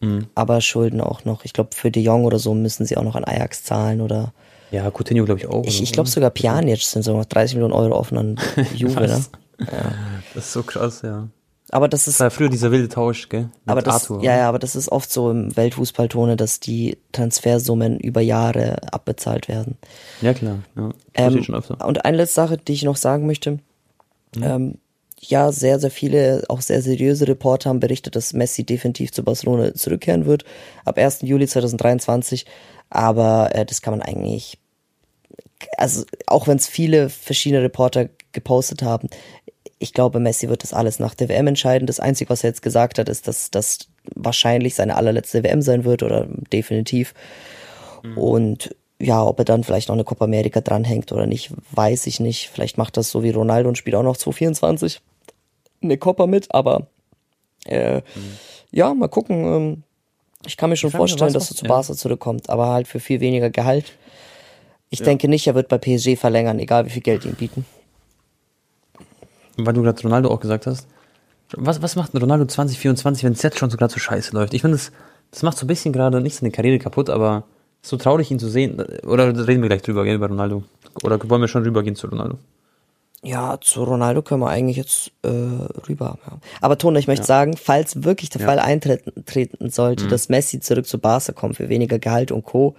mhm. 0.00 0.28
aber 0.34 0.62
schulden 0.62 1.02
auch 1.02 1.26
noch, 1.26 1.44
ich 1.44 1.52
glaube 1.52 1.70
für 1.74 1.90
De 1.90 2.02
Jong 2.02 2.24
oder 2.24 2.38
so 2.38 2.54
müssen 2.54 2.86
sie 2.86 2.96
auch 2.96 3.02
noch 3.02 3.16
an 3.16 3.24
Ajax 3.24 3.64
zahlen 3.64 4.00
oder 4.00 4.32
ja, 4.70 4.90
Coutinho 4.90 5.24
glaube 5.26 5.40
ich 5.40 5.46
auch. 5.46 5.64
Ich, 5.66 5.82
ich 5.82 5.92
glaube 5.92 6.08
sogar 6.08 6.30
Pjanic 6.30 6.80
sind 6.80 7.02
so 7.02 7.14
noch 7.14 7.26
30 7.26 7.56
Millionen 7.56 7.74
Euro 7.74 7.96
offen 7.96 8.16
an 8.16 8.40
Juve, 8.74 9.00
ne? 9.00 9.24
Ja. 9.60 9.92
Das 10.34 10.46
ist 10.46 10.52
so 10.52 10.62
krass, 10.62 11.02
ja. 11.02 11.28
Aber 11.70 11.88
das 11.88 12.08
ist. 12.08 12.14
Das 12.14 12.20
war 12.20 12.30
früher 12.30 12.48
dieser 12.48 12.70
wilde 12.70 12.88
Tausch, 12.88 13.28
gell? 13.28 13.42
Mit 13.42 13.52
aber 13.66 13.82
das, 13.82 13.94
Arthur. 13.94 14.22
ja, 14.22 14.36
ja, 14.36 14.48
aber 14.48 14.58
das 14.58 14.74
ist 14.74 14.90
oft 14.90 15.12
so 15.12 15.30
im 15.30 15.54
Weltfußballtone, 15.56 16.36
dass 16.36 16.60
die 16.60 16.98
Transfersummen 17.12 18.00
über 18.00 18.20
Jahre 18.20 18.76
abbezahlt 18.92 19.48
werden. 19.48 19.76
Ja, 20.22 20.32
klar. 20.32 20.60
Ja, 20.76 20.90
ähm, 21.14 21.42
schon 21.42 21.54
öfter. 21.54 21.86
Und 21.86 22.04
eine 22.04 22.16
letzte 22.16 22.36
Sache, 22.36 22.56
die 22.56 22.72
ich 22.72 22.84
noch 22.84 22.96
sagen 22.96 23.26
möchte. 23.26 23.58
Mhm. 24.34 24.42
Ähm, 24.42 24.78
ja, 25.20 25.52
sehr, 25.52 25.80
sehr 25.80 25.90
viele, 25.90 26.44
auch 26.48 26.60
sehr 26.60 26.80
seriöse 26.80 27.26
Reporter 27.26 27.70
haben 27.70 27.80
berichtet, 27.80 28.16
dass 28.16 28.32
Messi 28.32 28.64
definitiv 28.64 29.12
zu 29.12 29.24
Barcelona 29.24 29.74
zurückkehren 29.74 30.26
wird. 30.26 30.44
Ab 30.84 30.96
1. 30.96 31.22
Juli 31.22 31.46
2023. 31.46 32.46
Aber 32.88 33.54
äh, 33.54 33.66
das 33.66 33.82
kann 33.82 33.92
man 33.92 34.02
eigentlich, 34.02 34.58
also 35.76 36.04
auch 36.26 36.46
wenn 36.46 36.56
es 36.56 36.66
viele 36.66 37.10
verschiedene 37.10 37.62
Reporter 37.62 38.08
gepostet 38.32 38.82
haben, 38.82 39.08
ich 39.78 39.92
glaube, 39.92 40.18
Messi 40.20 40.48
wird 40.48 40.62
das 40.62 40.74
alles 40.74 40.98
nach 40.98 41.14
der 41.14 41.28
WM 41.28 41.46
entscheiden. 41.46 41.86
Das 41.86 42.00
Einzige, 42.00 42.30
was 42.30 42.42
er 42.42 42.50
jetzt 42.50 42.62
gesagt 42.62 42.98
hat, 42.98 43.08
ist, 43.08 43.28
dass 43.28 43.50
das 43.50 43.78
wahrscheinlich 44.14 44.74
seine 44.74 44.96
allerletzte 44.96 45.44
WM 45.44 45.62
sein 45.62 45.84
wird 45.84 46.02
oder 46.02 46.26
definitiv. 46.52 47.14
Mhm. 48.02 48.18
Und 48.18 48.76
ja, 49.00 49.24
ob 49.24 49.38
er 49.38 49.44
dann 49.44 49.62
vielleicht 49.62 49.88
noch 49.88 49.94
eine 49.94 50.04
Copa 50.04 50.24
America 50.24 50.60
dranhängt 50.60 51.12
oder 51.12 51.26
nicht, 51.26 51.52
weiß 51.72 52.08
ich 52.08 52.18
nicht. 52.18 52.50
Vielleicht 52.52 52.78
macht 52.78 52.96
das 52.96 53.10
so 53.10 53.22
wie 53.22 53.30
Ronaldo 53.30 53.68
und 53.68 53.78
spielt 53.78 53.94
auch 53.94 54.02
noch 54.02 54.16
2024 54.16 55.00
eine 55.80 55.96
Copa 55.96 56.26
mit, 56.26 56.52
aber 56.52 56.88
äh, 57.66 57.98
mhm. 57.98 58.02
ja, 58.72 58.92
mal 58.94 59.08
gucken. 59.08 59.44
Ähm, 59.44 59.82
ich 60.44 60.56
kann 60.56 60.70
mir 60.70 60.76
schon 60.76 60.90
vorstellen, 60.90 61.32
dass 61.32 61.50
er 61.50 61.56
zu 61.56 61.66
Barca 61.66 61.94
zurückkommt, 61.94 62.50
aber 62.50 62.68
halt 62.68 62.88
für 62.88 62.98
viel 62.98 63.20
weniger 63.20 63.50
Gehalt. 63.50 63.92
Ich 64.90 65.00
ja. 65.00 65.04
denke 65.04 65.28
nicht, 65.28 65.46
er 65.46 65.54
wird 65.54 65.68
bei 65.68 65.78
PSG 65.78 66.16
verlängern, 66.16 66.58
egal 66.58 66.86
wie 66.86 66.90
viel 66.90 67.02
Geld 67.02 67.24
ihm 67.24 67.34
bieten 67.34 67.64
weil 69.58 69.74
du 69.74 69.82
gerade 69.82 70.02
Ronaldo 70.02 70.30
auch 70.30 70.40
gesagt 70.40 70.66
hast, 70.66 70.86
was, 71.56 71.82
was 71.82 71.96
macht 71.96 72.14
ein 72.14 72.18
Ronaldo 72.18 72.44
2024, 72.44 73.24
wenn 73.24 73.32
es 73.32 73.42
jetzt 73.42 73.58
schon 73.58 73.70
so 73.70 73.76
gerade 73.76 73.92
so 73.92 73.98
scheiße 73.98 74.34
läuft? 74.34 74.54
Ich 74.54 74.62
finde, 74.62 74.76
das, 74.76 74.92
das 75.30 75.42
macht 75.42 75.56
so 75.56 75.64
ein 75.64 75.68
bisschen 75.68 75.92
gerade 75.92 76.20
nicht 76.20 76.36
seine 76.36 76.50
Karriere 76.50 76.78
kaputt, 76.78 77.10
aber 77.10 77.44
so 77.82 77.96
traurig, 77.96 78.30
ihn 78.30 78.38
zu 78.38 78.48
sehen. 78.48 78.82
Oder 79.06 79.28
reden 79.46 79.62
wir 79.62 79.68
gleich 79.68 79.82
drüber, 79.82 80.04
gell, 80.04 80.16
über 80.16 80.28
Ronaldo? 80.28 80.64
Oder 81.02 81.18
wollen 81.28 81.40
wir 81.40 81.48
schon 81.48 81.62
rübergehen 81.62 81.96
zu 81.96 82.06
Ronaldo? 82.06 82.38
Ja, 83.22 83.58
zu 83.60 83.82
Ronaldo 83.82 84.22
können 84.22 84.42
wir 84.42 84.48
eigentlich 84.48 84.76
jetzt 84.76 85.10
äh, 85.22 85.28
rüber. 85.88 86.18
Ja. 86.24 86.38
Aber 86.60 86.78
Tone, 86.78 86.98
ich 86.98 87.08
möchte 87.08 87.22
ja. 87.22 87.26
sagen, 87.26 87.56
falls 87.56 88.04
wirklich 88.04 88.30
der 88.30 88.42
ja. 88.42 88.46
Fall 88.46 88.58
eintreten 88.60 89.70
sollte, 89.70 90.04
mhm. 90.04 90.08
dass 90.08 90.28
Messi 90.28 90.60
zurück 90.60 90.86
zu 90.86 90.98
Barca 90.98 91.32
kommt 91.32 91.56
für 91.56 91.68
weniger 91.68 91.98
Gehalt 91.98 92.30
und 92.30 92.44
Co., 92.44 92.76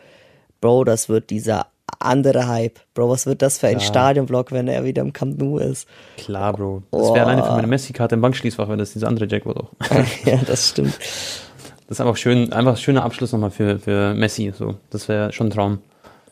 Bro, 0.61 0.83
das 0.83 1.07
wird 1.07 1.29
dieser 1.29 1.67
andere 1.99 2.47
Hype. 2.47 2.79
Bro, 2.93 3.09
was 3.09 3.25
wird 3.25 3.41
das 3.41 3.57
für 3.57 3.67
ein. 3.67 3.79
Stadionblock, 3.79 4.51
wenn 4.51 4.67
er 4.67 4.83
wieder 4.83 5.01
im 5.01 5.13
Camp 5.13 5.39
Nou 5.39 5.57
ist? 5.57 5.87
Klar, 6.17 6.53
Bro. 6.53 6.83
Das 6.91 7.13
wäre 7.13 7.25
alleine 7.25 7.43
für 7.43 7.51
meine 7.51 7.67
Messi-Karte 7.67 8.15
im 8.15 8.21
Bankschließfach, 8.21 8.69
wenn 8.69 8.79
das 8.79 8.93
dieser 8.93 9.07
andere 9.07 9.27
Jackpot 9.27 9.57
auch. 9.57 9.71
ja, 10.25 10.37
das 10.45 10.69
stimmt. 10.69 10.97
Das 10.97 11.97
ist 11.97 12.01
einfach 12.01 12.17
schön, 12.17 12.53
einfach 12.53 12.73
ein 12.73 12.77
schöner 12.77 13.03
Abschluss 13.03 13.31
nochmal 13.31 13.51
für, 13.51 13.79
für 13.79 14.13
Messi. 14.13 14.53
So. 14.55 14.75
Das 14.89 15.07
wäre 15.07 15.31
schon 15.31 15.47
ein 15.47 15.51
Traum. 15.51 15.79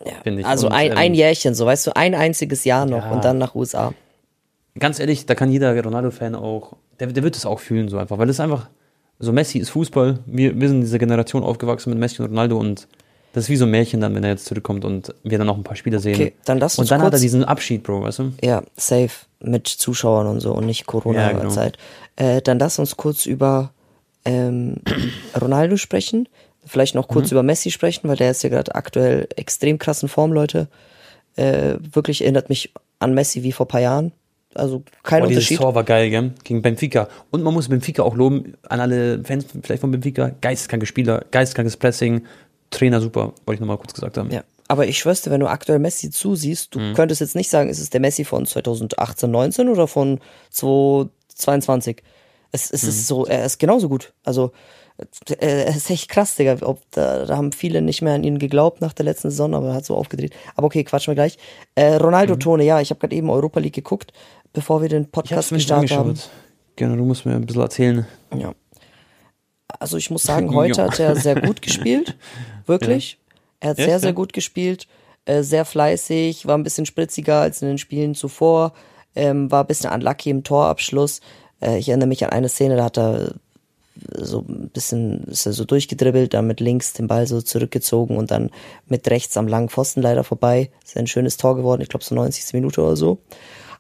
Ja. 0.06 0.14
Finde 0.24 0.42
ich. 0.42 0.46
Also 0.46 0.68
und, 0.68 0.74
ein, 0.74 0.92
ähm, 0.92 0.98
ein 0.98 1.14
Jährchen, 1.14 1.56
so 1.56 1.66
weißt 1.66 1.88
du, 1.88 1.96
ein 1.96 2.14
einziges 2.14 2.64
Jahr 2.64 2.86
noch 2.86 3.06
ja. 3.06 3.12
und 3.12 3.26
dann 3.26 3.38
nach 3.38 3.56
USA. 3.56 3.94
Ganz 4.78 5.00
ehrlich, 5.00 5.26
da 5.26 5.34
kann 5.34 5.52
jeder 5.52 5.76
Ronaldo-Fan 5.84 6.36
auch, 6.36 6.74
der, 7.00 7.08
der 7.08 7.24
wird 7.24 7.36
es 7.36 7.46
auch 7.46 7.60
fühlen, 7.60 7.90
so 7.90 7.98
einfach, 7.98 8.18
weil 8.20 8.30
es 8.30 8.40
einfach, 8.40 8.68
so 9.20 9.34
Messi 9.34 9.58
ist 9.58 9.70
Fußball. 9.72 10.20
Wir, 10.28 10.60
wir 10.60 10.68
sind 10.68 10.78
in 10.78 10.84
dieser 10.84 11.00
Generation 11.00 11.44
aufgewachsen 11.44 11.90
mit 11.90 11.98
Messi 11.98 12.22
und 12.22 12.30
Ronaldo 12.30 12.58
und 12.58 12.88
das 13.34 13.46
ist 13.46 13.50
wie 13.50 13.56
so 13.56 13.66
ein 13.66 13.72
Märchen 13.72 14.02
dann, 14.02 14.16
wenn 14.16 14.24
er 14.24 14.32
jetzt 14.32 14.46
zurückkommt 14.46 14.86
und 14.86 15.14
wir 15.24 15.38
dann 15.38 15.48
noch 15.48 15.58
ein 15.58 15.64
paar 15.64 15.76
Spiele 15.76 16.00
sehen. 16.00 16.16
Okay, 16.16 16.34
dann 16.46 16.60
lass 16.60 16.78
uns 16.78 16.90
Und 16.90 16.92
dann 16.92 17.06
hat 17.06 17.14
er 17.14 17.20
diesen 17.20 17.44
Abschied, 17.44 17.84
Bro, 17.84 18.04
weißt 18.04 18.20
du? 18.20 18.34
Ja, 18.42 18.64
safe. 18.76 19.12
Mit 19.40 19.68
Zuschauern 19.68 20.26
und 20.28 20.40
so 20.40 20.54
und 20.54 20.66
nicht 20.66 20.88
Corona-Zeit. 20.88 21.78
Ja, 21.78 22.26
genau. 22.26 22.38
äh, 22.38 22.42
dann 22.42 22.58
lass 22.58 22.80
uns 22.80 22.98
kurz 22.98 23.28
über 23.28 23.72
ähm, 24.26 24.78
Ronaldo 25.40 25.78
sprechen. 25.78 26.28
Vielleicht 26.66 26.96
noch 26.96 27.08
kurz 27.08 27.28
mhm. 27.28 27.36
über 27.36 27.44
Messi 27.44 27.72
sprechen, 27.72 28.10
weil 28.10 28.18
der 28.18 28.32
ist 28.32 28.44
ja 28.44 28.50
gerade 28.50 28.76
aktuell 28.76 29.28
extrem 29.36 29.78
krassen 29.78 30.10
Form, 30.10 30.34
Leute. 30.34 30.68
Äh, 31.36 31.76
wirklich 31.94 32.22
erinnert 32.22 32.50
mich 32.50 32.74
an 33.00 33.14
Messi 33.14 33.44
wie 33.44 33.52
vor 33.52 33.68
paar 33.68 33.82
Jahren. 33.82 34.12
Also 34.56 34.84
kein 35.04 35.22
oh, 35.22 35.28
Unterschied. 35.28 35.52
Dieses 35.52 35.62
Tor 35.62 35.76
war 35.76 35.84
geil, 35.84 36.10
gell? 36.10 36.32
Gegen 36.44 36.62
Benfica. 36.62 37.08
Und 37.30 37.44
man 37.44 37.54
muss 37.54 37.70
Benfica 37.70 38.04
auch 38.04 38.16
loben, 38.16 38.56
an 38.68 38.80
alle 38.80 39.24
Fans 39.24 39.46
vielleicht 39.62 39.82
von 39.82 39.92
Benfica. 39.92 40.32
Geisteskranke 40.42 40.86
Spieler, 40.86 41.24
geisteskrankes 41.32 41.78
Pressing, 41.78 42.26
Trainer 42.70 43.02
super, 43.02 43.34
wollte 43.46 43.54
ich 43.56 43.60
nochmal 43.60 43.78
kurz 43.78 43.94
gesagt 43.94 44.18
haben. 44.18 44.32
Ja. 44.32 44.44
Aber 44.68 44.86
ich 44.86 45.00
schwör's 45.00 45.22
dir, 45.22 45.32
wenn 45.32 45.40
du 45.40 45.48
aktuell 45.48 45.80
Messi 45.80 46.10
zusiehst, 46.10 46.76
du 46.76 46.80
mhm. 46.80 46.94
könntest 46.94 47.22
jetzt 47.22 47.36
nicht 47.36 47.50
sagen, 47.50 47.70
ist 47.70 47.80
es 47.80 47.90
der 47.90 48.02
Messi 48.02 48.26
von 48.26 48.46
2018, 48.46 49.32
19 49.32 49.70
oder 49.70 49.88
von 49.88 50.20
2022. 50.50 52.04
Es, 52.52 52.72
es 52.72 52.84
mhm. 52.84 52.90
ist 52.90 53.08
so, 53.08 53.26
er 53.26 53.46
ist 53.46 53.60
genauso 53.60 53.88
gut. 53.88 54.14
Also, 54.24 54.52
er 55.40 55.76
ist 55.76 55.90
echt 55.90 56.10
krass, 56.10 56.36
Digga. 56.36 56.58
Ob, 56.62 56.82
da, 56.92 57.26
da 57.26 57.38
haben 57.38 57.52
viele 57.52 57.82
nicht 57.82 58.02
mehr 58.02 58.16
an 58.16 58.24
ihn 58.24 58.40
geglaubt 58.40 58.82
nach 58.82 58.94
der 58.94 59.06
letzten 59.06 59.30
Saison, 59.30 59.54
aber 59.54 59.70
er 59.70 59.74
hat 59.76 59.86
so 59.86 59.96
aufgedreht. 59.96 60.34
Aber 60.56 60.68
okay, 60.68 60.84
quatschen 60.84 61.12
wir 61.12 61.16
gleich. 61.16 61.38
Äh, 61.76 61.96
Ronaldo 61.96 62.34
mhm. 62.36 62.40
Tone, 62.40 62.64
ja, 62.64 62.82
ich 62.82 62.90
habe 62.90 63.00
gerade 63.00 63.16
eben 63.16 63.30
Europa 63.30 63.60
League 63.60 63.76
geguckt, 63.76 64.12
bevor 64.54 64.82
wir 64.82 64.90
den 64.90 65.10
Podcast 65.10 65.50
gestartet 65.50 65.92
haben. 65.92 66.16
Gerne, 66.76 66.98
du 66.98 67.06
musst 67.06 67.26
mir 67.26 67.36
ein 67.36 67.46
bisschen 67.46 67.62
erzählen. 67.62 68.08
Ja. 68.36 68.54
Also 69.80 69.98
ich 69.98 70.10
muss 70.10 70.24
sagen, 70.24 70.54
heute 70.54 70.84
hat 70.84 71.00
er 71.00 71.16
sehr 71.16 71.40
gut 71.40 71.62
gespielt. 71.62 72.16
Wirklich. 72.66 73.18
Er 73.60 73.72
hat 73.72 73.78
sehr, 73.78 74.00
sehr 74.00 74.14
gut 74.14 74.34
gespielt. 74.34 74.88
Äh, 75.26 75.44
sehr 75.44 75.66
fleißig, 75.66 76.46
war 76.46 76.58
ein 76.58 76.64
bisschen 76.64 76.86
spritziger 76.86 77.42
als 77.42 77.62
in 77.62 77.68
den 77.68 77.78
Spielen 77.78 78.16
zuvor. 78.16 78.74
Ähm, 79.16 79.52
war 79.52 79.64
ein 79.64 79.68
bisschen 79.68 79.92
unlucky 79.92 80.30
im 80.30 80.44
Torabschluss. 80.44 81.22
Äh, 81.62 81.80
ich 81.80 81.90
erinnere 81.90 82.08
mich 82.08 82.24
an 82.24 82.32
eine 82.32 82.50
Szene, 82.50 82.78
da 82.78 82.86
hat 82.86 82.98
er 82.98 83.34
so 84.14 84.46
ein 84.48 84.70
bisschen 84.70 85.24
ist 85.26 85.46
er 85.46 85.54
so 85.54 85.66
durchgedribbelt, 85.66 86.34
dann 86.34 86.48
mit 86.48 86.60
links 86.60 86.94
den 86.94 87.08
Ball 87.08 87.28
so 87.28 87.42
zurückgezogen 87.42 88.16
und 88.18 88.32
dann 88.32 88.52
mit 88.86 89.10
rechts 89.10 89.36
am 89.38 89.48
langen 89.48 89.70
Pfosten 89.70 90.02
leider 90.02 90.24
vorbei. 90.24 90.70
Ist 90.86 90.98
ein 90.98 91.08
schönes 91.08 91.38
Tor 91.38 91.56
geworden, 91.56 91.82
ich 91.82 91.90
glaube 91.90 92.06
so 92.06 92.16
90. 92.16 92.54
Minute 92.54 92.82
oder 92.82 92.96
so. 92.96 93.20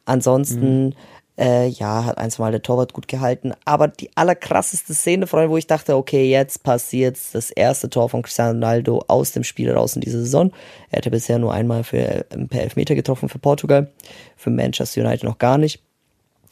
Ansonsten 0.05 0.85
mhm. 0.87 0.93
Äh, 1.39 1.67
ja, 1.67 2.03
hat 2.03 2.17
ein, 2.17 2.31
zwei 2.31 2.45
Mal 2.45 2.51
der 2.51 2.63
Torwart 2.63 2.93
gut 2.93 3.07
gehalten. 3.07 3.53
Aber 3.63 3.87
die 3.87 4.09
allerkrasseste 4.15 4.95
Szene, 4.95 5.27
Freunde, 5.27 5.51
wo 5.51 5.57
ich 5.57 5.67
dachte, 5.67 5.95
okay, 5.95 6.29
jetzt 6.29 6.63
passiert 6.63 7.17
das 7.33 7.51
erste 7.51 7.89
Tor 7.89 8.09
von 8.09 8.23
Cristiano 8.23 8.53
Ronaldo 8.53 9.03
aus 9.07 9.33
dem 9.33 9.43
Spiel 9.43 9.71
raus 9.71 9.95
in 9.95 10.01
dieser 10.01 10.19
Saison. 10.19 10.51
Er 10.89 10.97
hatte 10.97 11.11
bisher 11.11 11.37
nur 11.37 11.53
einmal 11.53 11.83
für, 11.83 11.97
äh, 11.99 12.23
per 12.49 12.63
Elfmeter 12.63 12.95
getroffen 12.95 13.29
für 13.29 13.37
Portugal. 13.37 13.91
Für 14.35 14.49
Manchester 14.49 15.01
United 15.01 15.23
noch 15.23 15.37
gar 15.37 15.59
nicht. 15.59 15.79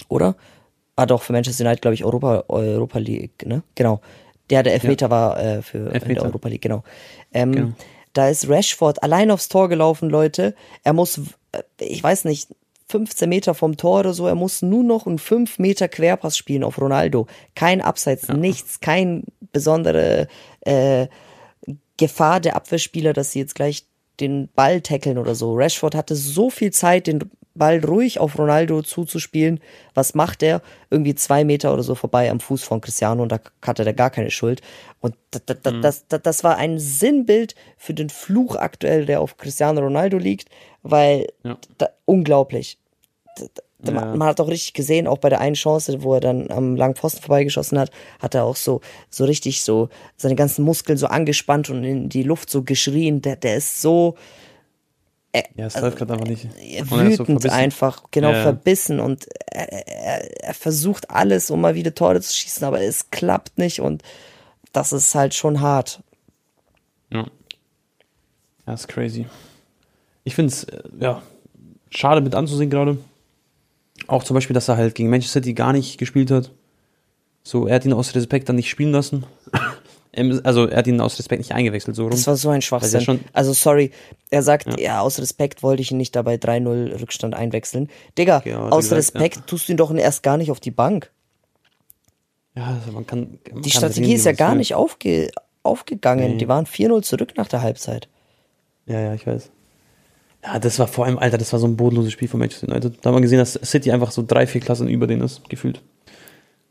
Oder? 0.07 0.35
Ah, 0.95 1.07
doch, 1.07 1.23
für 1.23 1.33
Manchester 1.33 1.65
United, 1.65 1.81
glaube 1.81 1.95
ich, 1.95 2.05
Europa, 2.05 2.43
Europa 2.47 2.99
League, 2.99 3.45
ne? 3.45 3.63
Genau. 3.73 4.01
Der, 4.51 4.61
der 4.61 4.73
Elfmeter 4.73 5.07
ja. 5.07 5.09
war 5.09 5.39
äh, 5.39 5.61
für 5.63 5.91
Elfmeter. 5.91 6.21
der 6.21 6.25
Europa 6.25 6.47
League, 6.47 6.61
genau. 6.61 6.83
Ähm, 7.33 7.51
genau. 7.51 7.71
Da 8.13 8.29
ist 8.29 8.47
Rashford 8.47 9.01
allein 9.03 9.31
aufs 9.31 9.49
Tor 9.49 9.67
gelaufen, 9.67 10.09
Leute. 10.09 10.53
Er 10.83 10.93
muss, 10.93 11.19
äh, 11.51 11.63
ich 11.79 12.03
weiß 12.03 12.25
nicht, 12.25 12.49
15 12.87 13.27
Meter 13.27 13.53
vom 13.53 13.77
Tor 13.77 14.01
oder 14.01 14.13
so. 14.13 14.27
Er 14.27 14.35
muss 14.35 14.61
nur 14.61 14.83
noch 14.83 15.07
einen 15.07 15.17
5 15.17 15.59
Meter 15.59 15.87
Querpass 15.87 16.37
spielen 16.37 16.63
auf 16.63 16.79
Ronaldo. 16.79 17.27
Kein 17.55 17.81
Abseits, 17.81 18.27
ja. 18.27 18.35
nichts, 18.35 18.79
kein 18.79 19.23
besondere 19.51 20.27
äh, 20.61 21.07
Gefahr 21.97 22.39
der 22.39 22.55
Abwehrspieler, 22.55 23.13
dass 23.13 23.31
sie 23.31 23.39
jetzt 23.39 23.55
gleich 23.55 23.85
den 24.19 24.49
Ball 24.53 24.81
tackeln 24.81 25.17
oder 25.17 25.35
so. 25.35 25.55
Rashford 25.55 25.95
hatte 25.95 26.15
so 26.15 26.49
viel 26.49 26.71
Zeit, 26.71 27.07
den 27.07 27.29
Ball 27.55 27.83
ruhig 27.83 28.19
auf 28.19 28.37
Ronaldo 28.37 28.81
zuzuspielen. 28.81 29.59
Was 29.93 30.13
macht 30.13 30.43
er? 30.43 30.61
Irgendwie 30.89 31.15
zwei 31.15 31.43
Meter 31.43 31.73
oder 31.73 31.83
so 31.83 31.95
vorbei 31.95 32.29
am 32.29 32.39
Fuß 32.39 32.63
von 32.63 32.81
Cristiano 32.81 33.23
und 33.23 33.31
da 33.31 33.39
hatte 33.65 33.85
er 33.85 33.93
gar 33.93 34.09
keine 34.09 34.29
Schuld. 34.29 34.61
Und 34.99 35.15
das, 35.31 35.41
das, 35.63 35.73
mhm. 35.73 35.81
das, 35.81 36.05
das 36.07 36.43
war 36.43 36.57
ein 36.57 36.79
Sinnbild 36.79 37.55
für 37.77 37.93
den 37.93 38.09
Fluch 38.09 38.55
aktuell, 38.55 39.05
der 39.05 39.21
auf 39.21 39.37
Cristiano 39.37 39.81
Ronaldo 39.81 40.17
liegt, 40.17 40.49
weil 40.83 41.27
ja. 41.43 41.57
da, 41.77 41.89
unglaublich. 42.05 42.77
Ja. 43.83 43.91
Man, 43.91 44.17
man, 44.17 44.27
hat 44.27 44.39
auch 44.41 44.47
richtig 44.47 44.73
gesehen, 44.73 45.07
auch 45.07 45.19
bei 45.19 45.29
der 45.29 45.39
einen 45.41 45.55
Chance, 45.55 46.01
wo 46.03 46.15
er 46.15 46.19
dann 46.19 46.49
am 46.49 46.75
langen 46.75 46.95
Pfosten 46.95 47.21
vorbeigeschossen 47.21 47.77
hat, 47.77 47.91
hat 48.19 48.35
er 48.35 48.45
auch 48.45 48.55
so, 48.55 48.81
so 49.09 49.25
richtig 49.25 49.63
so 49.63 49.89
seine 50.17 50.35
ganzen 50.35 50.63
Muskeln 50.63 50.97
so 50.97 51.07
angespannt 51.07 51.69
und 51.69 51.83
in 51.83 52.09
die 52.09 52.23
Luft 52.23 52.49
so 52.49 52.63
geschrien. 52.63 53.21
Der, 53.21 53.35
der 53.35 53.57
ist 53.57 53.81
so. 53.81 54.15
Äh, 55.35 55.43
ja, 55.57 55.65
es 55.65 55.77
läuft 55.77 55.97
gerade 55.97 56.13
einfach 56.13 56.27
nicht. 56.27 56.47
Wütend 56.89 57.41
so 57.41 57.49
einfach, 57.49 58.03
genau, 58.09 58.31
ja. 58.31 58.41
verbissen 58.41 59.01
und 59.01 59.27
er, 59.47 59.69
er, 59.87 60.43
er 60.43 60.53
versucht 60.53 61.09
alles, 61.09 61.51
um 61.51 61.59
mal 61.59 61.75
wieder 61.75 61.93
Tore 61.93 62.21
zu 62.21 62.33
schießen, 62.33 62.65
aber 62.65 62.79
es 62.79 63.09
klappt 63.11 63.57
nicht 63.57 63.81
und 63.81 64.01
das 64.71 64.93
ist 64.93 65.13
halt 65.13 65.33
schon 65.33 65.59
hart. 65.59 66.01
Ja. 67.11 67.25
Das 68.65 68.81
ist 68.81 68.87
crazy. 68.87 69.25
Ich 70.23 70.35
finde 70.35 70.53
es, 70.53 70.63
äh, 70.63 70.83
ja, 71.01 71.21
schade 71.89 72.21
mit 72.21 72.33
anzusehen 72.33 72.69
gerade. 72.69 72.97
Auch 74.07 74.23
zum 74.23 74.35
Beispiel, 74.35 74.53
dass 74.53 74.69
er 74.69 74.77
halt 74.77 74.95
gegen 74.95 75.09
Manchester 75.09 75.39
City 75.39 75.53
gar 75.53 75.73
nicht 75.73 75.97
gespielt 75.97 76.31
hat. 76.31 76.51
So, 77.43 77.67
er 77.67 77.75
hat 77.75 77.83
ihn 77.83 77.91
aus 77.91 78.15
Respekt 78.15 78.47
dann 78.47 78.55
nicht 78.55 78.69
spielen 78.69 78.93
lassen. 78.93 79.25
Also, 80.43 80.67
er 80.67 80.78
hat 80.78 80.88
ihn 80.88 81.01
aus 81.01 81.19
Respekt 81.19 81.39
nicht 81.39 81.54
eingewechselt, 81.54 81.95
so 81.95 82.04
rum. 82.04 82.12
Das 82.12 82.25
war 82.28 82.36
so 82.36 82.49
ein 82.49 82.62
Schwachsinn. 82.62 83.19
also, 83.34 83.54
sorry, 83.54 83.91
er 84.30 84.43
sagt, 84.43 84.67
ja. 84.67 84.78
ja. 84.80 85.01
aus 85.01 85.19
Respekt 85.19 85.63
wollte 85.63 85.82
ich 85.82 85.91
ihn 85.91 85.97
nicht 85.97 86.15
dabei 86.15 86.36
3-0 86.36 87.01
Rückstand 87.01 87.36
einwechseln. 87.36 87.89
Digga, 88.17 88.41
ja, 88.45 88.69
aus 88.69 88.86
gesagt, 88.86 88.99
Respekt 88.99 89.36
ja. 89.36 89.41
tust 89.45 89.67
du 89.67 89.73
ihn 89.73 89.78
doch 89.78 89.93
erst 89.93 90.23
gar 90.23 90.38
nicht 90.38 90.51
auf 90.51 90.60
die 90.60 90.71
Bank. 90.71 91.12
Ja, 92.56 92.67
also 92.67 92.91
man 92.91 93.06
kann. 93.06 93.39
Man 93.51 93.62
die 93.62 93.69
kann 93.69 93.80
Strategie 93.80 94.06
sehen, 94.06 94.15
ist 94.15 94.25
ja 94.25 94.32
gar 94.32 94.51
will. 94.51 94.60
nicht 94.60 94.75
aufge 94.75 95.30
aufgegangen. 95.63 96.34
Nee. 96.34 96.38
Die 96.38 96.47
waren 96.47 96.65
4-0 96.65 97.01
zurück 97.01 97.34
nach 97.38 97.47
der 97.47 97.62
Halbzeit. 97.62 98.08
Ja, 98.86 98.99
ja, 98.99 99.13
ich 99.13 99.25
weiß. 99.25 99.49
Ja, 100.43 100.60
das 100.60 100.78
war 100.78 100.88
vor 100.88 101.06
allem, 101.06 101.17
Alter, 101.17 101.39
das 101.39 101.51
war 101.54 101.60
so 101.60 101.67
ein 101.67 101.75
bodenloses 101.75 102.13
Spiel 102.13 102.28
von 102.28 102.39
Manchester 102.39 102.67
United. 102.67 102.99
Da 103.01 103.10
haben 103.10 103.15
wir 103.15 103.21
gesehen, 103.21 103.39
dass 103.39 103.54
City 103.63 103.91
einfach 103.91 104.12
so 104.12 104.23
drei, 104.25 104.45
vier 104.45 104.62
Klassen 104.62 104.88
über 104.88 105.08
denen 105.08 105.23
ist, 105.23 105.49
gefühlt. 105.49 105.82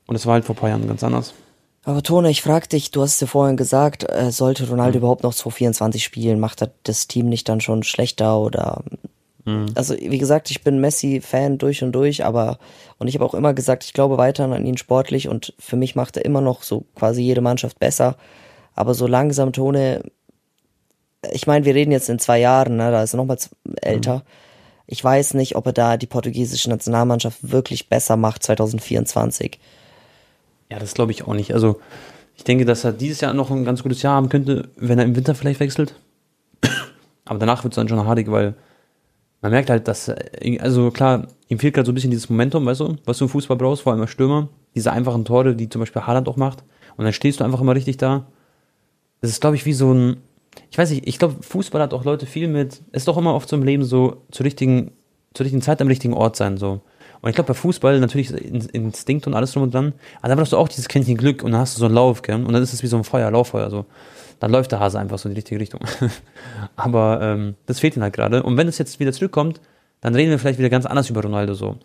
Und 0.07 0.15
das 0.15 0.27
war 0.27 0.35
halt 0.35 0.45
vor 0.45 0.55
ein 0.55 0.59
paar 0.59 0.69
Jahren 0.69 0.87
ganz 0.87 1.03
anders. 1.03 1.35
Aber 1.85 2.03
Tone, 2.03 2.31
ich 2.31 2.40
frag 2.40 2.68
dich, 2.70 2.90
du 2.90 3.03
hast 3.03 3.14
es 3.14 3.20
ja 3.20 3.27
vorhin 3.27 3.57
gesagt, 3.57 4.09
äh, 4.11 4.31
sollte 4.31 4.68
Ronaldo 4.68 4.99
mhm. 4.99 5.03
überhaupt 5.03 5.23
noch 5.23 5.35
224 5.35 6.03
spielen? 6.03 6.40
Macht 6.40 6.62
er 6.62 6.70
das 6.83 7.09
Team 7.09 7.29
nicht 7.29 7.49
dann 7.49 7.61
schon 7.61 7.83
schlechter 7.83 8.38
oder 8.38 8.83
mhm. 9.44 9.66
also 9.75 9.94
wie 9.94 10.18
gesagt, 10.18 10.51
ich 10.51 10.64
bin 10.64 10.81
Messi-Fan 10.81 11.59
durch 11.59 11.83
und 11.83 11.92
durch, 11.92 12.25
aber 12.25 12.59
und 12.99 13.09
ich 13.09 13.14
habe 13.14 13.25
auch 13.27 13.35
immer 13.35 13.53
gesagt, 13.53 13.85
ich 13.85 13.92
glaube 13.92 14.16
weiter 14.16 14.44
an 14.44 14.64
ihn 14.64 14.79
sportlich 14.79 15.29
und 15.29 15.53
für 15.59 15.77
mich 15.77 15.94
macht 15.94 16.16
er 16.16 16.25
immer 16.25 16.40
noch 16.40 16.62
so 16.62 16.87
quasi 16.94 17.23
jede 17.23 17.42
Mannschaft 17.42 17.79
besser. 17.79 18.16
Aber 18.75 18.94
so 18.94 19.07
langsam, 19.07 19.53
Tone, 19.53 20.03
ich 21.33 21.47
meine, 21.47 21.64
wir 21.64 21.75
reden 21.75 21.92
jetzt 21.92 22.09
in 22.09 22.18
zwei 22.18 22.40
Jahren, 22.40 22.77
ne, 22.77 22.90
da 22.90 23.03
ist 23.03 23.14
er 23.14 23.18
nochmal 23.18 23.38
älter. 23.83 24.16
Mhm. 24.16 24.23
Ich 24.87 25.03
weiß 25.03 25.35
nicht, 25.35 25.57
ob 25.57 25.66
er 25.66 25.73
da 25.73 25.97
die 25.97 26.07
portugiesische 26.07 26.68
Nationalmannschaft 26.68 27.38
wirklich 27.42 27.88
besser 27.88 28.16
macht 28.16 28.42
2024. 28.42 29.59
Ja, 30.70 30.79
das 30.79 30.94
glaube 30.94 31.12
ich 31.12 31.27
auch 31.27 31.35
nicht. 31.35 31.53
Also, 31.55 31.81
ich 32.37 32.44
denke, 32.44 32.64
dass 32.64 32.85
er 32.85 32.92
dieses 32.92 33.20
Jahr 33.20 33.35
noch 33.35 33.50
ein 33.50 33.64
ganz 33.64 33.83
gutes 33.83 34.03
Jahr 34.03 34.14
haben 34.14 34.29
könnte, 34.29 34.68
wenn 34.77 34.98
er 34.98 35.05
im 35.05 35.16
Winter 35.16 35.35
vielleicht 35.35 35.61
wechselt. 35.61 35.94
Aber 37.24 37.38
danach 37.38 37.62
wird 37.64 37.72
es 37.72 37.77
dann 37.77 37.88
schon 37.88 38.05
hardig, 38.05 38.31
weil 38.31 38.55
man 39.40 39.53
merkt 39.53 39.70
halt, 39.70 39.87
dass, 39.88 40.11
also 40.61 40.90
klar, 40.90 41.27
ihm 41.48 41.59
fehlt 41.59 41.74
gerade 41.74 41.87
so 41.87 41.92
ein 41.92 41.94
bisschen 41.94 42.11
dieses 42.11 42.31
Momentum, 42.31 42.64
weißt 42.64 42.81
du, 42.81 42.96
was 43.05 43.18
du 43.18 43.27
im 43.27 43.29
Fußball 43.29 43.57
brauchst, 43.57 43.83
vor 43.83 43.92
allem 43.92 44.00
als 44.00 44.11
Stürmer. 44.11 44.48
Diese 44.74 44.90
einfachen 44.90 45.24
Tore, 45.24 45.55
die 45.55 45.68
zum 45.68 45.81
Beispiel 45.81 46.03
Haaland 46.03 46.29
auch 46.29 46.37
macht. 46.37 46.64
Und 46.96 47.05
dann 47.05 47.12
stehst 47.12 47.40
du 47.40 47.44
einfach 47.44 47.61
immer 47.61 47.74
richtig 47.74 47.98
da. 47.98 48.27
Das 49.20 49.31
ist, 49.31 49.40
glaube 49.40 49.57
ich, 49.57 49.66
wie 49.66 49.72
so 49.72 49.92
ein, 49.92 50.16
ich 50.70 50.79
weiß 50.79 50.90
nicht, 50.90 51.07
ich 51.07 51.18
glaube, 51.18 51.42
Fußball 51.42 51.83
hat 51.83 51.94
auch 51.94 52.05
Leute 52.05 52.27
viel 52.27 52.48
mit, 52.48 52.81
ist 52.92 53.07
doch 53.07 53.16
immer 53.16 53.35
oft 53.35 53.48
so 53.48 53.57
im 53.57 53.64
Leben 53.64 53.85
so 53.85 54.22
zur 54.31 54.44
richtigen, 54.44 54.92
zur 55.35 55.44
richtigen 55.44 55.62
Zeit 55.62 55.81
am 55.83 55.88
richtigen 55.88 56.14
Ort 56.14 56.37
sein, 56.37 56.57
so. 56.57 56.81
Und 57.25 57.31
ich 57.31 57.37
glaube, 57.37 57.49
bei 57.49 57.55
Fußball 57.55 58.01
natürlich 58.01 58.31
Instinkt 58.75 59.27
und 59.27 59.33
alles 59.33 59.53
drum 59.53 59.63
und 59.63 59.73
dran, 59.73 59.95
aber 60.19 60.29
dann 60.29 60.37
brauchst 60.37 60.53
du 60.53 60.59
auch 60.59 60.69
dieses 60.69 60.89
Quäntchen 60.89 61.17
Glück 61.17 61.43
und 61.43 61.53
dann 61.53 61.61
hast 61.63 61.75
du 61.75 61.79
so 61.79 61.87
einen 61.87 61.95
Lauf, 61.95 62.21
gell? 62.21 62.35
Und 62.35 62.53
dann 62.53 62.63
ist 62.63 62.75
es 62.75 62.83
wie 62.83 62.87
so 62.87 62.99
ein 62.99 63.05
Feuer, 63.05 63.31
Lauffeuer, 63.31 63.71
so. 63.71 63.87
Dann 64.41 64.51
läuft 64.51 64.73
der 64.73 64.81
Hase 64.81 64.99
einfach 64.99 65.17
so 65.17 65.31
in 65.31 65.35
die 65.35 65.39
richtige 65.39 65.59
Richtung. 65.59 65.81
aber 66.77 67.21
ähm, 67.23 67.55
das 67.65 67.81
fehlt 67.81 67.97
ihm 67.97 68.03
halt 68.03 68.13
gerade. 68.13 68.43
Und 68.43 68.59
wenn 68.59 68.69
es 68.69 68.77
jetzt 68.77 69.01
wieder 69.01 69.11
zurückkommt, 69.11 69.63
dann 70.03 70.15
reden 70.15 70.33
wir 70.33 70.39
vielleicht 70.39 70.59
wieder 70.59 70.69
ganz 70.69 70.85
anders 70.85 71.09
über 71.09 71.23
Ronaldo 71.23 71.55
so. 71.55 71.79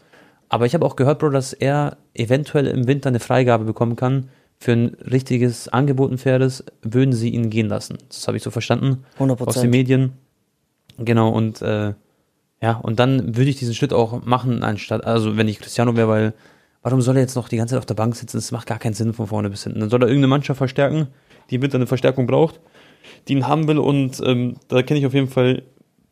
Aber 0.50 0.66
ich 0.66 0.74
habe 0.74 0.86
auch 0.86 0.98
gehört, 0.98 1.20
Bro, 1.20 1.30
dass 1.30 1.54
er 1.54 1.96
eventuell 2.14 2.68
im 2.68 2.88
Winter 2.88 3.08
eine 3.08 3.22
Freigabe 3.22 3.64
bekommen 3.64 3.96
kann, 3.96 4.28
für 4.60 4.74
ein 4.74 4.88
richtiges 5.10 5.70
Angebot, 5.70 6.12
ein 6.12 6.18
faires, 6.18 6.66
würden 6.82 7.14
sie 7.14 7.30
ihn 7.30 7.50
gehen 7.50 7.70
lassen. 7.70 7.98
Das 8.10 8.28
habe 8.28 8.36
ich 8.36 8.44
so 8.44 8.52
verstanden. 8.52 9.06
100%. 9.18 9.48
Aus 9.48 9.62
den 9.62 9.70
Medien. 9.70 10.12
Genau, 10.98 11.30
und 11.30 11.62
äh, 11.62 11.94
ja, 12.62 12.74
und 12.74 13.00
dann 13.00 13.38
würde 13.38 13.50
ich 13.50 13.58
diesen 13.58 13.74
Schritt 13.74 13.94
auch 13.94 14.24
machen, 14.26 14.64
anstatt, 14.64 15.06
also 15.06 15.38
wenn 15.38 15.48
ich 15.48 15.60
Cristiano 15.60 15.96
wäre, 15.96 16.08
weil 16.08 16.34
warum 16.82 17.02
soll 17.02 17.16
er 17.16 17.22
jetzt 17.22 17.36
noch 17.36 17.50
die 17.50 17.58
ganze 17.58 17.74
Zeit 17.74 17.80
auf 17.80 17.86
der 17.86 17.96
Bank 17.96 18.16
sitzen? 18.16 18.38
Das 18.38 18.52
macht 18.52 18.68
gar 18.68 18.80
keinen 18.80 18.94
Sinn 18.94 19.14
von 19.14 19.28
vorne 19.28 19.50
bis 19.50 19.64
hinten. 19.64 19.80
Dann 19.80 19.90
soll 19.90 20.02
er 20.02 20.08
irgendeine 20.08 20.28
Mannschaft 20.28 20.58
verstärken, 20.58 21.08
die 21.50 21.58
mit 21.58 21.74
eine 21.74 21.88
Verstärkung 21.88 22.28
braucht, 22.28 22.60
die 23.28 23.34
ihn 23.34 23.48
haben 23.48 23.68
will 23.68 23.78
und 23.78 24.22
ähm, 24.26 24.58
da 24.68 24.82
kenne 24.82 25.00
ich 25.00 25.06
auf 25.06 25.14
jeden 25.14 25.30
Fall 25.30 25.64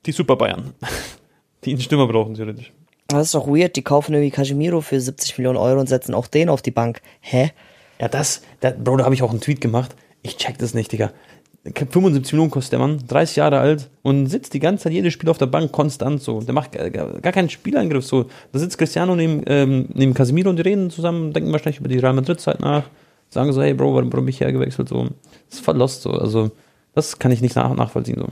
die 0.06 0.12
Super 0.14 0.38
Bayern, 0.38 0.74
die 1.66 1.72
einen 1.72 1.82
Stürmer 1.82 2.08
brauchen, 2.08 2.36
theoretisch. 2.36 2.72
Das 3.08 3.28
ist 3.28 3.36
doch 3.36 3.48
weird, 3.48 3.76
die 3.76 3.84
kaufen 3.84 4.14
irgendwie 4.14 4.32
Casemiro 4.32 4.82
für 4.82 5.00
70 5.00 5.38
Millionen 5.38 5.58
Euro 5.58 5.80
und 5.80 5.88
setzen 5.88 6.14
auch 6.14 6.28
den 6.28 6.50
auf 6.50 6.62
die 6.62 6.72
Bank. 6.72 7.02
Hä? 7.22 7.52
Ja, 8.00 8.10
das, 8.10 8.42
das 8.60 8.76
Bro, 8.78 8.98
da 8.98 9.06
habe 9.06 9.16
ich 9.16 9.24
auch 9.24 9.32
einen 9.32 9.40
Tweet 9.40 9.62
gemacht. 9.62 9.96
Ich 10.24 10.38
check 10.38 10.58
das 10.58 10.74
nicht, 10.74 10.92
Digga. 10.92 11.12
75 11.76 12.34
Minuten 12.34 12.52
kostet 12.52 12.74
der 12.74 12.80
Mann, 12.80 13.00
30 13.08 13.36
Jahre 13.38 13.60
alt 13.60 13.90
und 14.04 14.28
sitzt 14.28 14.54
die 14.54 14.60
ganze 14.60 14.86
Zeit 14.86 14.94
jedes 14.94 15.14
Spiel 15.14 15.30
auf 15.30 15.38
der 15.38 15.48
Bank 15.48 15.72
konstant 15.72 16.22
so. 16.22 16.42
Der 16.42 16.54
macht 16.54 16.72
gar, 16.72 16.90
gar 16.90 17.32
keinen 17.32 17.50
Spielangriff 17.50 18.06
so. 18.06 18.26
Da 18.52 18.60
sitzt 18.60 18.78
Cristiano 18.78 19.16
neben, 19.16 19.44
ähm, 19.48 19.88
neben 19.94 20.14
Casemiro 20.14 20.50
und 20.50 20.58
die 20.58 20.64
reden 20.64 20.90
zusammen, 20.90 21.34
denken 21.34 21.52
wahrscheinlich 21.52 21.80
über 21.80 21.90
die 21.90 22.00
Real 22.00 22.14
Madrid-Zeit 22.14 22.60
nach, 22.60 22.84
sagen 23.30 23.52
so, 23.54 23.62
hey 23.62 23.74
Bro, 23.74 23.96
warum, 23.96 24.10
bin 24.10 24.28
ich 24.28 24.40
hergewechselt 24.40 24.90
so. 24.90 25.04
Das 25.50 25.60
ist 25.60 25.66
voll 25.66 25.78
lost 25.78 26.02
so. 26.02 26.12
Also, 26.12 26.52
das 26.96 27.20
kann 27.20 27.32
ich 27.32 27.42
nicht 27.42 27.56
nach, 27.56 27.74
nachvollziehen 27.76 28.20
so. 28.20 28.28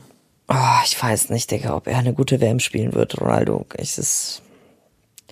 Oh, 0.47 0.81
ich 0.85 1.01
weiß 1.01 1.31
nicht, 1.31 1.49
Digga, 1.49 1.75
ob 1.75 1.87
er 1.87 1.97
eine 1.97 2.13
gute 2.13 2.39
WM 2.39 2.59
spielen 2.59 2.93
wird, 2.93 3.19
Ronaldo. 3.19 3.65
Es 3.75 3.97
ist. 3.97 4.41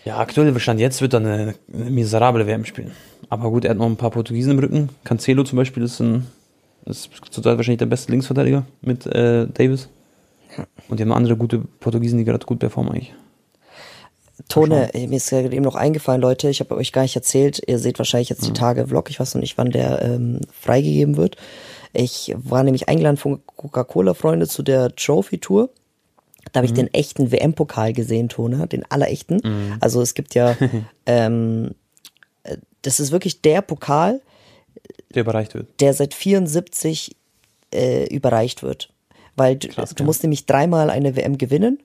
Ja, 0.05 0.17
aktuell 0.17 0.51
Bestand 0.51 0.79
jetzt 0.79 1.01
wird 1.01 1.13
er 1.13 1.19
eine, 1.19 1.55
eine 1.71 1.89
miserable 1.91 2.45
WM 2.47 2.65
spielen. 2.65 2.91
Aber 3.29 3.49
gut, 3.49 3.63
er 3.63 3.71
hat 3.71 3.77
noch 3.77 3.85
ein 3.85 3.95
paar 3.95 4.11
Portugiesen 4.11 4.51
im 4.51 4.59
Rücken. 4.59 4.89
Cancelo 5.05 5.43
zum 5.43 5.57
Beispiel 5.57 5.83
ist, 5.83 5.99
ein, 5.99 6.27
ist 6.85 7.09
zurzeit 7.29 7.57
wahrscheinlich 7.57 7.79
der 7.79 7.85
beste 7.85 8.11
Linksverteidiger 8.11 8.65
mit 8.81 9.05
äh, 9.05 9.47
Davis. 9.47 9.89
Und 10.87 10.99
die 10.99 11.03
haben 11.03 11.11
andere 11.11 11.35
gute 11.35 11.59
Portugiesen, 11.59 12.19
die 12.19 12.25
gerade 12.25 12.45
gut 12.45 12.59
performen 12.59 12.91
eigentlich. 12.91 13.13
Tone, 14.49 14.89
mir 14.93 15.17
ist 15.17 15.29
gerade 15.29 15.51
eben 15.51 15.63
noch 15.63 15.75
eingefallen, 15.75 16.21
Leute, 16.21 16.49
ich 16.49 16.59
habe 16.59 16.75
euch 16.75 16.91
gar 16.91 17.03
nicht 17.03 17.15
erzählt, 17.15 17.61
ihr 17.65 17.79
seht 17.79 17.99
wahrscheinlich 17.99 18.29
jetzt 18.29 18.45
die 18.45 18.49
mhm. 18.49 18.55
Tage 18.55 18.87
Vlog, 18.87 19.09
ich 19.09 19.19
weiß 19.19 19.35
noch 19.35 19.41
nicht, 19.41 19.57
wann 19.57 19.71
der 19.71 20.01
ähm, 20.01 20.41
freigegeben 20.51 21.17
wird. 21.17 21.37
Ich 21.93 22.33
war 22.35 22.63
nämlich 22.63 22.89
eingeladen 22.89 23.17
von 23.17 23.41
Coca-Cola-Freunde 23.45 24.47
zu 24.47 24.63
der 24.63 24.95
Trophy-Tour. 24.95 25.69
Da 26.51 26.57
habe 26.57 26.65
ich 26.65 26.71
mhm. 26.71 26.77
den 26.77 26.93
echten 26.93 27.31
WM-Pokal 27.31 27.93
gesehen, 27.93 28.27
Tone, 28.27 28.67
den 28.67 28.83
allerechten. 28.89 29.39
Mhm. 29.43 29.77
Also 29.79 30.01
es 30.01 30.13
gibt 30.15 30.35
ja 30.35 30.57
ähm, 31.05 31.71
das 32.83 32.99
ist 32.99 33.11
wirklich 33.11 33.41
der 33.41 33.61
Pokal, 33.61 34.21
der 35.13 35.21
überreicht 35.21 35.53
wird. 35.53 35.67
Der 35.79 35.93
seit 35.93 36.13
74 36.13 37.15
äh, 37.73 38.07
überreicht 38.13 38.63
wird. 38.63 38.89
Weil 39.35 39.55
du, 39.55 39.67
Krass, 39.67 39.95
du 39.95 40.03
ja. 40.03 40.05
musst 40.05 40.23
nämlich 40.23 40.45
dreimal 40.45 40.89
eine 40.89 41.15
WM 41.15 41.37
gewinnen, 41.37 41.79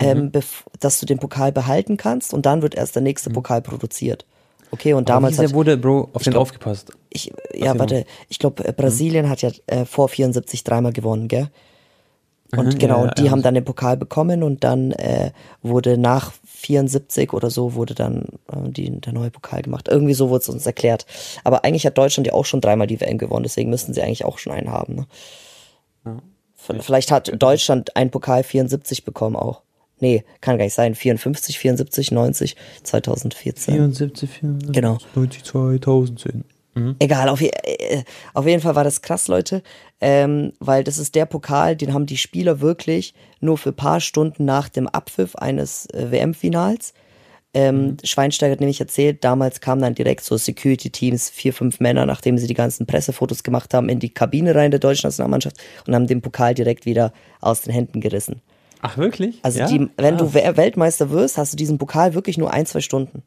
ähm, 0.00 0.30
mhm. 0.32 0.42
dass 0.78 1.00
du 1.00 1.06
den 1.06 1.18
Pokal 1.18 1.52
behalten 1.52 1.96
kannst 1.96 2.32
und 2.32 2.46
dann 2.46 2.62
wird 2.62 2.74
erst 2.74 2.94
der 2.94 3.02
nächste 3.02 3.30
mhm. 3.30 3.34
Pokal 3.34 3.62
produziert. 3.62 4.24
Okay, 4.70 4.92
und 4.92 5.10
Aber 5.10 5.28
damals. 5.28 5.40
Wie 5.40 5.54
wurde, 5.54 5.76
Bro, 5.76 6.10
auf 6.12 6.22
den 6.22 6.32
glaub, 6.32 6.42
aufgepasst? 6.42 6.92
Ich, 7.10 7.32
ja, 7.54 7.78
warte, 7.78 8.04
ich 8.28 8.38
glaube, 8.38 8.64
äh, 8.64 8.72
Brasilien 8.72 9.26
mhm. 9.26 9.30
hat 9.30 9.42
ja 9.42 9.50
äh, 9.66 9.84
vor 9.84 10.08
74 10.08 10.62
dreimal 10.62 10.92
gewonnen, 10.92 11.28
gell? 11.28 11.48
Und 12.56 12.74
mhm, 12.74 12.78
genau, 12.78 13.00
ja, 13.00 13.06
ja, 13.06 13.14
die 13.14 13.24
ja. 13.24 13.30
haben 13.30 13.42
dann 13.42 13.54
den 13.54 13.64
Pokal 13.64 13.96
bekommen 13.96 14.42
und 14.42 14.64
dann 14.64 14.92
äh, 14.92 15.32
wurde 15.62 15.98
nach 15.98 16.32
74 16.46 17.32
oder 17.34 17.50
so 17.50 17.74
wurde 17.74 17.94
dann 17.94 18.24
äh, 18.50 18.68
die, 18.68 18.90
der 19.00 19.12
neue 19.12 19.30
Pokal 19.30 19.62
gemacht. 19.62 19.88
Irgendwie 19.88 20.14
so 20.14 20.30
wurde 20.30 20.42
es 20.42 20.48
uns 20.48 20.64
erklärt. 20.64 21.04
Aber 21.44 21.64
eigentlich 21.64 21.84
hat 21.84 21.98
Deutschland 21.98 22.26
ja 22.26 22.32
auch 22.32 22.46
schon 22.46 22.60
dreimal 22.60 22.86
die 22.86 23.00
WM 23.00 23.18
gewonnen, 23.18 23.42
deswegen 23.42 23.70
müssten 23.70 23.92
sie 23.92 24.02
eigentlich 24.02 24.24
auch 24.24 24.38
schon 24.38 24.52
einen 24.52 24.70
haben. 24.70 24.94
Ne? 24.94 25.06
Vielleicht 26.80 27.10
hat 27.10 27.30
Deutschland 27.40 27.96
einen 27.96 28.10
Pokal 28.10 28.42
74 28.42 29.04
bekommen 29.04 29.36
auch. 29.36 29.62
Nee, 30.00 30.24
kann 30.40 30.58
gar 30.58 30.64
nicht 30.64 30.74
sein. 30.74 30.94
54, 30.94 31.58
74, 31.58 32.12
90, 32.12 32.56
2014. 32.84 33.74
74, 33.74 34.30
74, 34.30 34.72
genau. 34.72 34.98
90, 35.14 35.44
2010. 35.44 36.44
Mhm. 36.78 36.96
Egal, 36.98 37.28
auf, 37.28 37.40
äh, 37.40 38.04
auf, 38.34 38.46
jeden 38.46 38.62
Fall 38.62 38.74
war 38.74 38.84
das 38.84 39.02
krass, 39.02 39.28
Leute, 39.28 39.62
ähm, 40.00 40.52
weil 40.60 40.84
das 40.84 40.98
ist 40.98 41.14
der 41.14 41.26
Pokal, 41.26 41.76
den 41.76 41.92
haben 41.92 42.06
die 42.06 42.16
Spieler 42.16 42.60
wirklich 42.60 43.14
nur 43.40 43.58
für 43.58 43.72
paar 43.72 44.00
Stunden 44.00 44.44
nach 44.44 44.68
dem 44.68 44.86
Abpfiff 44.86 45.34
eines 45.36 45.86
äh, 45.86 46.10
WM-Finals. 46.10 46.94
Ähm, 47.54 47.82
mhm. 47.82 47.96
Schweinsteiger 48.04 48.52
hat 48.52 48.60
nämlich 48.60 48.80
erzählt, 48.80 49.24
damals 49.24 49.60
kamen 49.60 49.80
dann 49.80 49.94
direkt 49.94 50.22
so 50.22 50.36
Security-Teams, 50.36 51.30
vier, 51.30 51.52
fünf 51.52 51.80
Männer, 51.80 52.06
nachdem 52.06 52.38
sie 52.38 52.46
die 52.46 52.54
ganzen 52.54 52.86
Pressefotos 52.86 53.42
gemacht 53.42 53.72
haben, 53.74 53.88
in 53.88 53.98
die 53.98 54.10
Kabine 54.10 54.54
rein 54.54 54.70
der 54.70 54.80
deutschen 54.80 55.08
Nationalmannschaft 55.08 55.56
und 55.86 55.94
haben 55.94 56.06
den 56.06 56.20
Pokal 56.20 56.54
direkt 56.54 56.84
wieder 56.84 57.12
aus 57.40 57.62
den 57.62 57.72
Händen 57.72 58.00
gerissen. 58.00 58.42
Ach, 58.80 58.96
wirklich? 58.96 59.40
Also 59.42 59.60
ja? 59.60 59.66
die, 59.66 59.88
wenn 59.96 60.14
ah. 60.14 60.18
du 60.18 60.34
We- 60.34 60.56
Weltmeister 60.56 61.10
wirst, 61.10 61.38
hast 61.38 61.52
du 61.52 61.56
diesen 61.56 61.78
Pokal 61.78 62.14
wirklich 62.14 62.38
nur 62.38 62.52
ein, 62.52 62.66
zwei 62.66 62.80
Stunden. 62.80 63.22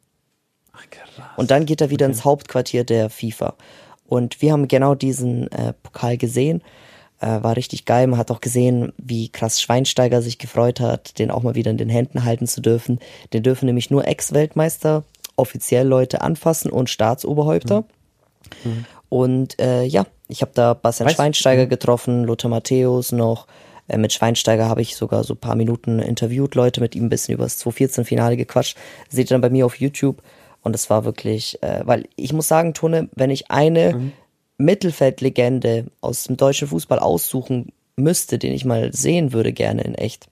Ach. 0.72 1.36
Und 1.38 1.50
dann 1.50 1.66
geht 1.66 1.80
er 1.80 1.90
wieder 1.90 2.06
ins 2.06 2.24
Hauptquartier 2.24 2.84
der 2.84 3.10
FIFA. 3.10 3.54
Und 4.06 4.42
wir 4.42 4.52
haben 4.52 4.68
genau 4.68 4.94
diesen 4.94 5.50
äh, 5.52 5.72
Pokal 5.82 6.16
gesehen. 6.16 6.62
Äh, 7.20 7.42
war 7.42 7.56
richtig 7.56 7.84
geil. 7.84 8.06
Man 8.06 8.18
hat 8.18 8.30
auch 8.30 8.40
gesehen, 8.40 8.92
wie 8.98 9.28
krass 9.28 9.60
Schweinsteiger 9.60 10.22
sich 10.22 10.38
gefreut 10.38 10.80
hat, 10.80 11.18
den 11.18 11.30
auch 11.30 11.42
mal 11.42 11.54
wieder 11.54 11.70
in 11.70 11.78
den 11.78 11.88
Händen 11.88 12.24
halten 12.24 12.46
zu 12.46 12.60
dürfen. 12.60 12.98
Den 13.32 13.42
dürfen 13.42 13.66
nämlich 13.66 13.90
nur 13.90 14.06
Ex-Weltmeister, 14.06 15.04
offiziell 15.36 15.86
Leute 15.86 16.20
anfassen 16.20 16.70
und 16.70 16.90
Staatsoberhäupter. 16.90 17.84
Und 19.08 19.58
äh, 19.60 19.84
ja, 19.84 20.06
ich 20.28 20.42
habe 20.42 20.52
da 20.54 20.74
Bastian 20.74 21.08
Weißt- 21.08 21.14
Schweinsteiger 21.14 21.66
getroffen, 21.66 22.24
Lothar 22.24 22.50
Matthäus 22.50 23.12
noch. 23.12 23.46
Äh, 23.88 23.98
mit 23.98 24.12
Schweinsteiger 24.12 24.68
habe 24.68 24.82
ich 24.82 24.96
sogar 24.96 25.24
so 25.24 25.34
ein 25.34 25.38
paar 25.40 25.54
Minuten 25.54 25.98
interviewt, 26.00 26.54
Leute 26.54 26.80
mit 26.80 26.94
ihm 26.94 27.04
ein 27.04 27.08
bisschen 27.08 27.34
über 27.34 27.44
das 27.44 27.60
2014-Finale 27.64 28.36
gequatscht. 28.36 28.76
Seht 29.08 29.30
ihr 29.30 29.34
dann 29.34 29.40
bei 29.42 29.50
mir 29.50 29.66
auf 29.66 29.78
YouTube. 29.78 30.22
Und 30.62 30.74
es 30.74 30.90
war 30.90 31.04
wirklich, 31.04 31.62
äh, 31.62 31.82
weil 31.84 32.08
ich 32.16 32.32
muss 32.32 32.48
sagen, 32.48 32.74
Tone, 32.74 33.08
wenn 33.14 33.30
ich 33.30 33.50
eine 33.50 34.12
Mittelfeldlegende 34.58 35.86
aus 36.00 36.24
dem 36.24 36.36
deutschen 36.36 36.68
Fußball 36.68 36.98
aussuchen 36.98 37.72
müsste, 37.96 38.38
den 38.38 38.52
ich 38.52 38.64
mal 38.64 38.92
sehen 38.92 39.32
würde 39.32 39.52
gerne 39.52 39.82
in 39.82 39.94
echt, 39.94 40.28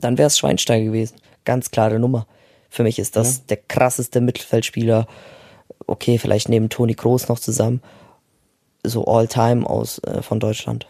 dann 0.00 0.18
wäre 0.18 0.28
es 0.28 0.38
Schweinsteiger 0.38 0.86
gewesen. 0.86 1.16
Ganz 1.44 1.70
klare 1.70 1.98
Nummer. 1.98 2.26
Für 2.68 2.82
mich 2.82 2.98
ist 2.98 3.16
das 3.16 3.46
der 3.46 3.56
krasseste 3.56 4.20
Mittelfeldspieler. 4.20 5.06
Okay, 5.86 6.18
vielleicht 6.18 6.48
neben 6.48 6.68
Toni 6.68 6.94
Kroos 6.94 7.28
noch 7.28 7.38
zusammen. 7.38 7.82
So 8.82 9.04
all-time 9.04 9.68
aus 9.68 9.98
äh, 9.98 10.22
von 10.22 10.40
Deutschland. 10.40 10.86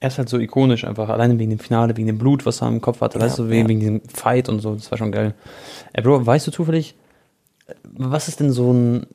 Er 0.00 0.08
ist 0.08 0.18
halt 0.18 0.28
so 0.28 0.38
ikonisch 0.38 0.84
einfach, 0.84 1.08
alleine 1.08 1.38
wegen 1.38 1.50
dem 1.50 1.58
Finale, 1.58 1.96
wegen 1.96 2.06
dem 2.06 2.18
Blut, 2.18 2.46
was 2.46 2.62
er 2.62 2.68
im 2.68 2.80
Kopf 2.80 3.00
hatte, 3.00 3.20
weißt 3.20 3.38
du, 3.38 3.50
wegen, 3.50 3.62
ja. 3.62 3.68
wegen 3.68 3.80
dem 3.80 4.08
Fight 4.08 4.48
und 4.48 4.60
so, 4.60 4.74
das 4.74 4.90
war 4.90 4.98
schon 4.98 5.12
geil. 5.12 5.34
Ey, 5.92 6.02
Bro, 6.02 6.24
weißt 6.24 6.46
du 6.46 6.50
zufällig, 6.50 6.90
äh, 6.90 6.94
was 7.84 8.28
ist 8.28 8.40
denn 8.40 8.52
so 8.52 8.72
ein 8.72 9.06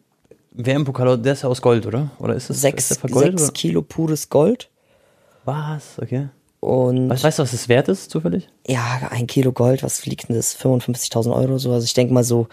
WM-Pokal, 0.52 1.18
der 1.18 1.34
ist 1.34 1.44
ja 1.44 1.50
aus 1.50 1.62
Gold, 1.62 1.86
oder? 1.86 2.12
Oder 2.20 2.36
ist 2.36 2.50
das 2.50 2.62
Sechs, 2.62 2.91
ist 2.91 3.00
vergoldet, 3.00 3.39
sechs 3.39 3.54
Kilo 3.54 3.82
pures 3.82 4.30
Gold. 4.30 4.70
oder? 5.46 5.74
Was? 5.78 6.00
Okay. 6.02 6.30
Und 6.62 7.10
Weißt, 7.10 7.24
weißt 7.24 7.39
du, 7.39 7.44
was 7.44 7.52
das 7.52 7.70
wert 7.70 7.88
ist, 7.89 8.10
zufällig? 8.10 8.48
ja, 8.65 9.00
ein 9.12 9.28
Kilo 9.28 9.52
Gold, 9.52 9.84
was 9.84 10.00
fliegt 10.00 10.30
denn 10.30 10.36
das? 10.36 10.58
55.000 10.58 11.34
Euro 11.36 11.58
so. 11.60 11.72
Also 11.72 11.84
ich 11.86 11.94
denke 11.94 12.13
mal 12.13 12.24
so 12.24 12.48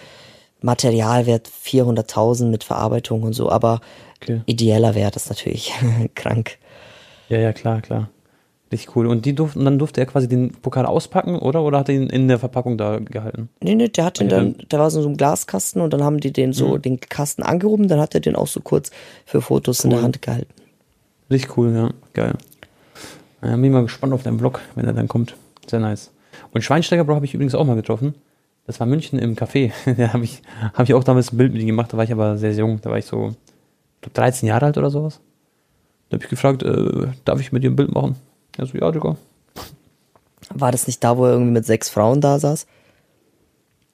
Materialwert 0.61 1.49
400.000 1.49 2.47
mit 2.47 2.65
Verarbeitung 2.65 3.23
und 3.23 3.33
so. 3.33 3.51
Aber 3.51 3.81
Okay. 4.23 4.41
ideeller 4.47 4.95
Wert 4.95 5.17
ist 5.17 5.29
natürlich 5.31 5.73
krank. 6.15 6.59
Ja, 7.29 7.39
ja, 7.39 7.53
klar, 7.53 7.81
klar. 7.81 8.09
Richtig 8.73 8.97
cool. 8.97 9.07
Und 9.07 9.27
die 9.27 9.35
durften, 9.35 9.65
dann 9.67 9.79
durfte 9.79 10.01
er 10.01 10.07
quasi 10.07 10.27
den 10.29 10.51
Pokal 10.53 10.87
auspacken, 10.87 11.37
oder? 11.39 11.63
Oder 11.63 11.79
hat 11.81 11.91
er 11.91 11.95
ihn 11.95 12.09
in 12.09 12.27
der 12.29 12.39
Verpackung 12.39 12.79
da 12.79 12.99
gehalten? 12.99 13.51
Nee, 13.63 13.75
nee, 13.75 13.89
der 13.89 14.07
hat 14.07 14.19
Okay, 14.19 14.29
dann, 14.29 14.57
der 14.71 14.79
war 14.79 14.91
so 14.91 15.07
ein 15.07 15.17
Glaskasten 15.19 15.83
und 15.83 15.93
dann 15.93 16.03
haben 16.03 16.19
die 16.21 16.33
den 16.33 16.53
so, 16.55 16.77
Mhm. 16.77 16.83
den 16.83 17.01
Kasten 17.01 17.43
angehoben, 17.43 17.87
dann 17.89 18.01
hat 18.01 18.15
er 18.15 18.21
den 18.21 18.35
auch 18.35 18.47
so 18.47 18.61
kurz 18.61 18.91
für 19.27 19.43
Fotos 19.43 19.85
in 19.85 19.91
der 19.91 19.99
Cool. 19.99 20.05
Hand 20.05 20.23
gehalten. 20.23 20.53
Richtig 21.31 21.57
cool, 21.59 21.73
ja. 21.75 21.91
Geil. 22.15 22.33
Ja, 23.43 23.51
bin 23.57 23.65
ich 23.65 23.71
mal 23.71 23.83
gespannt 23.83 24.13
auf 24.15 24.23
deinen 24.23 24.39
Vlog, 24.39 24.61
wenn 24.75 24.87
er 24.87 24.93
dann 24.95 25.09
kommt. 25.09 25.37
Sehr 25.67 25.81
nice. 25.81 26.11
Und 26.53 26.63
Schweinsteiger, 26.63 27.05
Bro, 27.05 27.17
habe 27.17 27.27
ich 27.27 27.35
übrigens 27.35 27.55
auch 27.55 27.65
mal 27.67 27.77
getroffen. 27.77 28.15
Das 28.67 28.79
war 28.81 28.87
München 28.87 29.19
im 29.19 29.35
Café. 29.37 29.73
Da 29.99 30.13
habe 30.15 30.25
ich, 30.25 30.41
hab 30.75 30.85
ich 30.89 30.95
auch 30.95 31.05
damals 31.05 31.33
ein 31.33 31.37
Bild 31.37 31.53
mit 31.53 31.61
ihm 31.61 31.67
gemacht. 31.69 31.93
Da 31.93 31.97
war 31.99 32.05
ich 32.05 32.13
aber 32.13 32.39
sehr 32.39 32.53
jung. 32.53 32.81
Da 32.81 32.91
war 32.91 32.99
ich 32.99 33.07
so, 33.07 33.29
ich 33.97 34.01
glaub, 34.03 34.15
13 34.15 34.49
Jahre 34.49 34.67
alt 34.67 34.79
oder 34.79 34.89
sowas. 34.91 35.21
Da 36.09 36.17
habe 36.17 36.25
ich 36.25 36.31
gefragt, 36.31 36.63
äh, 36.63 37.09
darf 37.25 37.41
ich 37.41 37.53
mit 37.53 37.65
dir 37.65 37.71
ein 37.71 37.77
Bild 37.77 37.93
machen? 37.93 38.17
Er 38.59 38.67
so, 38.67 38.77
ja, 38.77 38.91
Digga. 38.91 39.17
War 40.55 40.73
das 40.73 40.87
nicht 40.87 41.03
da, 41.03 41.17
wo 41.17 41.25
er 41.25 41.33
irgendwie 41.33 41.53
mit 41.53 41.67
sechs 41.67 41.89
Frauen 41.89 42.21
da 42.21 42.39
saß? 42.39 42.67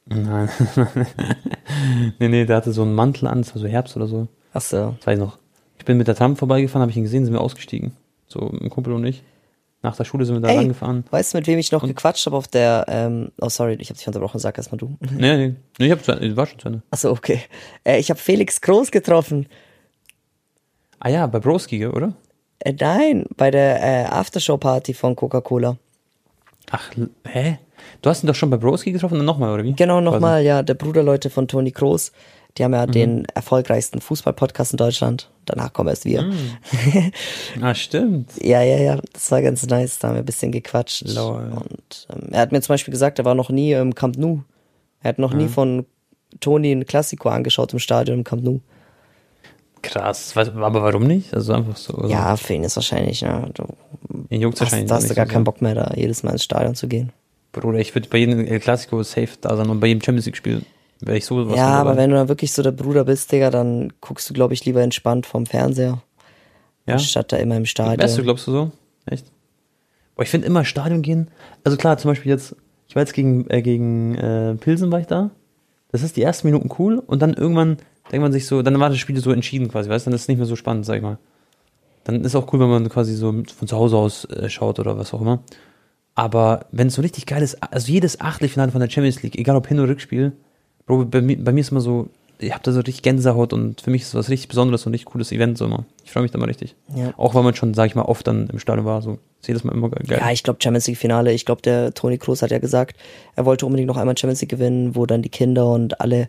Nein. 0.06 0.48
nee, 2.18 2.28
nee, 2.28 2.44
der 2.46 2.56
hatte 2.56 2.72
so 2.72 2.82
einen 2.82 2.94
Mantel 2.94 3.28
an. 3.28 3.42
Das 3.42 3.54
war 3.54 3.60
so 3.60 3.68
Herbst 3.68 3.96
oder 3.96 4.06
so. 4.06 4.28
Ach 4.52 4.60
so. 4.60 4.94
Das 4.98 5.06
weiß 5.06 5.18
ich 5.18 5.24
noch. 5.24 5.38
Ich 5.78 5.84
bin 5.84 5.98
mit 5.98 6.08
der 6.08 6.14
Tram 6.14 6.36
vorbeigefahren, 6.36 6.82
habe 6.82 6.90
ich 6.90 6.96
ihn 6.96 7.04
gesehen, 7.04 7.24
sind 7.24 7.34
wir 7.34 7.40
ausgestiegen. 7.40 7.92
So 8.26 8.50
ein 8.50 8.70
Kumpel 8.70 8.92
und 8.92 9.04
ich. 9.04 9.22
Nach 9.82 9.94
der 9.94 10.04
Schule 10.04 10.24
sind 10.24 10.34
wir 10.34 10.40
da 10.40 10.48
Ey, 10.48 10.56
rangefahren. 10.56 11.04
weißt 11.10 11.32
du, 11.34 11.38
mit 11.38 11.46
wem 11.46 11.58
ich 11.58 11.70
noch 11.70 11.84
gequatscht 11.86 12.26
habe 12.26 12.36
auf 12.36 12.48
der, 12.48 12.86
ähm, 12.88 13.30
oh 13.40 13.48
sorry, 13.48 13.76
ich 13.78 13.90
habe 13.90 13.96
dich 13.96 14.06
unterbrochen, 14.08 14.40
sag 14.40 14.58
erst 14.58 14.72
mal 14.72 14.78
du. 14.78 14.96
Nee, 15.00 15.36
nee, 15.36 15.54
nee 15.78 15.86
ich 15.86 15.92
hab 15.92 16.06
war 16.08 16.46
schon 16.46 16.58
zu 16.58 16.66
Ende. 16.66 16.82
Ach 16.90 16.98
so, 16.98 17.12
okay. 17.12 17.42
Äh, 17.84 18.00
ich 18.00 18.10
habe 18.10 18.18
Felix 18.18 18.60
Groß 18.60 18.90
getroffen. 18.90 19.46
Ah 20.98 21.10
ja, 21.10 21.26
bei 21.28 21.38
Broski, 21.38 21.86
oder? 21.86 22.14
Äh, 22.60 22.72
nein, 22.78 23.24
bei 23.36 23.50
der 23.50 23.82
äh, 23.82 24.04
Aftershow-Party 24.06 24.94
von 24.94 25.14
Coca-Cola. 25.16 25.76
Ach, 26.70 26.90
hä? 27.26 27.58
Du 28.02 28.10
hast 28.10 28.22
ihn 28.22 28.26
doch 28.26 28.34
schon 28.34 28.50
bei 28.50 28.56
Broski 28.56 28.92
getroffen 28.92 29.14
und 29.14 29.18
dann 29.20 29.26
nochmal, 29.26 29.52
oder 29.54 29.64
wie? 29.64 29.72
Genau, 29.72 30.00
nochmal, 30.00 30.44
ja, 30.44 30.62
der 30.62 30.74
Bruderleute 30.74 31.30
von 31.30 31.48
Toni 31.48 31.70
Kroos. 31.72 32.12
Die 32.56 32.64
haben 32.64 32.74
ja 32.74 32.86
Mhm. 32.86 32.92
den 32.92 33.24
erfolgreichsten 33.34 34.00
Fußball-Podcast 34.00 34.72
in 34.72 34.76
Deutschland. 34.78 35.30
Danach 35.46 35.72
kommen 35.72 35.88
erst 35.88 36.04
wir. 36.04 36.22
Mhm. 36.22 36.56
Ah, 37.62 37.74
stimmt. 37.74 38.30
Ja, 38.42 38.62
ja, 38.62 38.76
ja, 38.78 38.98
das 39.12 39.30
war 39.30 39.40
ganz 39.42 39.64
nice. 39.66 39.98
Da 39.98 40.08
haben 40.08 40.14
wir 40.16 40.22
ein 40.22 40.26
bisschen 40.26 40.50
gequatscht. 40.52 41.06
Lol. 41.14 41.50
Und 41.54 42.06
ähm, 42.12 42.28
er 42.32 42.40
hat 42.40 42.52
mir 42.52 42.60
zum 42.60 42.74
Beispiel 42.74 42.92
gesagt, 42.92 43.18
er 43.18 43.24
war 43.24 43.34
noch 43.34 43.50
nie 43.50 43.72
im 43.72 43.94
Camp 43.94 44.18
Nou. 44.18 44.40
Er 45.02 45.10
hat 45.10 45.18
noch 45.20 45.32
nie 45.32 45.46
von 45.48 45.86
Toni 46.40 46.72
ein 46.72 46.84
Klassiko 46.84 47.28
angeschaut 47.28 47.72
im 47.72 47.78
Stadion 47.78 48.18
im 48.18 48.24
Camp 48.24 48.42
Nou. 48.42 48.60
Krass. 49.82 50.36
Aber 50.36 50.82
warum 50.82 51.06
nicht? 51.06 51.34
Also 51.34 51.52
einfach 51.52 51.76
so. 51.76 51.94
Also, 51.94 52.08
Ja, 52.08 52.36
für 52.36 52.54
ihn 52.54 52.64
ist 52.64 52.76
wahrscheinlich, 52.76 53.20
ja, 53.20 53.46
du 53.54 53.64
Ihn 54.30 54.40
juckt's 54.40 54.60
hast, 54.60 54.66
wahrscheinlich 54.66 54.88
da 54.88 54.96
hast 54.96 55.10
du 55.10 55.14
gar 55.14 55.26
so 55.26 55.32
keinen. 55.32 55.44
Bock 55.44 55.62
mehr, 55.62 55.74
da 55.74 55.92
jedes 55.96 56.22
Mal 56.22 56.32
ins 56.32 56.44
Stadion 56.44 56.74
zu 56.74 56.88
gehen. 56.88 57.12
Bruder, 57.52 57.78
ich 57.78 57.94
würde 57.94 58.08
bei 58.08 58.18
jedem 58.18 58.46
El 58.46 58.60
Clasico 58.60 59.02
safe 59.02 59.30
da 59.40 59.56
sein 59.56 59.68
und 59.70 59.80
bei 59.80 59.86
jedem 59.88 60.02
Champions 60.02 60.26
League-Spiel 60.26 60.62
wäre 61.00 61.16
ich 61.16 61.24
so 61.24 61.48
was 61.48 61.56
ja, 61.56 61.68
aber 61.68 61.96
wenn 61.96 62.10
du 62.10 62.16
dann 62.16 62.28
wirklich 62.28 62.52
so 62.52 62.62
der 62.62 62.72
Bruder 62.72 63.04
bist, 63.04 63.30
Digga, 63.32 63.50
dann 63.50 63.92
guckst 64.00 64.28
du, 64.28 64.34
glaube 64.34 64.54
ich, 64.54 64.64
lieber 64.64 64.82
entspannt 64.82 65.26
vom 65.26 65.46
Fernseher, 65.46 66.02
ja? 66.86 66.94
anstatt 66.94 67.32
da 67.32 67.36
immer 67.36 67.56
im 67.56 67.66
Stadion. 67.66 67.98
Wärst 67.98 68.18
du, 68.18 68.22
glaubst 68.22 68.46
du 68.46 68.52
so? 68.52 68.70
Echt? 69.06 69.26
Boah, 70.14 70.22
ich 70.22 70.30
finde 70.30 70.46
immer 70.46 70.64
Stadion 70.64 71.02
gehen. 71.02 71.30
Also 71.64 71.78
klar, 71.78 71.96
zum 71.98 72.10
Beispiel 72.10 72.30
jetzt, 72.30 72.54
ich 72.88 72.96
war 72.96 73.02
jetzt 73.02 73.14
gegen, 73.14 73.48
äh, 73.48 73.62
gegen 73.62 74.16
äh, 74.16 74.54
Pilsen 74.56 74.90
war 74.90 75.00
ich 75.00 75.06
da. 75.06 75.30
Das 75.90 76.02
ist 76.02 76.16
die 76.16 76.22
ersten 76.22 76.48
Minuten 76.48 76.68
cool 76.78 76.98
und 76.98 77.22
dann 77.22 77.32
irgendwann 77.32 77.78
denkt 78.12 78.22
man 78.22 78.32
sich 78.32 78.46
so, 78.46 78.62
dann 78.62 78.78
war 78.80 78.88
das 78.88 78.98
Spiel 78.98 79.18
so 79.20 79.30
entschieden 79.32 79.68
quasi, 79.68 79.88
weißt 79.90 80.06
du, 80.06 80.10
dann 80.10 80.14
ist 80.16 80.22
es 80.22 80.28
nicht 80.28 80.38
mehr 80.38 80.46
so 80.46 80.56
spannend, 80.56 80.86
sag 80.86 80.96
ich 80.96 81.02
mal. 81.02 81.18
Dann 82.04 82.24
ist 82.24 82.34
auch 82.34 82.52
cool, 82.52 82.60
wenn 82.60 82.70
man 82.70 82.88
quasi 82.88 83.14
so 83.14 83.32
von 83.32 83.68
zu 83.68 83.76
Hause 83.76 83.96
aus 83.96 84.24
äh, 84.26 84.48
schaut 84.48 84.78
oder 84.78 84.96
was 84.98 85.12
auch 85.12 85.20
immer. 85.20 85.40
Aber 86.14 86.66
wenn 86.72 86.88
es 86.88 86.94
so 86.94 87.02
richtig 87.02 87.26
geil 87.26 87.42
ist, 87.42 87.62
also 87.62 87.92
jedes 87.92 88.20
Achtelfinale 88.20 88.72
von 88.72 88.80
der 88.80 88.90
Champions 88.90 89.22
League, 89.22 89.38
egal 89.38 89.56
ob 89.56 89.66
Hin- 89.68 89.78
oder 89.78 89.90
Rückspiel, 89.90 90.32
Bro, 90.86 91.04
bei, 91.04 91.20
mir- 91.20 91.36
bei 91.42 91.52
mir 91.52 91.60
ist 91.60 91.70
immer 91.70 91.82
so, 91.82 92.08
ich 92.40 92.50
habe 92.52 92.62
da 92.64 92.72
so 92.72 92.78
richtig 92.78 93.02
Gänsehaut 93.02 93.52
und 93.52 93.80
für 93.82 93.90
mich 93.90 94.02
ist 94.02 94.08
es 94.08 94.14
was 94.14 94.28
richtig 94.30 94.48
Besonderes 94.48 94.86
und 94.86 94.92
richtig 94.92 95.06
cooles 95.12 95.32
Event 95.32 95.58
so 95.58 95.66
immer. 95.66 95.84
Ich 96.04 96.10
freue 96.12 96.22
mich 96.22 96.32
da 96.32 96.38
mal 96.38 96.46
richtig. 96.46 96.74
Ja. 96.96 97.12
Auch 97.18 97.34
weil 97.34 97.42
man 97.42 97.54
schon, 97.54 97.74
sag 97.74 97.86
ich 97.86 97.94
mal, 97.94 98.02
oft 98.02 98.26
dann 98.26 98.48
im 98.48 98.58
Stadion 98.58 98.86
war, 98.86 99.02
so 99.02 99.18
ist 99.40 99.48
jedes 99.48 99.64
Mal 99.64 99.74
immer 99.74 99.90
ge- 99.90 100.06
geil. 100.06 100.18
Ja, 100.20 100.30
ich 100.32 100.42
glaube 100.42 100.60
Champions 100.62 100.86
League 100.86 100.96
Finale. 100.98 101.32
Ich 101.32 101.44
glaube, 101.44 101.62
der 101.62 101.92
Toni 101.94 102.16
Kroos 102.16 102.42
hat 102.42 102.50
ja 102.50 102.58
gesagt, 102.58 102.96
er 103.36 103.44
wollte 103.44 103.66
unbedingt 103.66 103.88
noch 103.88 103.96
einmal 103.96 104.16
Champions 104.16 104.40
League 104.40 104.50
gewinnen, 104.50 104.96
wo 104.96 105.04
dann 105.04 105.20
die 105.22 105.28
Kinder 105.28 105.70
und 105.70 106.00
alle 106.00 106.28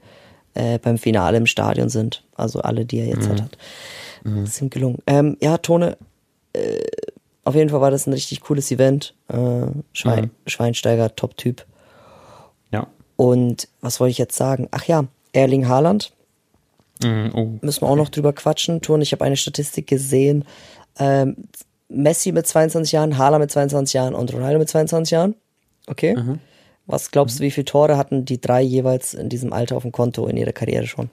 äh, 0.53 0.79
beim 0.79 0.97
Finale 0.97 1.38
im 1.38 1.45
Stadion 1.45 1.89
sind. 1.89 2.23
Also 2.35 2.62
alle, 2.62 2.85
die 2.85 2.99
er 2.99 3.07
jetzt 3.07 3.27
Mhm. 3.29 3.41
hat. 3.41 3.57
Das 4.23 4.49
ist 4.49 4.62
ihm 4.62 4.69
gelungen. 4.69 4.97
Ähm, 5.07 5.38
ja, 5.41 5.57
Tone, 5.57 5.97
äh, 6.53 6.79
auf 7.45 7.55
jeden 7.55 7.69
Fall 7.69 7.81
war 7.81 7.91
das 7.91 8.05
ein 8.05 8.13
richtig 8.13 8.41
cooles 8.41 8.69
Event. 8.71 9.13
Äh, 9.29 9.67
Schwein, 9.93 10.25
Mhm. 10.25 10.31
Schweinsteiger, 10.47 11.15
Top-Typ. 11.15 11.65
ja. 12.71 12.88
Und 13.15 13.67
was 13.81 13.99
wollte 13.99 14.12
ich 14.12 14.17
jetzt 14.17 14.35
sagen? 14.38 14.67
Ach 14.71 14.83
ja, 14.85 15.05
Erling 15.33 15.67
Haaland. 15.67 16.13
Mhm, 17.03 17.31
oh. 17.33 17.47
Müssen 17.62 17.81
wir 17.81 17.89
auch 17.89 17.95
noch 17.95 18.09
drüber 18.09 18.33
quatschen. 18.33 18.81
Tun, 18.81 19.01
ich 19.01 19.12
habe 19.13 19.23
eine 19.25 19.38
Statistik 19.38 19.88
gesehen. 19.88 20.45
Ähm, 20.97 21.35
Messi 21.88 22.31
mit 22.31 22.45
22 22.47 22.91
Jahren, 22.91 23.17
Haaland 23.17 23.41
mit 23.41 23.51
22 23.51 23.93
Jahren 23.93 24.13
und 24.13 24.33
Ronaldo 24.33 24.59
mit 24.59 24.69
22 24.69 25.12
Jahren. 25.12 25.35
Okay. 25.88 26.15
Was 26.89 27.12
glaubst 27.12 27.38
du, 27.38 27.43
wie 27.43 27.52
viele 27.52 27.65
Tore 27.65 27.97
hatten 27.97 28.25
die 28.25 28.41
drei 28.41 28.63
jeweils 28.63 29.13
in 29.13 29.30
diesem 29.30 29.54
Alter 29.54 29.78
auf 29.78 29.84
dem 29.84 29.91
Konto 29.91 30.25
in 30.25 30.38
ihrer 30.38 30.54
Karriere 30.54 30.88
schon? 30.88 31.12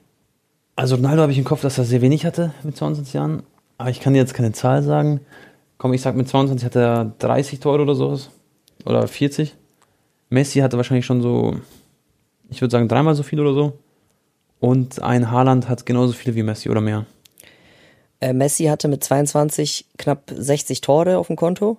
Also 0.75 0.95
Ronaldo 0.95 1.21
habe 1.21 1.31
ich 1.31 1.37
im 1.37 1.43
Kopf, 1.43 1.61
dass 1.61 1.77
er 1.77 1.83
sehr 1.83 2.01
wenig 2.01 2.25
hatte 2.25 2.51
mit 2.63 2.75
22 2.75 3.13
Jahren. 3.13 3.43
Aber 3.77 3.91
ich 3.91 3.99
kann 3.99 4.13
dir 4.13 4.19
jetzt 4.19 4.33
keine 4.33 4.53
Zahl 4.53 4.81
sagen. 4.81 5.19
Komm, 5.77 5.93
ich 5.93 6.01
sag 6.01 6.15
mit 6.15 6.27
22 6.27 6.65
hatte 6.65 6.79
er 6.79 7.13
30 7.19 7.59
Tore 7.59 7.83
oder 7.83 7.93
sowas. 7.93 8.31
Oder 8.85 9.07
40. 9.07 9.53
Messi 10.29 10.61
hatte 10.61 10.77
wahrscheinlich 10.77 11.05
schon 11.05 11.21
so, 11.21 11.57
ich 12.49 12.59
würde 12.61 12.71
sagen, 12.71 12.87
dreimal 12.87 13.13
so 13.13 13.21
viel 13.21 13.39
oder 13.39 13.53
so. 13.53 13.73
Und 14.59 14.99
ein 15.03 15.29
Haaland 15.29 15.69
hat 15.69 15.85
genauso 15.85 16.13
viele 16.13 16.33
wie 16.33 16.41
Messi 16.41 16.71
oder 16.71 16.81
mehr. 16.81 17.05
Äh, 18.19 18.33
Messi 18.33 18.65
hatte 18.65 18.87
mit 18.87 19.03
22 19.03 19.85
knapp 19.99 20.31
60 20.35 20.81
Tore 20.81 21.19
auf 21.19 21.27
dem 21.27 21.35
Konto. 21.35 21.77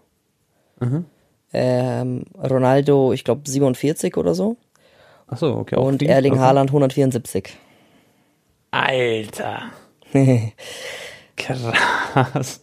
Ähm, 1.52 2.24
Ronaldo, 2.38 3.12
ich 3.12 3.24
glaube 3.24 3.42
47 3.48 4.16
oder 4.16 4.34
so. 4.34 4.56
Achso, 5.26 5.58
okay. 5.58 5.76
Auch 5.76 5.86
und 5.86 6.00
viel. 6.00 6.08
Erling 6.08 6.34
okay. 6.34 6.42
Haaland 6.42 6.70
174. 6.70 7.50
Alter. 8.70 9.62
Krass. 11.36 12.60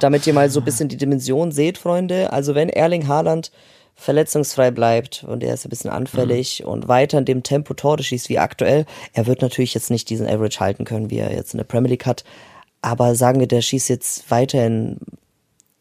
Damit 0.00 0.26
ihr 0.26 0.34
mal 0.34 0.50
so 0.50 0.60
ein 0.60 0.64
bisschen 0.64 0.88
die 0.88 0.96
Dimension 0.96 1.50
seht, 1.50 1.78
Freunde. 1.78 2.32
Also 2.32 2.54
wenn 2.54 2.68
Erling 2.68 3.08
Haaland 3.08 3.50
verletzungsfrei 3.94 4.70
bleibt 4.70 5.24
und 5.24 5.42
er 5.42 5.54
ist 5.54 5.66
ein 5.66 5.70
bisschen 5.70 5.90
anfällig 5.90 6.62
mhm. 6.62 6.70
und 6.70 6.88
weiter 6.88 7.18
in 7.18 7.24
dem 7.24 7.42
Tempo 7.42 7.74
Tore 7.74 8.02
schießt 8.02 8.28
wie 8.28 8.38
aktuell, 8.38 8.86
er 9.12 9.26
wird 9.26 9.42
natürlich 9.42 9.74
jetzt 9.74 9.90
nicht 9.90 10.08
diesen 10.08 10.28
Average 10.28 10.60
halten 10.60 10.84
können, 10.84 11.10
wie 11.10 11.18
er 11.18 11.32
jetzt 11.34 11.52
in 11.52 11.58
der 11.58 11.64
Premier 11.64 11.90
League 11.90 12.06
hat, 12.06 12.22
aber 12.80 13.16
sagen 13.16 13.40
wir, 13.40 13.48
der 13.48 13.60
schießt 13.60 13.88
jetzt 13.88 14.30
weiterhin 14.30 14.98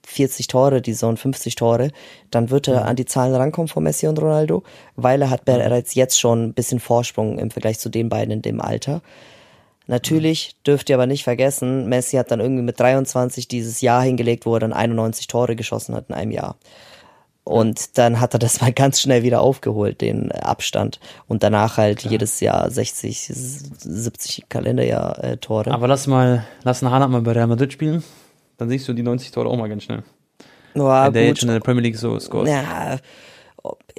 40 0.07 0.47
Tore, 0.47 0.81
die 0.81 0.93
Saison 0.93 1.17
50 1.17 1.55
Tore, 1.55 1.91
dann 2.31 2.49
wird 2.49 2.67
er 2.67 2.81
mhm. 2.81 2.87
an 2.87 2.95
die 2.95 3.05
Zahlen 3.05 3.35
rankommen 3.35 3.67
von 3.67 3.83
Messi 3.83 4.07
und 4.07 4.19
Ronaldo, 4.19 4.63
weil 4.95 5.21
er 5.21 5.29
hat 5.29 5.41
mhm. 5.41 5.53
bereits 5.53 5.95
jetzt 5.95 6.19
schon 6.19 6.45
ein 6.45 6.53
bisschen 6.53 6.79
Vorsprung 6.79 7.37
im 7.37 7.51
Vergleich 7.51 7.77
zu 7.79 7.89
den 7.89 8.09
beiden 8.09 8.31
in 8.31 8.41
dem 8.41 8.61
Alter. 8.61 9.01
Natürlich 9.85 10.55
dürft 10.65 10.89
ihr 10.89 10.95
aber 10.95 11.07
nicht 11.07 11.23
vergessen, 11.23 11.87
Messi 11.87 12.17
hat 12.17 12.31
dann 12.31 12.39
irgendwie 12.39 12.63
mit 12.63 12.79
23 12.79 13.47
dieses 13.47 13.81
Jahr 13.81 14.01
hingelegt, 14.01 14.45
wo 14.45 14.53
er 14.53 14.59
dann 14.59 14.73
91 14.73 15.27
Tore 15.27 15.55
geschossen 15.55 15.93
hat 15.93 16.05
in 16.09 16.15
einem 16.15 16.31
Jahr. 16.31 16.55
Und 17.43 17.97
dann 17.97 18.19
hat 18.19 18.33
er 18.33 18.39
das 18.39 18.59
mal 18.61 18.73
ganz 18.73 18.99
schnell 18.99 19.23
wieder 19.23 19.41
aufgeholt, 19.41 20.01
den 20.01 20.31
Abstand. 20.31 20.99
Und 21.27 21.43
danach 21.43 21.77
halt 21.77 21.99
Klar. 21.99 22.11
jedes 22.11 22.39
Jahr 22.41 22.69
60, 22.69 23.27
70 23.27 24.49
Kalenderjahr 24.49 25.23
äh, 25.23 25.37
Tore. 25.37 25.71
Aber 25.71 25.87
lass 25.87 26.07
mal, 26.07 26.45
lass 26.63 26.83
einen 26.83 26.91
Haaland 26.91 27.11
mal 27.11 27.21
bei 27.21 27.31
Real 27.31 27.47
Madrid 27.47 27.71
spielen. 27.71 28.03
Dann 28.57 28.69
siehst 28.69 28.87
du 28.87 28.93
die 28.93 29.03
90 29.03 29.31
Tore 29.31 29.47
auch 29.49 29.57
mal 29.57 29.69
ganz 29.69 29.83
schnell. 29.83 30.03
Ja, 30.75 31.05
Wenn 31.05 31.13
der 31.13 31.21
gut. 31.23 31.29
jetzt 31.29 31.39
schon 31.39 31.49
in 31.49 31.55
der 31.55 31.61
Premier 31.61 31.83
League 31.83 31.97
so 31.97 32.19
scores. 32.19 32.49
Ja, 32.49 32.97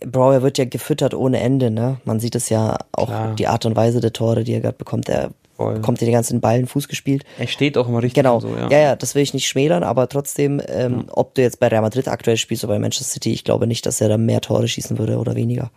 Bro, 0.06 0.32
er 0.32 0.42
wird 0.42 0.58
ja 0.58 0.64
gefüttert 0.64 1.14
ohne 1.14 1.40
Ende, 1.40 1.70
ne? 1.70 2.00
Man 2.04 2.20
sieht 2.20 2.34
es 2.34 2.48
ja 2.48 2.76
auch 2.92 3.08
Klar. 3.08 3.34
die 3.34 3.48
Art 3.48 3.66
und 3.66 3.76
Weise 3.76 4.00
der 4.00 4.12
Tore, 4.12 4.44
die 4.44 4.52
er 4.52 4.60
gerade 4.60 4.76
bekommt. 4.76 5.08
Er 5.08 5.30
Voll. 5.56 5.80
kommt 5.80 6.00
dir 6.00 6.04
den 6.04 6.14
ganzen 6.14 6.40
Ball 6.40 6.56
in 6.56 6.62
den 6.62 6.68
Fuß 6.68 6.86
gespielt. 6.88 7.24
Er 7.38 7.48
steht 7.48 7.76
auch 7.76 7.88
immer 7.88 7.98
richtig. 7.98 8.14
Genau. 8.14 8.38
So, 8.38 8.48
ja. 8.48 8.70
ja, 8.70 8.78
ja, 8.78 8.96
das 8.96 9.14
will 9.14 9.22
ich 9.22 9.34
nicht 9.34 9.48
schmälern, 9.48 9.82
aber 9.82 10.08
trotzdem, 10.08 10.62
ähm, 10.68 11.04
ja. 11.06 11.12
ob 11.14 11.34
du 11.34 11.42
jetzt 11.42 11.58
bei 11.58 11.66
Real 11.66 11.82
Madrid 11.82 12.06
aktuell 12.06 12.36
spielst 12.36 12.64
oder 12.64 12.74
bei 12.74 12.78
Manchester 12.78 13.12
City, 13.12 13.32
ich 13.32 13.44
glaube 13.44 13.66
nicht, 13.66 13.84
dass 13.84 14.00
er 14.00 14.08
da 14.08 14.18
mehr 14.18 14.40
Tore 14.40 14.68
schießen 14.68 14.98
würde 14.98 15.18
oder 15.18 15.34
weniger. 15.34 15.70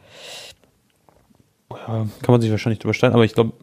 Ja, 1.71 2.05
kann 2.21 2.33
man 2.33 2.41
sich 2.41 2.51
wahrscheinlich 2.51 2.79
drüber 2.79 2.93
streiten, 2.93 3.15
aber 3.15 3.25
ich 3.25 3.33
glaube, 3.33 3.53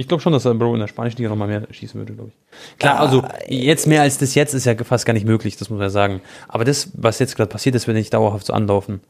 ich 0.00 0.08
glaube 0.08 0.22
schon, 0.22 0.32
dass 0.32 0.46
er 0.46 0.54
Bro 0.54 0.72
in 0.72 0.80
der 0.80 0.86
spanischen 0.86 1.18
Liga 1.18 1.28
nochmal 1.28 1.46
mehr 1.46 1.68
schießen 1.70 2.00
würde, 2.00 2.14
glaube 2.14 2.30
ich. 2.30 2.78
Klar, 2.78 3.00
also 3.00 3.22
jetzt 3.48 3.86
mehr 3.86 4.00
als 4.00 4.16
das 4.16 4.34
jetzt 4.34 4.54
ist 4.54 4.64
ja 4.64 4.74
fast 4.82 5.04
gar 5.04 5.12
nicht 5.12 5.26
möglich, 5.26 5.58
das 5.58 5.68
muss 5.68 5.76
man 5.76 5.88
ja 5.88 5.90
sagen. 5.90 6.22
Aber 6.48 6.64
das, 6.64 6.88
was 6.94 7.18
jetzt 7.18 7.36
gerade 7.36 7.50
passiert, 7.50 7.74
das 7.74 7.86
wird 7.86 7.98
nicht 7.98 8.14
dauerhaft 8.14 8.46
so 8.46 8.54
anlaufen. 8.54 9.02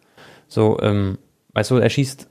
So, 0.48 0.80
ähm, 0.80 1.18
weißt 1.52 1.70
du, 1.70 1.76
er 1.76 1.88
schießt 1.88 2.26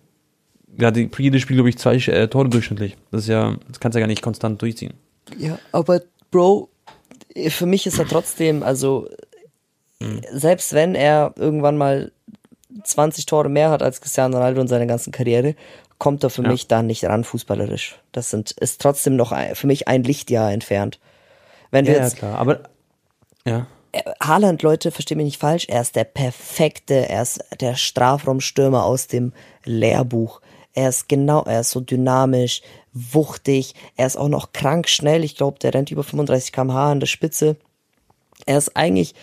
gerade 0.77 1.07
für 1.09 1.23
jedes 1.23 1.41
Spiel, 1.41 1.55
glaube 1.55 1.69
ich, 1.69 1.77
zwei 1.77 1.95
äh, 1.95 2.27
Tore 2.27 2.49
durchschnittlich. 2.49 2.97
Das 3.11 3.21
ist 3.21 3.29
ja, 3.29 3.55
das 3.69 3.79
kannst 3.79 3.95
du 3.95 3.99
ja 3.99 4.05
gar 4.05 4.09
nicht 4.09 4.21
konstant 4.21 4.61
durchziehen. 4.61 4.93
Ja, 5.37 5.57
aber 5.71 6.01
Bro, 6.29 6.67
für 7.47 7.65
mich 7.65 7.87
ist 7.87 7.97
er 7.97 8.09
trotzdem, 8.09 8.61
also 8.61 9.07
mhm. 10.01 10.19
selbst 10.33 10.73
wenn 10.73 10.95
er 10.95 11.33
irgendwann 11.37 11.77
mal 11.77 12.11
20 12.83 13.25
Tore 13.25 13.47
mehr 13.47 13.69
hat 13.69 13.81
als 13.81 14.01
Cristiano 14.01 14.35
Ronaldo 14.35 14.59
in 14.59 14.67
seiner 14.67 14.85
ganzen 14.85 15.13
Karriere, 15.13 15.55
kommt 15.99 16.23
er 16.23 16.29
für 16.29 16.43
ja. 16.43 16.49
mich 16.49 16.67
da 16.67 16.81
nicht 16.81 17.03
ran 17.03 17.23
fußballerisch. 17.23 17.99
Das 18.11 18.31
sind, 18.31 18.51
ist 18.51 18.81
trotzdem 18.81 19.15
noch 19.15 19.31
ein, 19.31 19.53
für 19.53 19.67
mich 19.67 19.87
ein 19.87 20.03
Lichtjahr 20.03 20.51
entfernt. 20.51 20.99
Wenn 21.69 21.85
wir 21.85 21.93
ja, 21.93 22.03
jetzt, 22.03 22.13
ja, 22.13 22.19
klar, 22.19 22.39
aber 22.39 22.63
ja. 23.45 23.67
Äh, 23.91 24.01
Haaland, 24.21 24.63
Leute, 24.63 24.91
versteht 24.91 25.17
mich 25.17 25.25
nicht 25.25 25.41
falsch, 25.41 25.67
er 25.67 25.81
ist 25.81 25.95
der 25.95 26.05
perfekte, 26.05 27.07
er 27.09 27.21
ist 27.21 27.43
der 27.59 27.75
Strafraumstürmer 27.75 28.83
aus 28.83 29.07
dem 29.07 29.33
Lehrbuch. 29.65 30.41
Er 30.73 30.89
ist 30.89 31.09
genau, 31.09 31.43
er 31.43 31.61
ist 31.61 31.71
so 31.71 31.81
dynamisch, 31.81 32.61
wuchtig, 32.93 33.75
er 33.95 34.07
ist 34.07 34.17
auch 34.17 34.29
noch 34.29 34.53
krank 34.53 34.87
schnell. 34.87 35.23
Ich 35.23 35.35
glaube, 35.35 35.59
der 35.59 35.73
rennt 35.73 35.91
über 35.91 36.03
35 36.03 36.51
km/h 36.51 36.91
an 36.91 36.99
der 36.99 37.07
Spitze. 37.07 37.57
Er 38.45 38.57
ist 38.57 38.75
eigentlich 38.75 39.15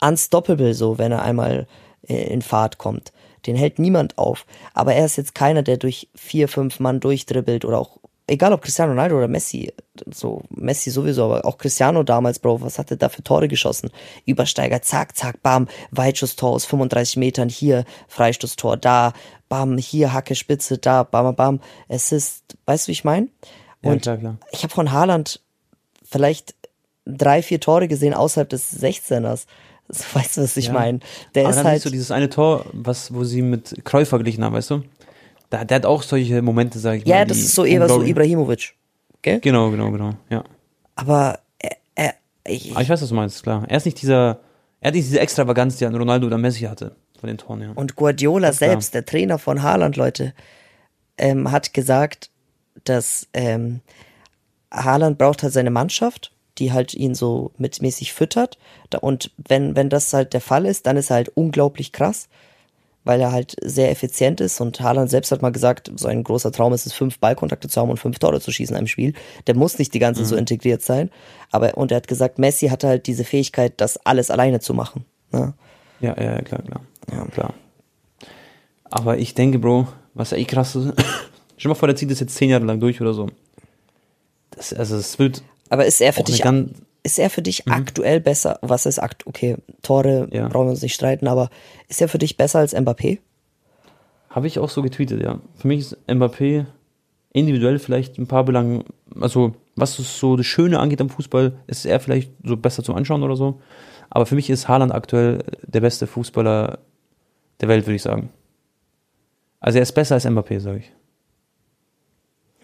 unstoppable, 0.00 0.74
so, 0.74 0.98
wenn 0.98 1.12
er 1.12 1.22
einmal 1.22 1.66
äh, 2.06 2.32
in 2.32 2.42
Fahrt 2.42 2.78
kommt. 2.78 3.12
Den 3.46 3.56
hält 3.56 3.78
niemand 3.78 4.18
auf. 4.18 4.46
Aber 4.74 4.94
er 4.94 5.06
ist 5.06 5.16
jetzt 5.16 5.34
keiner, 5.34 5.62
der 5.62 5.76
durch 5.76 6.08
vier, 6.14 6.48
fünf 6.48 6.80
Mann 6.80 7.00
durchdribbelt 7.00 7.64
oder 7.64 7.78
auch 7.78 7.98
egal 8.30 8.52
ob 8.52 8.62
Cristiano 8.62 8.92
Ronaldo 8.92 9.16
oder 9.16 9.28
Messi, 9.28 9.72
so 10.10 10.42
Messi 10.50 10.90
sowieso, 10.90 11.24
aber 11.24 11.44
auch 11.44 11.58
Cristiano 11.58 12.02
damals, 12.02 12.38
Bro, 12.38 12.62
was 12.62 12.78
hat 12.78 12.90
er 12.90 12.96
da 12.96 13.08
für 13.08 13.22
Tore 13.22 13.48
geschossen? 13.48 13.90
Übersteiger, 14.24 14.80
zack, 14.82 15.16
zack, 15.16 15.42
bam, 15.42 15.68
Weitschusstor 15.90 16.50
aus 16.50 16.64
35 16.64 17.16
Metern, 17.16 17.48
hier 17.48 17.84
Freistoßtor, 18.08 18.76
da, 18.76 19.12
bam, 19.48 19.76
hier 19.78 20.12
Hacke, 20.12 20.34
Spitze, 20.34 20.78
da, 20.78 21.02
bam, 21.02 21.34
bam, 21.34 21.60
es 21.88 22.12
ist, 22.12 22.56
weißt 22.66 22.86
du, 22.86 22.88
wie 22.88 22.92
ich 22.92 23.04
meine? 23.04 23.28
Und 23.82 24.06
ja, 24.06 24.16
klar, 24.16 24.18
klar. 24.18 24.36
ich 24.52 24.62
habe 24.62 24.72
von 24.72 24.92
Haaland 24.92 25.40
vielleicht 26.04 26.54
drei, 27.04 27.42
vier 27.42 27.60
Tore 27.60 27.88
gesehen 27.88 28.14
außerhalb 28.14 28.48
des 28.48 28.80
16ers. 28.80 29.46
Weißt 30.12 30.36
du, 30.36 30.42
was 30.42 30.56
ich 30.56 30.66
ja. 30.66 30.72
meine? 30.72 31.00
Der 31.34 31.46
Aber 31.46 31.56
ist 31.56 31.64
halt 31.64 31.82
so 31.82 31.90
dieses 31.90 32.10
eine 32.10 32.28
Tor, 32.28 32.64
was, 32.72 33.12
wo 33.12 33.24
sie 33.24 33.42
mit 33.42 33.84
Kreuz 33.84 34.08
verglichen 34.08 34.44
haben, 34.44 34.54
weißt 34.54 34.70
du? 34.70 34.82
Der, 35.50 35.64
der 35.64 35.76
hat 35.76 35.86
auch 35.86 36.02
solche 36.02 36.42
Momente, 36.42 36.78
sag 36.78 36.98
ich 36.98 37.06
ja, 37.06 37.16
mal. 37.16 37.18
Ja, 37.20 37.24
das 37.24 37.38
ist 37.38 37.54
so 37.54 37.64
eher 37.64 37.88
so 37.88 38.02
Ibrahimovic. 38.02 38.74
Gell? 39.22 39.40
Genau, 39.40 39.70
genau, 39.70 39.90
genau, 39.90 40.12
ja. 40.30 40.44
Aber 40.94 41.40
er, 41.58 41.76
er 41.94 42.14
ich, 42.46 42.72
Aber 42.72 42.82
ich 42.82 42.88
weiß, 42.88 43.02
was 43.02 43.08
du 43.08 43.14
meinst, 43.14 43.42
klar. 43.42 43.64
Er 43.68 43.76
ist 43.76 43.84
nicht 43.84 44.00
dieser, 44.00 44.40
er 44.80 44.88
hat 44.88 44.94
nicht 44.94 45.08
diese 45.08 45.20
Extravaganz, 45.20 45.76
die 45.76 45.86
ein 45.86 45.94
Ronaldo 45.94 46.26
oder 46.26 46.38
Messi 46.38 46.60
hatte 46.60 46.96
von 47.18 47.26
den 47.26 47.38
Toren, 47.38 47.60
ja. 47.60 47.72
Und 47.74 47.96
Guardiola 47.96 48.52
selbst, 48.52 48.94
der 48.94 49.04
Trainer 49.04 49.38
von 49.38 49.62
Haaland, 49.62 49.96
Leute, 49.96 50.32
ähm, 51.18 51.50
hat 51.50 51.74
gesagt, 51.74 52.30
dass 52.84 53.26
ähm, 53.34 53.80
Haaland 54.72 55.18
braucht 55.18 55.42
halt 55.42 55.52
seine 55.52 55.70
Mannschaft, 55.70 56.32
die 56.60 56.72
halt 56.72 56.94
ihn 56.94 57.14
so 57.14 57.50
mitmäßig 57.58 58.12
füttert. 58.12 58.58
Und 59.00 59.32
wenn, 59.36 59.74
wenn 59.74 59.88
das 59.88 60.12
halt 60.12 60.32
der 60.34 60.40
Fall 60.40 60.66
ist, 60.66 60.86
dann 60.86 60.96
ist 60.96 61.10
er 61.10 61.16
halt 61.16 61.32
unglaublich 61.34 61.92
krass 61.92 62.28
weil 63.04 63.20
er 63.20 63.32
halt 63.32 63.56
sehr 63.62 63.90
effizient 63.90 64.40
ist 64.40 64.60
und 64.60 64.80
Haaland 64.80 65.10
selbst 65.10 65.32
hat 65.32 65.42
mal 65.42 65.52
gesagt, 65.52 65.90
so 65.96 66.06
ein 66.06 66.22
großer 66.22 66.52
Traum 66.52 66.72
ist 66.72 66.86
es, 66.86 66.92
fünf 66.92 67.18
Ballkontakte 67.18 67.68
zu 67.68 67.80
haben 67.80 67.90
und 67.90 67.96
fünf 67.96 68.18
Tore 68.18 68.40
zu 68.40 68.50
schießen 68.50 68.74
in 68.74 68.78
einem 68.78 68.86
Spiel. 68.86 69.14
Der 69.46 69.56
muss 69.56 69.78
nicht 69.78 69.94
die 69.94 69.98
ganze 69.98 70.22
mhm. 70.22 70.26
so 70.26 70.36
integriert 70.36 70.82
sein. 70.82 71.10
Aber, 71.50 71.76
und 71.76 71.92
er 71.92 71.96
hat 71.96 72.08
gesagt, 72.08 72.38
Messi 72.38 72.68
hatte 72.68 72.88
halt 72.88 73.06
diese 73.06 73.24
Fähigkeit, 73.24 73.74
das 73.78 73.96
alles 74.04 74.30
alleine 74.30 74.60
zu 74.60 74.74
machen. 74.74 75.04
Ne? 75.32 75.54
Ja, 76.00 76.20
ja, 76.20 76.40
klar, 76.42 76.62
klar. 76.62 76.80
Ja, 77.10 77.24
klar. 77.26 77.54
Aber 78.84 79.18
ich 79.18 79.34
denke, 79.34 79.58
Bro, 79.58 79.88
was 80.14 80.32
ja 80.32 80.36
eh 80.36 80.44
krass 80.44 80.76
ist, 80.76 80.92
stell 81.56 81.70
mal 81.70 81.74
vor, 81.74 81.88
der 81.88 81.96
zieht 81.96 82.10
das 82.10 82.20
jetzt 82.20 82.34
zehn 82.34 82.50
Jahre 82.50 82.64
lang 82.64 82.80
durch 82.80 83.00
oder 83.00 83.14
so. 83.14 83.28
Das, 84.50 84.74
also, 84.74 84.96
es 84.96 85.18
wird. 85.18 85.42
Aber 85.70 85.86
ist 85.86 86.00
er 86.00 86.12
für 86.12 86.24
dich, 86.24 86.44
ist 87.02 87.18
er 87.18 87.30
für 87.30 87.42
dich 87.42 87.64
mhm. 87.64 87.72
aktuell 87.72 88.20
besser? 88.20 88.58
Was 88.60 88.84
ist 88.84 88.98
aktuell? 88.98 89.28
Okay, 89.28 89.56
Tore 89.82 90.28
ja. 90.32 90.48
brauchen 90.48 90.66
wir 90.66 90.72
uns 90.72 90.82
nicht 90.82 90.94
streiten, 90.94 91.28
aber 91.28 91.48
ist 91.88 92.02
er 92.02 92.08
für 92.08 92.18
dich 92.18 92.36
besser 92.36 92.58
als 92.58 92.76
Mbappé? 92.76 93.18
Habe 94.28 94.46
ich 94.46 94.58
auch 94.58 94.68
so 94.68 94.82
getweetet, 94.82 95.22
ja. 95.22 95.40
Für 95.56 95.68
mich 95.68 95.80
ist 95.80 95.96
Mbappé 96.06 96.66
individuell 97.32 97.78
vielleicht 97.78 98.18
ein 98.18 98.26
paar 98.26 98.44
Belangen, 98.44 98.84
also 99.18 99.54
was 99.76 99.94
so 99.94 100.36
das 100.36 100.46
Schöne 100.46 100.78
angeht 100.78 101.00
am 101.00 101.08
Fußball, 101.08 101.54
ist 101.66 101.86
er 101.86 102.00
vielleicht 102.00 102.32
so 102.44 102.56
besser 102.56 102.82
zum 102.82 102.96
Anschauen 102.96 103.22
oder 103.22 103.36
so. 103.36 103.60
Aber 104.10 104.26
für 104.26 104.34
mich 104.34 104.50
ist 104.50 104.68
Haaland 104.68 104.92
aktuell 104.92 105.44
der 105.62 105.80
beste 105.80 106.06
Fußballer 106.06 106.80
der 107.60 107.68
Welt, 107.68 107.86
würde 107.86 107.96
ich 107.96 108.02
sagen. 108.02 108.30
Also 109.60 109.78
er 109.78 109.82
ist 109.82 109.92
besser 109.92 110.16
als 110.16 110.26
Mbappé, 110.26 110.58
sage 110.58 110.78
ich. 110.78 110.92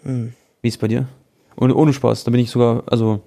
Hm. 0.03 0.33
Wie 0.61 0.67
ist 0.67 0.75
es 0.75 0.79
bei 0.79 0.87
dir? 0.87 1.07
Und 1.57 1.71
ohne 1.71 1.91
Spaß, 1.91 2.23
da 2.23 2.31
bin 2.31 2.39
ich 2.39 2.51
sogar, 2.51 2.83
also 2.85 3.19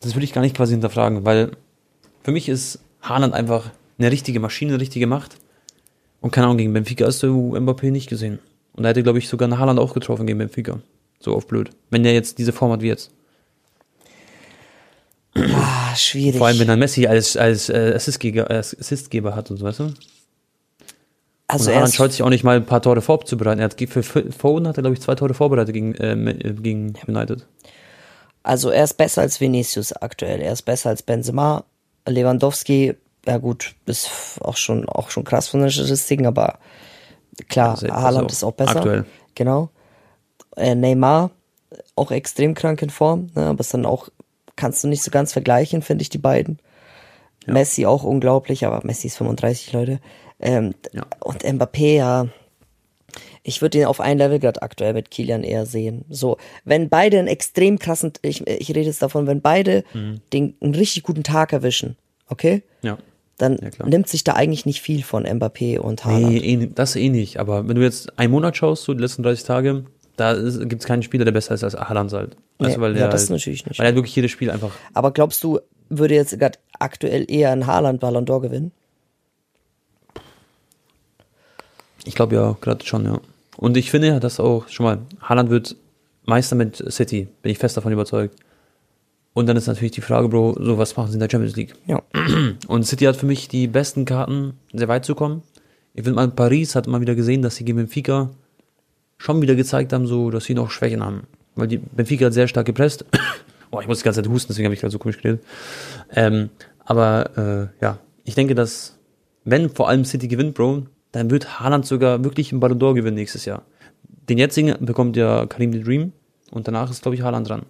das 0.00 0.14
würde 0.14 0.24
ich 0.24 0.32
gar 0.32 0.40
nicht 0.40 0.56
quasi 0.56 0.72
hinterfragen, 0.72 1.24
weil 1.24 1.50
für 2.22 2.30
mich 2.30 2.48
ist 2.48 2.78
Haaland 3.02 3.34
einfach 3.34 3.70
eine 3.98 4.10
richtige 4.10 4.38
Maschine, 4.38 4.72
eine 4.72 4.80
richtige 4.80 5.08
Macht. 5.08 5.36
Und 6.20 6.30
keine 6.30 6.46
Ahnung, 6.46 6.58
gegen 6.58 6.72
Benfica 6.72 7.04
hast 7.04 7.20
du 7.24 7.56
Mbappé 7.56 7.90
nicht 7.90 8.08
gesehen. 8.08 8.38
Und 8.74 8.84
er 8.84 8.90
hätte, 8.90 9.02
glaube 9.02 9.18
ich, 9.18 9.28
sogar 9.28 9.48
eine 9.48 9.58
Haaland 9.58 9.80
auch 9.80 9.94
getroffen 9.94 10.26
gegen 10.26 10.38
Benfica. 10.38 10.78
So 11.18 11.34
auf 11.34 11.48
blöd. 11.48 11.70
Wenn 11.90 12.04
der 12.04 12.14
jetzt 12.14 12.38
diese 12.38 12.52
Form 12.52 12.70
hat 12.70 12.82
wie 12.82 12.88
jetzt. 12.88 13.10
Ah, 15.34 15.96
schwierig. 15.96 16.38
Vor 16.38 16.46
allem, 16.46 16.60
wenn 16.60 16.68
dann 16.68 16.78
Messi 16.78 17.08
als, 17.08 17.36
als 17.36 17.68
äh, 17.68 17.92
Assistgeber, 17.96 18.48
Assistgeber 18.48 19.34
hat 19.34 19.50
und 19.50 19.56
so, 19.56 19.64
weißt 19.64 19.80
du? 19.80 19.94
Also 21.52 21.70
und 21.70 21.76
Haaland 21.76 21.94
scheut 21.94 22.12
sich 22.12 22.22
auch 22.22 22.30
nicht 22.30 22.44
mal 22.44 22.56
ein 22.56 22.66
paar 22.66 22.82
Tore 22.82 23.02
vorzubereiten. 23.02 23.60
Er 23.60 23.64
hat 23.64 23.80
für 23.80 24.02
Foden 24.02 24.66
hat 24.66 24.78
er, 24.78 24.82
glaube 24.82 24.94
ich, 24.94 25.02
zwei 25.02 25.14
Tore 25.14 25.34
vorbereitet 25.34 25.74
gegen, 25.74 25.94
äh, 25.94 26.54
gegen 26.60 26.94
United. 27.06 27.46
Also 28.42 28.70
er 28.70 28.84
ist 28.84 28.94
besser 28.94 29.22
als 29.22 29.40
Vinicius 29.40 29.92
aktuell. 29.92 30.40
Er 30.40 30.52
ist 30.52 30.62
besser 30.62 30.90
als 30.90 31.02
Benzema. 31.02 31.64
Lewandowski, 32.06 32.94
ja 33.26 33.38
gut, 33.38 33.74
ist 33.86 34.10
auch 34.40 34.56
schon, 34.56 34.88
auch 34.88 35.10
schon 35.10 35.24
krass 35.24 35.48
von 35.48 35.60
den 35.60 35.70
Statistiken, 35.70 36.26
aber 36.26 36.58
klar, 37.48 37.72
also, 37.72 37.88
Haaland 37.88 38.24
also 38.24 38.34
ist 38.34 38.44
auch 38.44 38.52
besser. 38.52 38.76
Aktuell. 38.76 39.04
Genau. 39.34 39.70
Äh, 40.56 40.74
Neymar, 40.74 41.30
auch 41.94 42.10
extrem 42.10 42.54
krank 42.54 42.82
in 42.82 42.90
Form, 42.90 43.30
ne, 43.34 43.46
aber 43.46 43.60
ist 43.60 43.72
dann 43.72 43.86
auch, 43.86 44.08
kannst 44.56 44.82
du 44.82 44.88
nicht 44.88 45.02
so 45.02 45.10
ganz 45.10 45.32
vergleichen, 45.32 45.82
finde 45.82 46.02
ich, 46.02 46.08
die 46.08 46.18
beiden. 46.18 46.58
Ja. 47.46 47.54
Messi 47.54 47.86
auch 47.86 48.02
unglaublich, 48.02 48.66
aber 48.66 48.80
Messi 48.84 49.06
ist 49.06 49.16
35, 49.18 49.72
Leute. 49.72 50.00
Ähm, 50.42 50.74
ja. 50.92 51.06
Und 51.20 51.42
Mbappé, 51.44 51.96
ja, 51.96 52.26
ich 53.42 53.60
würde 53.60 53.78
ihn 53.78 53.84
auf 53.86 54.00
ein 54.00 54.18
Level 54.18 54.38
gerade 54.38 54.62
aktuell 54.62 54.92
mit 54.92 55.10
Kilian 55.10 55.42
eher 55.42 55.66
sehen. 55.66 56.04
So, 56.08 56.36
wenn 56.64 56.88
beide 56.88 57.18
einen 57.18 57.28
extrem 57.28 57.78
krassen, 57.78 58.12
ich, 58.22 58.46
ich 58.46 58.68
rede 58.70 58.82
jetzt 58.82 59.02
davon, 59.02 59.26
wenn 59.26 59.40
beide 59.40 59.84
mhm. 59.94 60.20
den, 60.32 60.54
einen 60.60 60.74
richtig 60.74 61.02
guten 61.02 61.22
Tag 61.22 61.52
erwischen, 61.52 61.96
okay? 62.28 62.62
Ja. 62.82 62.98
dann 63.38 63.58
Ja, 63.58 63.86
nimmt 63.86 64.08
sich 64.08 64.24
da 64.24 64.34
eigentlich 64.34 64.66
nicht 64.66 64.80
viel 64.80 65.02
von 65.02 65.26
Mbappé 65.26 65.78
und 65.78 66.04
Haaland. 66.04 66.32
Nee, 66.32 66.38
eh, 66.38 66.68
das 66.72 66.96
eh 66.96 67.08
nicht. 67.08 67.38
Aber 67.38 67.68
wenn 67.68 67.76
du 67.76 67.82
jetzt 67.82 68.18
einen 68.18 68.32
Monat 68.32 68.56
schaust, 68.56 68.84
so 68.84 68.94
die 68.94 69.00
letzten 69.00 69.22
30 69.22 69.44
Tage, 69.44 69.84
da 70.16 70.34
gibt 70.34 70.82
es 70.82 70.86
keinen 70.86 71.02
Spieler, 71.02 71.24
der 71.24 71.32
besser 71.32 71.54
ist 71.54 71.64
als 71.64 71.74
Haaland 71.74 72.12
halt. 72.12 72.36
Du, 72.58 72.66
Nee, 72.66 72.78
weil 72.78 72.96
ja, 72.96 73.08
das 73.08 73.22
halt, 73.22 73.30
natürlich 73.30 73.66
nicht. 73.66 73.80
Weil 73.80 73.86
er 73.86 73.94
wirklich 73.96 74.14
jedes 74.14 74.30
Spiel 74.30 74.50
einfach. 74.50 74.70
Aber 74.94 75.10
glaubst 75.10 75.42
du, 75.42 75.58
würde 75.88 76.14
jetzt 76.14 76.38
gerade 76.38 76.58
aktuell 76.78 77.24
eher 77.28 77.50
ein 77.50 77.66
Haaland 77.66 78.00
Ballon 78.00 78.24
d'Or 78.24 78.40
gewinnen? 78.40 78.72
Ich 82.04 82.14
glaube 82.14 82.34
ja, 82.34 82.56
gerade 82.60 82.84
schon, 82.84 83.04
ja. 83.04 83.20
Und 83.56 83.76
ich 83.76 83.90
finde 83.90 84.08
ja, 84.08 84.20
dass 84.20 84.40
auch, 84.40 84.68
schon 84.68 84.84
mal, 84.84 84.98
Haaland 85.20 85.50
wird 85.50 85.76
Meister 86.24 86.56
mit 86.56 86.82
City, 86.92 87.28
bin 87.42 87.52
ich 87.52 87.58
fest 87.58 87.76
davon 87.76 87.92
überzeugt. 87.92 88.36
Und 89.34 89.46
dann 89.46 89.56
ist 89.56 89.66
natürlich 89.66 89.92
die 89.92 90.00
Frage, 90.02 90.28
Bro, 90.28 90.56
so 90.60 90.78
was 90.78 90.96
machen 90.96 91.08
sie 91.08 91.14
in 91.14 91.20
der 91.20 91.28
Champions 91.30 91.56
League? 91.56 91.74
Ja. 91.86 92.02
Und 92.68 92.86
City 92.86 93.04
hat 93.04 93.16
für 93.16 93.26
mich 93.26 93.48
die 93.48 93.66
besten 93.66 94.04
Karten, 94.04 94.54
sehr 94.72 94.88
weit 94.88 95.04
zu 95.04 95.14
kommen. 95.14 95.42
Ich 95.94 96.04
finde 96.04 96.16
mal, 96.16 96.28
Paris 96.28 96.74
hat 96.74 96.86
mal 96.86 97.00
wieder 97.00 97.14
gesehen, 97.14 97.42
dass 97.42 97.56
sie 97.56 97.64
gegen 97.64 97.78
Benfica 97.78 98.30
schon 99.18 99.40
wieder 99.40 99.54
gezeigt 99.54 99.92
haben, 99.92 100.06
so, 100.06 100.30
dass 100.30 100.44
sie 100.44 100.54
noch 100.54 100.70
Schwächen 100.70 101.02
haben. 101.02 101.22
Weil 101.54 101.68
die 101.68 101.78
Benfica 101.78 102.26
hat 102.26 102.34
sehr 102.34 102.48
stark 102.48 102.66
gepresst. 102.66 103.04
oh, 103.70 103.80
ich 103.80 103.86
muss 103.86 103.98
die 103.98 104.04
ganze 104.04 104.22
Zeit 104.22 104.30
husten, 104.30 104.48
deswegen 104.48 104.66
habe 104.66 104.74
ich 104.74 104.80
gerade 104.80 104.92
so 104.92 104.98
komisch 104.98 105.18
geredet. 105.18 105.42
Ähm, 106.10 106.50
aber 106.84 107.70
äh, 107.80 107.82
ja, 107.82 107.98
ich 108.24 108.34
denke, 108.34 108.54
dass 108.54 108.98
wenn 109.44 109.70
vor 109.70 109.88
allem 109.88 110.04
City 110.04 110.28
gewinnt, 110.28 110.54
Bro, 110.54 110.86
dann 111.12 111.30
wird 111.30 111.60
Haaland 111.60 111.86
sogar 111.86 112.24
wirklich 112.24 112.52
einen 112.52 112.60
Ballon 112.60 112.78
d'Or 112.78 112.94
gewinnen 112.94 113.16
nächstes 113.16 113.44
Jahr. 113.44 113.62
Den 114.28 114.38
jetzigen 114.38 114.74
bekommt 114.84 115.16
ja 115.16 115.46
Karim 115.46 115.72
the 115.72 115.82
Dream 115.82 116.12
und 116.50 116.66
danach 116.68 116.90
ist, 116.90 117.02
glaube 117.02 117.14
ich, 117.16 117.22
Haaland 117.22 117.48
dran. 117.48 117.62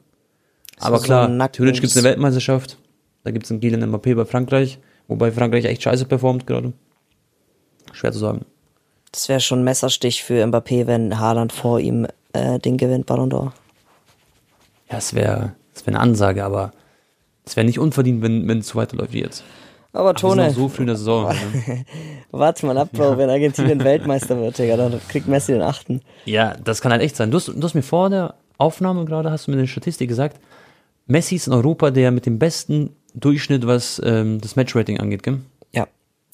Aber 0.79 0.99
so 0.99 1.05
klar, 1.05 1.29
Nacken- 1.29 1.53
theoretisch 1.57 1.81
gibt 1.81 1.91
es 1.91 1.97
eine 1.97 2.05
Weltmeisterschaft. 2.09 2.79
Da 3.25 3.31
gibt 3.31 3.45
es 3.45 3.51
einen 3.51 3.61
Kylian 3.61 3.85
Mbappé 3.93 4.15
bei 4.17 4.25
Frankreich, 4.25 4.79
wobei 5.07 5.31
Frankreich 5.31 5.65
echt 5.65 5.83
scheiße 5.83 6.07
performt 6.07 6.47
gerade. 6.47 6.73
Schwer 7.93 8.13
zu 8.13 8.19
sagen. 8.19 8.45
Das 9.13 9.29
wäre 9.29 9.41
schon 9.41 9.61
ein 9.61 9.65
Messerstich 9.65 10.23
für 10.25 10.45
Mbappé, 10.45 10.87
wenn 10.87 11.19
Haaland 11.19 11.53
vor 11.53 11.79
ihm 11.79 12.07
äh, 12.33 12.59
den 12.59 12.79
gewinnt, 12.79 13.07
Ballon 13.07 13.31
d'Or. 13.31 13.53
Ja, 14.91 14.99
es 14.99 15.15
wäre 15.15 15.53
das 15.75 15.87
wär 15.87 15.95
eine 15.95 16.01
Ansage, 16.01 16.45
aber 16.45 16.73
es 17.45 17.57
wäre 17.57 17.65
nicht 17.67 17.79
unverdient, 17.79 18.23
wenn 18.23 18.47
wenn 18.49 18.59
es 18.59 18.69
so 18.69 18.75
weiterläuft 18.77 19.13
wie 19.13 19.21
jetzt. 19.23 19.45
Aber 19.93 20.15
Tone, 20.15 20.47
noch 20.49 20.55
so 20.55 20.69
früh 20.69 20.83
in 20.83 20.87
der 20.87 20.97
Saison. 20.97 21.29
ne? 21.29 21.85
warte 22.31 22.65
mal 22.65 22.79
ab, 22.79 22.89
Bro, 22.93 23.19
wenn 23.19 23.29
Argentinien 23.29 23.79
Weltmeister 23.85 24.39
wird, 24.41 24.59
Digga, 24.59 24.77
dann 24.77 25.01
kriegt 25.09 25.29
Messi 25.29 25.53
den 25.53 25.61
achten. 25.63 26.01
Ja, 26.25 26.55
das 26.65 26.81
kann 26.81 26.93
halt 26.93 27.03
echt 27.03 27.17
sein. 27.17 27.31
Du 27.31 27.37
hast, 27.37 27.49
du 27.49 27.63
hast 27.63 27.75
mir 27.75 27.83
vor 27.83 28.09
der 28.09 28.35
Aufnahme 28.59 29.05
gerade, 29.05 29.31
hast 29.31 29.47
du 29.47 29.51
mir 29.51 29.59
eine 29.59 29.67
Statistik 29.67 30.09
gesagt, 30.09 30.41
Messi 31.07 31.35
ist 31.35 31.47
in 31.47 31.53
Europa 31.53 31.91
der 31.91 32.11
mit 32.11 32.25
dem 32.27 32.39
besten 32.39 32.97
Durchschnitt, 33.15 33.67
was 33.67 34.01
ähm, 34.05 34.41
das 34.41 34.57
Matchrating 34.57 34.99
angeht, 34.99 35.23
gell? 35.23 35.41
Ja, 35.73 35.87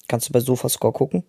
kannst 0.07 0.29
du 0.29 0.33
bei 0.33 0.41
Sofascore 0.41 0.93
gucken. 0.93 1.25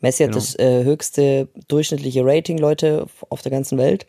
Messi 0.00 0.22
hat 0.22 0.30
Genau. 0.30 0.38
das 0.40 0.58
äh, 0.58 0.84
höchste 0.84 1.48
durchschnittliche 1.66 2.22
Rating, 2.24 2.56
Leute, 2.56 3.06
auf 3.28 3.42
der 3.42 3.50
ganzen 3.50 3.76
Welt. 3.76 4.06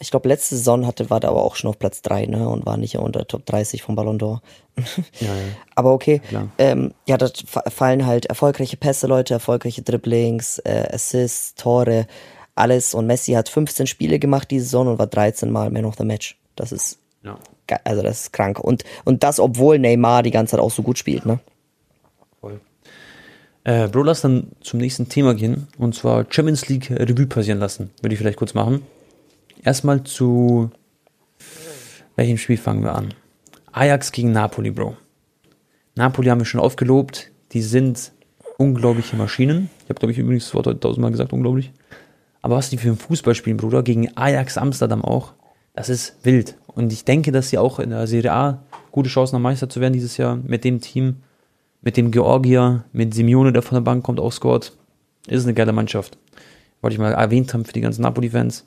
Ich 0.00 0.10
glaube, 0.12 0.28
letzte 0.28 0.54
Saison 0.56 0.86
hatte, 0.86 1.10
war 1.10 1.18
der 1.18 1.30
aber 1.30 1.42
auch 1.42 1.56
schon 1.56 1.68
auf 1.70 1.78
Platz 1.78 2.02
3, 2.02 2.26
ne, 2.26 2.48
und 2.48 2.64
war 2.66 2.76
nicht 2.76 2.96
unter 2.98 3.26
Top 3.26 3.44
30 3.46 3.82
vom 3.82 3.96
Ballon 3.96 4.18
d'Or. 4.18 4.38
Ja, 5.20 5.26
ja. 5.26 5.32
Aber 5.74 5.92
okay, 5.92 6.20
Klar. 6.28 6.48
ähm, 6.58 6.94
ja, 7.06 7.16
da 7.16 7.28
fa- 7.46 7.64
fallen 7.68 8.06
halt 8.06 8.26
erfolgreiche 8.26 8.76
Pässe, 8.76 9.08
Leute, 9.08 9.34
erfolgreiche 9.34 9.82
Dribblings, 9.82 10.58
äh, 10.60 10.88
Assists, 10.92 11.56
Tore, 11.56 12.06
alles. 12.54 12.94
Und 12.94 13.06
Messi 13.06 13.32
hat 13.32 13.48
15 13.48 13.88
Spiele 13.88 14.20
gemacht 14.20 14.50
diese 14.52 14.66
Saison 14.66 14.86
und 14.86 14.98
war 15.00 15.08
13 15.08 15.50
Mal 15.50 15.70
Man 15.70 15.84
of 15.84 15.96
the 15.98 16.04
Match. 16.04 16.38
Das 16.54 16.70
ist, 16.70 16.98
ja. 17.24 17.36
also 17.82 18.02
das 18.02 18.20
ist 18.22 18.32
krank. 18.32 18.60
Und, 18.60 18.84
und 19.04 19.24
das, 19.24 19.40
obwohl 19.40 19.80
Neymar 19.80 20.22
die 20.22 20.30
ganze 20.30 20.52
Zeit 20.52 20.60
auch 20.60 20.70
so 20.70 20.82
gut 20.84 20.98
spielt, 20.98 21.26
ne? 21.26 21.40
Voll. 22.40 22.60
Äh, 23.64 23.88
Bro, 23.88 24.04
lass 24.04 24.20
dann 24.20 24.52
zum 24.60 24.78
nächsten 24.78 25.08
Thema 25.08 25.34
gehen. 25.34 25.66
Und 25.76 25.96
zwar 25.96 26.24
Champions 26.30 26.68
League 26.68 26.90
Revue 26.92 27.26
passieren 27.26 27.58
lassen. 27.58 27.90
Würde 28.00 28.14
ich 28.14 28.18
vielleicht 28.20 28.38
kurz 28.38 28.54
machen. 28.54 28.82
Erstmal 29.62 30.04
zu 30.04 30.70
welchem 32.16 32.38
Spiel 32.38 32.56
fangen 32.56 32.82
wir 32.82 32.94
an? 32.94 33.14
Ajax 33.72 34.12
gegen 34.12 34.32
Napoli, 34.32 34.70
Bro. 34.70 34.96
Napoli 35.94 36.28
haben 36.28 36.40
wir 36.40 36.46
schon 36.46 36.60
aufgelobt. 36.60 37.30
Die 37.52 37.62
sind 37.62 38.12
unglaubliche 38.56 39.16
Maschinen. 39.16 39.70
Ich 39.84 39.90
habe, 39.90 39.98
glaube 40.00 40.12
ich, 40.12 40.18
übrigens 40.18 40.44
das 40.44 40.54
Wort 40.54 40.66
heute 40.66 40.80
tausendmal 40.80 41.10
gesagt, 41.10 41.32
unglaublich. 41.32 41.72
Aber 42.42 42.56
was 42.56 42.70
die 42.70 42.78
für 42.78 42.88
ein 42.88 42.96
Fußball 42.96 43.34
spielen, 43.34 43.56
Bruder, 43.56 43.82
gegen 43.82 44.16
Ajax 44.16 44.58
Amsterdam 44.58 45.04
auch, 45.04 45.34
das 45.74 45.88
ist 45.88 46.16
wild. 46.22 46.56
Und 46.66 46.92
ich 46.92 47.04
denke, 47.04 47.32
dass 47.32 47.50
sie 47.50 47.58
auch 47.58 47.78
in 47.78 47.90
der 47.90 48.06
Serie 48.06 48.32
A 48.32 48.62
gute 48.90 49.08
Chancen 49.08 49.36
haben, 49.36 49.42
Meister 49.42 49.68
zu 49.68 49.80
werden 49.80 49.92
dieses 49.92 50.16
Jahr 50.16 50.36
mit 50.36 50.64
dem 50.64 50.80
Team 50.80 51.16
mit 51.80 51.96
dem 51.96 52.10
Georgier, 52.10 52.84
mit 52.92 53.14
Simeone, 53.14 53.52
der 53.52 53.62
von 53.62 53.76
der 53.76 53.82
Bank 53.82 54.04
kommt, 54.04 54.20
auch 54.20 54.32
scored. 54.32 54.72
Ist 55.26 55.44
eine 55.44 55.54
geile 55.54 55.72
Mannschaft. 55.72 56.18
Wollte 56.80 56.94
ich 56.94 57.00
mal 57.00 57.12
erwähnt 57.12 57.52
haben 57.54 57.64
für 57.64 57.72
die 57.72 57.80
ganzen 57.80 58.02
Napoli-Fans. 58.02 58.66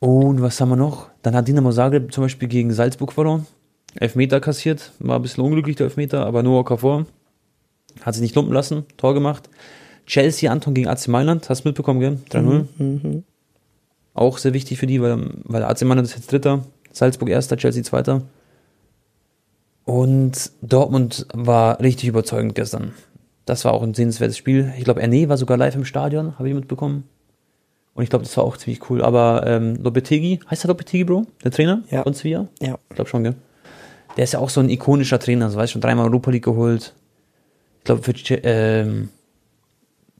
Und 0.00 0.42
was 0.42 0.60
haben 0.60 0.68
wir 0.68 0.76
noch? 0.76 1.08
Dann 1.22 1.34
hat 1.34 1.48
Dinamo 1.48 1.72
Zagreb 1.72 2.12
zum 2.12 2.24
Beispiel 2.24 2.48
gegen 2.48 2.72
Salzburg 2.72 3.12
verloren. 3.12 3.46
Elfmeter 3.94 4.40
kassiert. 4.40 4.92
War 4.98 5.16
ein 5.16 5.22
bisschen 5.22 5.42
unglücklich, 5.44 5.76
der 5.76 5.86
Elfmeter, 5.86 6.24
aber 6.26 6.42
nur 6.42 6.60
Okafor. 6.60 7.06
Hat 8.02 8.14
sich 8.14 8.22
nicht 8.22 8.36
lumpen 8.36 8.54
lassen. 8.54 8.84
Tor 8.96 9.14
gemacht. 9.14 9.48
Chelsea, 10.06 10.50
Anton 10.50 10.74
gegen 10.74 10.88
AC 10.88 11.08
Mailand. 11.08 11.48
Hast 11.48 11.64
du 11.64 11.68
mitbekommen, 11.68 12.00
gell? 12.00 12.18
3-0. 12.30 13.22
Auch 14.14 14.38
sehr 14.38 14.54
wichtig 14.54 14.78
für 14.78 14.86
die, 14.86 15.02
weil, 15.02 15.30
weil 15.44 15.64
AC 15.64 15.82
Mailand 15.82 16.06
ist 16.06 16.14
jetzt 16.14 16.30
Dritter. 16.30 16.64
Salzburg 16.92 17.28
Erster, 17.28 17.56
Chelsea 17.56 17.82
Zweiter. 17.82 18.22
Und 19.84 20.52
Dortmund 20.62 21.26
war 21.32 21.80
richtig 21.80 22.08
überzeugend 22.08 22.54
gestern. 22.54 22.92
Das 23.46 23.64
war 23.64 23.72
auch 23.72 23.82
ein 23.82 23.94
sehenswertes 23.94 24.36
Spiel. 24.36 24.72
Ich 24.76 24.84
glaube, 24.84 25.00
Erne 25.00 25.28
war 25.28 25.38
sogar 25.38 25.56
live 25.56 25.74
im 25.74 25.86
Stadion, 25.86 26.38
habe 26.38 26.48
ich 26.48 26.54
mitbekommen. 26.54 27.04
Und 27.98 28.04
ich 28.04 28.10
glaube, 28.10 28.24
das 28.24 28.36
war 28.36 28.44
auch 28.44 28.56
ziemlich 28.56 28.88
cool. 28.90 29.02
Aber 29.02 29.42
ähm, 29.44 29.74
Lopetegui, 29.82 30.38
heißt 30.48 30.62
der 30.62 30.68
Lopetegui, 30.68 31.02
Bro? 31.02 31.26
Der 31.42 31.50
Trainer 31.50 31.82
Ja. 31.90 32.04
von 32.04 32.14
Sevilla? 32.14 32.46
Ja. 32.60 32.78
Ich 32.90 32.94
glaube 32.94 33.10
schon, 33.10 33.24
gell? 33.24 33.34
Der 34.16 34.22
ist 34.22 34.34
ja 34.34 34.38
auch 34.38 34.50
so 34.50 34.60
ein 34.60 34.70
ikonischer 34.70 35.18
Trainer, 35.18 35.50
so 35.50 35.58
weißt 35.58 35.70
du, 35.70 35.72
schon 35.72 35.80
dreimal 35.80 36.06
Europa 36.06 36.30
League 36.30 36.44
geholt. 36.44 36.94
Ich 37.78 37.84
glaube, 37.86 38.04
für 38.04 38.12
die, 38.12 38.34
ähm, 38.34 39.08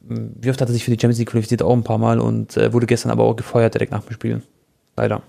wie 0.01 0.51
oft 0.51 0.61
hat 0.61 0.68
er 0.68 0.72
sich 0.72 0.83
für 0.83 0.91
die 0.91 0.97
Champions 1.01 1.20
League 1.20 1.29
qualifiziert? 1.31 1.62
Auch 1.62 1.72
ein 1.72 1.85
paar 1.85 1.99
Mal 1.99 2.18
und 2.18 2.57
äh, 2.57 2.72
wurde 2.72 2.87
gestern 2.87 3.12
aber 3.12 3.22
auch 3.22 3.37
gefeuert 3.37 3.74
direkt 3.74 3.93
nach 3.93 4.03
dem 4.03 4.12
Spiel. 4.12 4.43
Leider. 4.97 5.22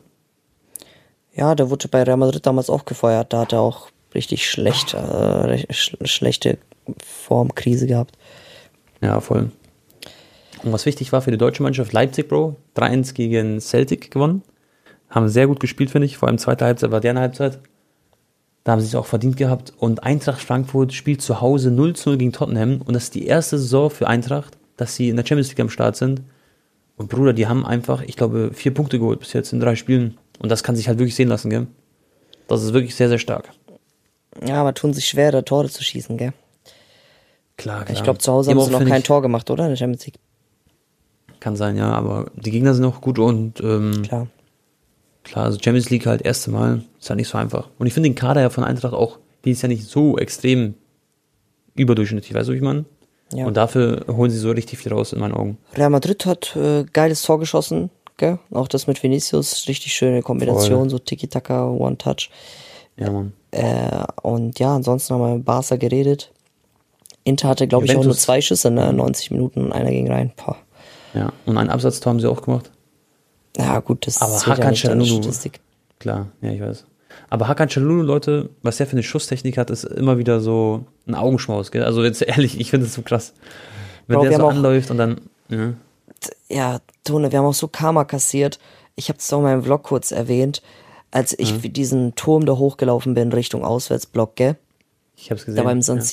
Ja, 1.35 1.53
der 1.53 1.69
wurde 1.69 1.87
bei 1.87 2.01
Real 2.01 2.17
Madrid 2.17 2.47
damals 2.47 2.71
auch 2.71 2.85
gefeuert. 2.85 3.31
Da 3.31 3.41
hat 3.41 3.53
er 3.53 3.59
auch 3.59 3.89
richtig 4.15 4.49
schlecht, 4.49 4.95
äh, 4.95 5.71
sch 5.71 5.95
schlechte 6.03 6.57
Formkrise 7.05 7.85
gehabt. 7.85 8.17
Ja, 9.01 9.19
voll. 9.19 9.51
Und 10.63 10.73
was 10.73 10.85
wichtig 10.85 11.11
war 11.11 11.21
für 11.21 11.31
die 11.31 11.37
deutsche 11.37 11.63
Mannschaft, 11.63 11.93
Leipzig, 11.93 12.27
Bro, 12.27 12.55
3-1 12.75 13.13
gegen 13.13 13.61
Celtic 13.61 14.11
gewonnen. 14.11 14.43
Haben 15.09 15.29
sehr 15.29 15.47
gut 15.47 15.59
gespielt, 15.59 15.89
finde 15.89 16.05
ich. 16.05 16.17
Vor 16.17 16.27
allem 16.27 16.37
zweite 16.37 16.65
Halbzeit 16.65 16.91
war 16.91 17.01
deren 17.01 17.19
Halbzeit. 17.19 17.59
Da 18.63 18.73
haben 18.73 18.81
sie 18.81 18.87
es 18.87 18.95
auch 18.95 19.05
verdient 19.05 19.37
gehabt. 19.37 19.73
Und 19.77 20.03
Eintracht 20.03 20.41
Frankfurt 20.41 20.93
spielt 20.93 21.21
zu 21.21 21.41
Hause 21.41 21.69
0-0 21.69 22.17
gegen 22.17 22.33
Tottenham. 22.33 22.81
Und 22.81 22.93
das 22.93 23.05
ist 23.05 23.15
die 23.15 23.25
erste 23.25 23.57
Saison 23.57 23.89
für 23.89 24.07
Eintracht, 24.07 24.57
dass 24.77 24.95
sie 24.95 25.09
in 25.09 25.15
der 25.15 25.25
Champions 25.25 25.49
League 25.49 25.59
am 25.61 25.69
Start 25.69 25.95
sind. 25.95 26.21
Und 26.97 27.09
Bruder, 27.09 27.33
die 27.33 27.47
haben 27.47 27.65
einfach, 27.65 28.01
ich 28.01 28.17
glaube, 28.17 28.51
vier 28.53 28.73
Punkte 28.73 28.99
geholt 28.99 29.19
bis 29.19 29.33
jetzt 29.33 29.53
in 29.53 29.61
drei 29.61 29.75
Spielen. 29.75 30.17
Und 30.39 30.49
das 30.49 30.63
kann 30.63 30.75
sich 30.75 30.87
halt 30.87 30.99
wirklich 30.99 31.15
sehen 31.15 31.29
lassen, 31.29 31.49
gell? 31.49 31.67
Das 32.47 32.61
ist 32.61 32.73
wirklich 32.73 32.95
sehr, 32.95 33.09
sehr 33.09 33.19
stark. 33.19 33.49
Ja, 34.45 34.55
aber 34.55 34.73
tun 34.73 34.93
sich 34.93 35.07
schwer, 35.07 35.31
da 35.31 35.41
Tore 35.41 35.69
zu 35.69 35.83
schießen, 35.83 36.17
gell? 36.17 36.33
Klar, 37.57 37.85
klar. 37.85 37.97
Ich 37.97 38.03
glaube, 38.03 38.19
zu 38.19 38.31
Hause 38.31 38.51
haben 38.51 38.61
sie 38.61 38.71
noch 38.71 38.85
kein 38.85 39.03
Tor 39.03 39.21
gemacht, 39.21 39.49
oder? 39.49 39.63
In 39.63 39.69
der 39.69 39.77
Champions 39.77 40.05
League. 40.05 40.19
Kann 41.39 41.55
sein, 41.55 41.77
ja, 41.77 41.91
aber 41.91 42.25
die 42.35 42.51
Gegner 42.51 42.73
sind 42.73 42.85
auch 42.85 43.01
gut 43.01 43.19
und 43.19 43.61
ähm, 43.61 44.01
Klar. 44.03 44.27
Klar, 45.23 45.45
also 45.45 45.59
Champions 45.61 45.89
League 45.89 46.05
halt 46.05 46.21
erste 46.21 46.49
Mal, 46.49 46.83
ist 46.99 47.09
halt 47.09 47.17
nicht 47.17 47.27
so 47.27 47.37
einfach. 47.37 47.69
Und 47.77 47.87
ich 47.87 47.93
finde 47.93 48.09
den 48.09 48.15
Kader 48.15 48.41
ja 48.41 48.49
von 48.49 48.63
Eintracht 48.63 48.93
auch, 48.93 49.19
die 49.45 49.51
ist 49.51 49.61
ja 49.61 49.67
nicht 49.67 49.85
so 49.85 50.17
extrem 50.17 50.73
überdurchschnittlich, 51.75 52.33
weißt 52.33 52.49
du, 52.49 52.53
wie 52.53 52.57
ich 52.57 52.63
meine? 52.63 52.85
Ja. 53.33 53.45
Und 53.45 53.55
dafür 53.55 54.05
holen 54.07 54.31
sie 54.31 54.39
so 54.39 54.49
richtig 54.51 54.79
viel 54.79 54.91
raus 54.91 55.13
in 55.13 55.19
meinen 55.19 55.33
Augen. 55.33 55.57
Real 55.75 55.91
Madrid 55.91 56.25
hat 56.25 56.55
äh, 56.55 56.83
geiles 56.91 57.21
Tor 57.21 57.39
geschossen, 57.39 57.91
gell? 58.17 58.39
Auch 58.51 58.67
das 58.67 58.87
mit 58.87 59.01
Vinicius, 59.03 59.67
richtig 59.67 59.93
schöne 59.93 60.23
Kombination, 60.23 60.79
Voll. 60.79 60.89
so 60.89 60.99
Tiki-Taka, 60.99 61.69
One-Touch. 61.69 62.29
Ja, 62.97 63.11
Mann. 63.11 63.33
Äh, 63.51 64.03
und 64.23 64.59
ja, 64.59 64.75
ansonsten 64.75 65.13
haben 65.13 65.21
wir 65.21 65.35
mit 65.35 65.45
Barca 65.45 65.75
geredet. 65.75 66.31
Inter 67.23 67.49
hatte, 67.49 67.67
glaube 67.67 67.85
ich, 67.85 67.95
auch 67.95 68.03
nur 68.03 68.15
zwei 68.15 68.41
Schüsse, 68.41 68.71
ne? 68.71 68.91
90 68.91 69.31
Minuten 69.31 69.65
und 69.65 69.71
einer 69.73 69.91
ging 69.91 70.11
rein. 70.11 70.31
Boah. 70.35 70.57
Ja, 71.13 71.31
und 71.45 71.57
einen 71.57 71.69
Absatztor 71.69 72.11
haben 72.11 72.19
sie 72.19 72.27
auch 72.29 72.41
gemacht. 72.41 72.71
Ja, 73.57 73.79
gut, 73.79 74.05
das 74.07 74.21
Aber 74.21 74.33
ja 74.33 74.45
Hakan 74.47 74.73
Çalhanoğlu- 74.73 75.21
Statistik. 75.23 75.59
Klar, 75.99 76.27
ja, 76.41 76.51
ich 76.51 76.61
weiß. 76.61 76.85
Aber 77.29 77.47
Hakan 77.47 77.67
Çalhanoğlu, 77.69 78.03
Leute, 78.03 78.49
was 78.61 78.77
der 78.77 78.85
für 78.87 78.93
eine 78.93 79.03
Schusstechnik 79.03 79.57
hat, 79.57 79.69
ist 79.69 79.83
immer 79.83 80.17
wieder 80.17 80.39
so 80.39 80.85
ein 81.07 81.15
Augenschmaus, 81.15 81.71
gell? 81.71 81.83
Also 81.83 82.03
jetzt 82.03 82.21
ehrlich, 82.21 82.59
ich 82.59 82.69
finde 82.69 82.85
das 82.85 82.95
so 82.95 83.01
krass. 83.01 83.33
Wenn 84.07 84.15
Bro, 84.17 84.23
der 84.23 84.31
so 84.33 84.37
haben 84.37 84.45
auch- 84.45 84.51
anläuft 84.51 84.91
und 84.91 84.97
dann, 84.97 85.21
ja, 85.49 85.73
ja, 86.49 86.79
Tone, 87.03 87.31
wir 87.31 87.39
haben 87.39 87.45
auch 87.45 87.53
so 87.53 87.67
Karma 87.67 88.03
kassiert. 88.05 88.59
Ich 88.95 89.09
habe 89.09 89.19
es 89.19 89.31
auch 89.33 89.37
in 89.39 89.43
meinem 89.43 89.63
Vlog 89.63 89.83
kurz 89.83 90.11
erwähnt, 90.11 90.61
als 91.11 91.37
ich 91.37 91.53
Mhm. 91.63 91.73
diesen 91.73 92.15
Turm 92.15 92.45
da 92.45 92.53
hochgelaufen 92.57 93.13
bin 93.15 93.31
Richtung 93.33 93.63
Auswärtsblock, 93.63 94.35
gell? 94.35 94.57
ich 95.15 95.31
hab's 95.31 95.45
gesehen. 95.45 95.57
Da 95.57 95.63
beim 95.63 95.81
San 95.81 95.97
ja. 95.97 96.03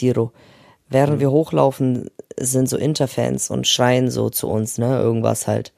Während 0.89 1.20
wir 1.20 1.30
hochlaufen, 1.30 2.09
sind 2.39 2.68
so 2.68 2.76
Interfans 2.76 3.51
und 3.51 3.66
schreien 3.66 4.11
so 4.11 4.30
zu 4.30 4.49
uns, 4.49 4.78
ne, 4.78 4.99
irgendwas 5.01 5.47
halt. 5.47 5.72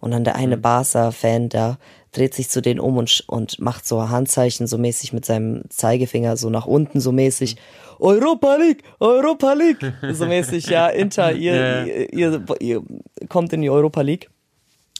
Und 0.00 0.10
dann 0.10 0.24
der 0.24 0.36
eine 0.36 0.56
Barca-Fan 0.56 1.48
da 1.48 1.78
dreht 2.12 2.32
sich 2.34 2.48
zu 2.48 2.62
denen 2.62 2.80
um 2.80 2.96
und, 2.96 3.22
und 3.26 3.60
macht 3.60 3.86
so 3.86 4.08
Handzeichen 4.08 4.66
so 4.66 4.78
mäßig 4.78 5.12
mit 5.12 5.26
seinem 5.26 5.62
Zeigefinger 5.68 6.36
so 6.38 6.48
nach 6.50 6.66
unten 6.66 7.00
so 7.00 7.12
mäßig. 7.12 7.56
Europa 8.00 8.56
League, 8.56 8.82
Europa 8.98 9.52
League. 9.52 9.92
So 10.12 10.24
mäßig, 10.26 10.66
ja, 10.66 10.88
Inter, 10.88 11.32
ihr, 11.32 11.54
Ja. 11.54 11.84
ihr, 11.84 12.12
ihr, 12.12 12.42
ihr 12.60 12.82
kommt 13.28 13.52
in 13.52 13.60
die 13.60 13.70
Europa 13.70 14.00
League. 14.00 14.30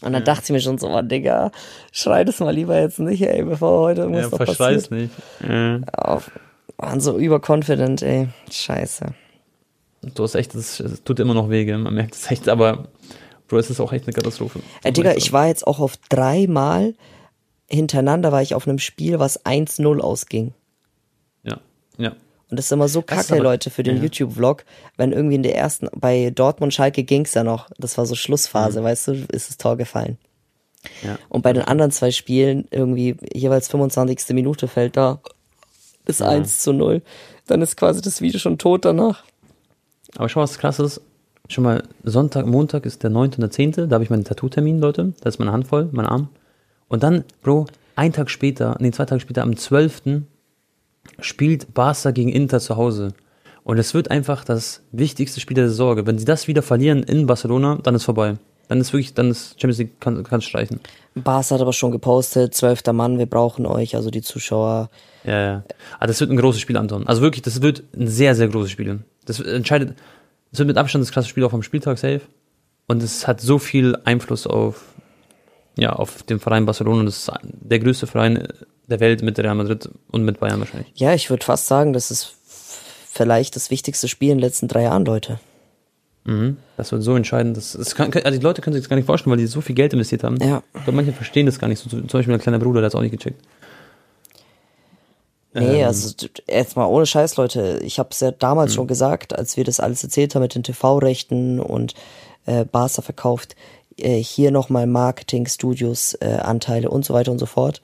Und 0.03 0.13
dann 0.13 0.23
dachte 0.25 0.43
ich 0.45 0.51
mir 0.51 0.61
schon 0.61 0.79
so, 0.79 0.89
oh, 0.89 1.03
Digga, 1.03 1.51
schrei 1.91 2.23
das 2.25 2.39
mal 2.41 2.55
lieber 2.55 2.79
jetzt 2.79 3.01
nicht, 3.01 3.23
ey, 3.23 3.43
bevor 3.43 3.81
heute 3.81 4.03
irgendwas 4.03 4.31
Ja, 4.31 4.31
noch 4.31 4.39
passiert. 4.57 4.91
nicht. 4.93 5.13
Ja. 5.49 5.81
Auf, 5.97 6.31
waren 6.77 7.01
so 7.01 7.19
überconfident, 7.19 8.03
ey. 8.03 8.29
Scheiße. 8.51 9.07
Du 10.15 10.23
hast 10.23 10.35
echt, 10.35 10.55
das, 10.55 10.81
es 10.81 11.03
tut 11.05 11.21
immer 11.21 11.35
noch 11.35 11.51
weh, 11.51 11.65
gell? 11.65 11.79
man 11.79 11.95
merkt 11.95 12.15
es 12.15 12.31
echt, 12.31 12.49
aber 12.49 12.89
Bro, 13.49 13.59
es 13.59 13.71
ist 13.71 13.81
auch 13.81 13.93
echt 13.93 14.05
eine 14.07 14.13
Katastrophe. 14.13 14.61
Ey, 14.83 14.93
Digga, 14.93 15.15
ich 15.15 15.33
war 15.33 15.47
jetzt 15.49 15.67
auch 15.67 15.79
auf 15.81 15.97
dreimal 16.11 16.95
hintereinander 17.71 18.33
war 18.33 18.41
ich 18.43 18.55
auf 18.55 18.67
einem 18.67 18.79
Spiel, 18.79 19.19
was 19.19 19.45
1-0 19.45 20.01
ausging. 20.01 20.55
Ja, 21.45 21.59
ja. 21.99 22.11
Und 22.51 22.57
das 22.59 22.65
ist 22.67 22.73
immer 22.73 22.89
so 22.89 23.03
kacke, 23.03 23.35
aber- 23.35 23.43
Leute, 23.43 23.69
für 23.71 23.83
den 23.83 23.97
ja. 23.99 24.03
YouTube-Vlog, 24.05 24.65
wenn 24.97 25.13
irgendwie 25.13 25.35
in 25.35 25.43
der 25.43 25.55
ersten, 25.57 25.89
bei 25.95 26.31
Dortmund 26.35 26.73
Schalke 26.73 27.05
ging's 27.05 27.35
ja 27.35 27.45
noch, 27.45 27.69
das 27.79 27.99
war 27.99 28.07
so 28.07 28.13
Mhm. 28.15 28.17
Schlussphase, 28.17 28.83
weißt 28.83 29.09
du, 29.09 29.13
ist 29.33 29.51
das 29.51 29.59
Tor 29.59 29.77
gefallen. 29.77 30.17
ja. 31.03 31.19
Und 31.29 31.43
bei 31.43 31.53
den 31.53 31.63
anderen 31.65 31.91
zwei 31.91 32.11
Spielen, 32.11 32.67
irgendwie 32.71 33.17
jeweils 33.35 33.69
25. 33.69 34.35
Minute 34.35 34.67
fällt 34.69 34.97
da 34.97 35.21
ist 36.07 36.23
1 36.23 36.61
zu 36.61 36.73
0. 36.73 37.03
Dann 37.49 37.61
ist 37.61 37.77
quasi 37.77 38.01
das 38.01 38.23
Video 38.23 38.39
schon 38.41 38.57
tot 38.57 38.87
danach. 38.87 39.25
Aber 40.17 40.29
schau, 40.29 40.41
was 40.41 40.59
krass 40.59 40.79
ist. 40.79 41.01
Schon 41.49 41.65
mal 41.65 41.83
Sonntag, 42.05 42.47
Montag 42.47 42.85
ist 42.85 43.03
der 43.03 43.11
9. 43.11 43.31
und 43.31 43.39
der 43.39 43.51
10. 43.51 43.73
Da 43.73 43.91
habe 43.91 44.05
ich 44.05 44.11
meinen 44.11 44.25
Tattoo-Termin, 44.25 44.81
Leute. 44.81 45.15
Da 45.21 45.29
ist 45.29 45.39
meine 45.39 45.53
Hand 45.53 45.67
voll, 45.67 45.89
mein 45.93 46.07
Arm. 46.07 46.29
Und 46.89 47.03
dann, 47.03 47.25
Bro, 47.43 47.67
ein 47.97 48.13
Tag 48.13 48.31
später, 48.31 48.77
nee, 48.81 48.91
zwei 48.91 49.07
Tage 49.07 49.21
später, 49.21 49.43
am 49.43 49.57
12. 49.57 50.23
spielt 51.21 51.75
Barca 51.75 52.11
gegen 52.11 52.31
Inter 52.31 52.61
zu 52.61 52.77
Hause. 52.77 53.15
Und 53.65 53.79
es 53.79 53.93
wird 53.93 54.11
einfach 54.11 54.45
das 54.45 54.83
wichtigste 54.93 55.41
Spiel 55.41 55.55
der 55.55 55.69
Saison. 55.69 56.07
Wenn 56.07 56.19
sie 56.19 56.25
das 56.25 56.49
wieder 56.49 56.63
verlieren 56.63 57.03
in 57.03 57.27
Barcelona, 57.27 57.79
dann 57.83 57.95
ist 57.95 58.05
vorbei. 58.05 58.37
Dann 58.69 58.81
ist 58.81 58.93
wirklich, 58.93 59.15
dann 59.15 59.31
ist 59.31 59.61
Champions 59.61 59.79
League, 59.79 60.01
kann, 60.01 60.23
kann 60.23 60.41
streichen. 60.43 60.81
Bas 61.15 61.51
hat 61.51 61.61
aber 61.61 61.73
schon 61.73 61.91
gepostet, 61.91 62.55
zwölfter 62.55 62.93
Mann, 62.93 63.19
wir 63.19 63.27
brauchen 63.27 63.67
euch, 63.67 63.97
also 63.97 64.11
die 64.11 64.23
Zuschauer. 64.23 64.91
Ja, 65.25 65.41
ja. 65.41 65.65
Aber 65.99 66.07
das 66.07 66.21
wird 66.21 66.31
ein 66.31 66.37
großes 66.37 66.61
Spiel, 66.61 66.77
Anton. 66.77 67.07
Also 67.07 67.23
wirklich, 67.23 67.43
das 67.43 67.61
wird 67.63 67.83
ein 67.97 68.09
sehr, 68.09 68.35
sehr 68.35 68.49
großes 68.49 68.71
Spiel. 68.71 69.01
Das 69.29 69.41
entscheidet, 69.41 69.97
das 70.51 70.59
wird 70.59 70.69
mit 70.69 70.77
Abstand 70.77 71.05
das 71.05 71.13
krasse 71.13 71.29
Spiel 71.29 71.45
auch 71.45 71.51
vom 71.51 71.63
Spieltag 71.63 71.99
safe. 71.99 72.23
Und 72.87 73.03
es 73.03 73.27
hat 73.27 73.41
so 73.41 73.59
viel 73.59 73.97
Einfluss 74.05 74.47
auf, 74.47 74.83
ja, 75.77 75.93
auf 75.93 76.23
den 76.23 76.41
Verein 76.41 76.65
Barcelona. 76.65 77.05
Das 77.05 77.19
ist 77.19 77.33
der 77.43 77.79
größte 77.79 78.07
Verein 78.07 78.49
der 78.87 79.01
Welt 79.01 79.23
mit 79.23 79.39
Real 79.39 79.55
Madrid 79.55 79.91
und 80.11 80.25
mit 80.25 80.41
Bayern 80.41 80.61
wahrscheinlich. 80.61 80.91
Ja, 80.95 81.13
ich 81.13 81.29
würde 81.29 81.45
fast 81.45 81.67
sagen, 81.67 81.93
das 81.93 82.11
ist 82.11 82.35
vielleicht 83.11 83.57
das 83.57 83.71
wichtigste 83.71 84.09
Spiel 84.09 84.31
in 84.31 84.39
den 84.39 84.45
letzten 84.45 84.69
drei 84.69 84.85
Jahren, 84.85 85.05
Leute. 85.05 85.39
Mhm. 86.25 86.57
Das 86.77 86.93
wird 86.93 87.03
so 87.03 87.15
entscheidend. 87.15 87.57
Das, 87.57 87.73
das 87.73 87.95
kann, 87.95 88.13
also 88.13 88.39
die 88.39 88.45
Leute 88.45 88.63
können 88.63 88.75
sich 88.75 88.83
das 88.83 88.89
gar 88.89 88.97
nicht 88.97 89.07
vorstellen, 89.07 89.33
weil 89.33 89.39
die 89.39 89.47
so 89.47 89.61
viel 89.61 89.75
Geld 89.75 89.93
investiert 89.93 90.25
haben. 90.25 90.37
Ja. 90.41 90.63
Ich 90.75 90.85
glaube, 90.85 90.93
manche 90.93 91.13
verstehen 91.13 91.47
das 91.47 91.59
gar 91.59 91.69
nicht. 91.69 91.83
So, 91.83 91.89
zum 91.89 92.07
Beispiel 92.07 92.33
mein 92.33 92.41
kleiner 92.41 92.59
Bruder, 92.59 92.81
der 92.81 92.87
hat 92.87 92.93
es 92.93 92.95
auch 92.95 93.03
nicht 93.03 93.13
gecheckt. 93.13 93.43
Nee, 95.59 95.81
Ähm. 95.81 95.87
also 95.87 96.15
d- 96.15 96.29
jetzt 96.49 96.77
mal 96.77 96.87
ohne 96.87 97.07
Scheiß, 97.07 97.37
Leute. 97.37 97.81
Ich 97.83 97.99
habe 97.99 98.11
es 98.13 98.21
ja 98.21 98.31
damals 98.31 98.75
schon 98.75 98.87
gesagt, 98.87 99.37
als 99.37 99.57
wir 99.57 99.65
das 99.65 99.81
alles 99.81 100.03
erzählt 100.05 100.35
haben 100.35 100.43
mit 100.43 100.55
den 100.55 100.63
TV-Rechten 100.63 101.61
und 101.61 101.95
äh, 102.47 102.65
Barca 102.65 103.03
verkauft, 103.03 103.57
äh, 103.99 104.17
hier 104.23 104.51
nochmal 104.51 104.87
Marketing, 104.87 105.47
Studios, 105.47 106.15
äh, 106.21 106.39
Anteile 106.43 106.91
und 106.91 107.05
so 107.05 107.15
weiter 107.15 107.33
und 107.33 107.39
so 107.39 107.47
fort, 107.47 107.83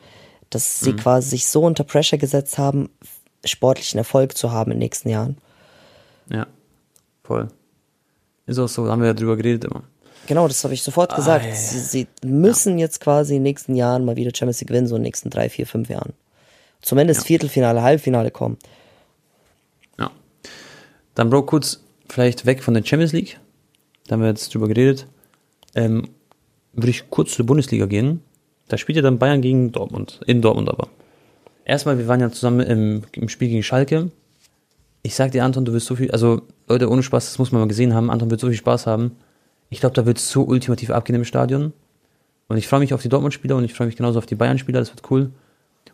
dass 0.51 0.81
sie 0.81 0.93
quasi 0.95 1.31
sich 1.31 1.47
so 1.47 1.63
unter 1.63 1.85
Pressure 1.85 2.19
gesetzt 2.19 2.59
haben, 2.59 2.91
sportlichen 3.45 3.99
Erfolg 3.99 4.37
zu 4.37 4.53
haben 4.53 4.71
in 4.71 4.77
den 4.77 4.85
nächsten 4.85 5.09
Jahren. 5.09 5.37
Ja. 6.31 6.47
Voll. 7.23 7.49
Ist 8.47 8.59
auch 8.59 8.69
so, 8.69 8.85
da 8.85 8.93
haben 8.93 9.01
wir 9.01 9.09
ja 9.09 9.15
drüber 9.15 9.37
geredet 9.37 9.65
immer. 9.65 9.83
Genau, 10.27 10.47
das 10.49 10.63
habe 10.65 10.73
ich 10.73 10.83
sofort 10.83 11.15
gesagt. 11.15 11.45
Ah, 11.45 11.49
ja, 11.49 11.55
ja. 11.55 11.59
Sie, 11.61 11.79
sie 11.81 12.07
müssen 12.25 12.79
jetzt 12.79 13.01
quasi 13.01 13.35
in 13.35 13.41
den 13.41 13.43
nächsten 13.45 13.75
Jahren 13.75 14.05
mal 14.05 14.17
wieder 14.17 14.31
Champions 14.35 14.61
League 14.61 14.69
gewinnen, 14.69 14.87
so 14.87 14.95
in 14.97 15.01
den 15.03 15.07
nächsten 15.07 15.29
drei, 15.31 15.49
vier, 15.51 15.67
fünf 15.67 15.89
Jahren. 15.91 16.13
Zumindest 16.85 17.23
Ja. 17.23 17.27
Viertelfinale, 17.27 17.83
Halbfinale 17.83 18.31
kommen. 18.31 18.59
Ja. 19.99 20.11
Dann, 21.15 21.31
Bro, 21.31 21.45
kurz 21.45 21.83
vielleicht 22.09 22.45
weg 22.45 22.63
von 22.63 22.75
der 22.75 22.85
Champions 22.85 23.13
League. 23.13 23.41
Da 24.07 24.13
haben 24.13 24.21
wir 24.21 24.29
jetzt 24.29 24.55
drüber 24.55 24.69
geredet. 24.69 25.07
Ähm, 25.75 26.11
würde 26.75 26.91
ich 26.91 27.09
kurz 27.09 27.33
zur 27.33 27.47
Bundesliga 27.47 27.87
gehen. 27.87 28.21
Da 28.69 28.77
spielt 28.77 28.97
ja 28.97 29.03
dann 29.03 29.19
Bayern 29.19 29.41
gegen 29.41 29.73
Dortmund. 29.73 30.21
In 30.27 30.43
Dortmund 30.43 30.69
aber. 30.69 30.89
Erstmal, 31.65 31.97
wir 31.97 32.07
waren 32.07 32.21
ja 32.21 32.31
zusammen 32.31 32.61
im, 32.61 33.03
im 33.13 33.29
Spiel 33.31 33.49
gegen 33.49 33.63
Schalke. 33.63 34.11
Ich 35.03 35.15
sag 35.15 35.33
dir, 35.33 35.45
Anton, 35.45 35.65
du 35.65 35.73
wirst 35.73 35.87
so 35.87 35.97
viel, 35.97 36.11
also 36.11 36.43
Leute, 36.69 36.91
ohne 36.91 37.03
Spaß, 37.03 37.25
das 37.27 37.39
muss 37.39 37.51
man 37.51 37.63
mal 37.63 37.69
gesehen 37.69 37.95
haben. 37.95 38.11
Anton 38.11 38.31
wird 38.31 38.41
so 38.41 38.49
viel 38.49 38.57
Spaß 38.57 38.87
haben. 38.87 39.17
Ich 39.71 39.81
glaube, 39.81 39.95
da 39.95 40.05
wird 40.05 40.19
es 40.19 40.31
so 40.31 40.43
ultimativ 40.43 40.91
abgehen 40.91 41.17
im 41.17 41.25
Stadion. 41.25 41.73
Und 42.49 42.59
ich 42.59 42.69
freue 42.69 42.81
mich 42.81 42.93
auf 42.93 43.01
die 43.01 43.09
Dortmund-Spieler 43.09 43.57
und 43.57 43.65
ich 43.65 43.73
freue 43.73 43.87
mich 43.87 43.97
genauso 43.97 44.19
auf 44.19 44.27
die 44.27 44.35
Bayern-Spieler. 44.35 44.81
Das 44.81 44.91
wird 44.91 45.11
cool. 45.11 45.31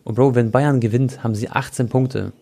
Und 0.03 0.15
Bro, 0.15 0.35
wenn 0.35 0.51
Bayern 0.51 0.79
gewinnt, 0.79 1.23
haben 1.23 1.35
sie 1.35 1.49
18 1.49 1.89
Punkte. 1.89 2.33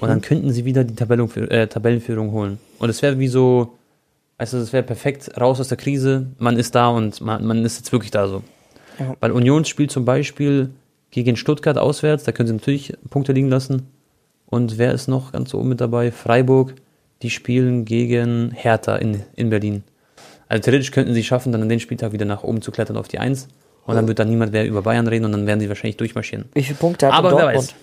Und 0.00 0.08
dann 0.08 0.20
könnten 0.20 0.50
sie 0.50 0.64
wieder 0.64 0.84
die 0.84 0.94
äh, 1.00 1.66
Tabellenführung 1.66 2.32
holen. 2.32 2.58
Und 2.78 2.88
es 2.88 3.02
wäre 3.02 3.18
wie 3.18 3.28
so, 3.28 3.74
also 4.38 4.58
es 4.58 4.72
wäre 4.72 4.82
perfekt 4.82 5.30
raus 5.40 5.60
aus 5.60 5.68
der 5.68 5.76
Krise. 5.76 6.26
Man 6.38 6.56
ist 6.56 6.74
da 6.74 6.88
und 6.88 7.20
man, 7.20 7.44
man 7.44 7.64
ist 7.64 7.78
jetzt 7.78 7.92
wirklich 7.92 8.10
da 8.10 8.26
so. 8.26 8.42
Ja. 8.98 9.14
Weil 9.20 9.32
Union 9.32 9.64
spielt 9.64 9.90
zum 9.90 10.04
Beispiel 10.04 10.70
gegen 11.10 11.36
Stuttgart 11.36 11.78
auswärts, 11.78 12.24
da 12.24 12.32
können 12.32 12.48
sie 12.48 12.54
natürlich 12.54 12.94
Punkte 13.10 13.32
liegen 13.32 13.48
lassen. 13.48 13.86
Und 14.46 14.78
wer 14.78 14.92
ist 14.92 15.08
noch 15.08 15.32
ganz 15.32 15.54
oben 15.54 15.68
mit 15.68 15.80
dabei? 15.80 16.10
Freiburg, 16.10 16.74
die 17.22 17.30
spielen 17.30 17.84
gegen 17.84 18.50
Hertha 18.50 18.96
in, 18.96 19.22
in 19.36 19.50
Berlin. 19.50 19.84
Also 20.48 20.64
theoretisch 20.64 20.90
könnten 20.90 21.14
sie 21.14 21.24
schaffen, 21.24 21.52
dann 21.52 21.62
an 21.62 21.68
den 21.68 21.80
Spieltag 21.80 22.12
wieder 22.12 22.26
nach 22.26 22.42
oben 22.42 22.60
zu 22.60 22.72
klettern 22.72 22.96
auf 22.96 23.08
die 23.08 23.18
Eins. 23.18 23.48
Und 23.84 23.96
dann 23.96 24.06
wird 24.06 24.18
dann 24.20 24.28
niemand 24.30 24.52
mehr 24.52 24.66
über 24.66 24.82
Bayern 24.82 25.08
reden 25.08 25.24
und 25.24 25.32
dann 25.32 25.46
werden 25.46 25.58
sie 25.60 25.68
wahrscheinlich 25.68 25.96
durchmarschieren. 25.96 26.44
Wie 26.54 26.62
viele 26.62 26.78
Punkte 26.78 27.06
hat 27.08 27.14
Aber 27.14 27.30
wer 27.32 27.38
Dortmund? 27.42 27.56
weiß. 27.68 27.74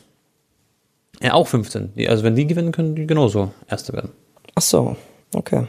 Ja, 1.21 1.33
auch 1.33 1.47
15. 1.47 1.93
Die- 1.95 2.07
Also 2.07 2.23
wenn 2.23 2.35
die 2.35 2.47
gewinnen, 2.47 2.71
können 2.71 2.95
die 2.95 3.05
genauso 3.05 3.51
Erste 3.67 3.91
werden. 3.93 4.11
Ach 4.55 4.61
so, 4.61 4.95
okay. 5.33 5.67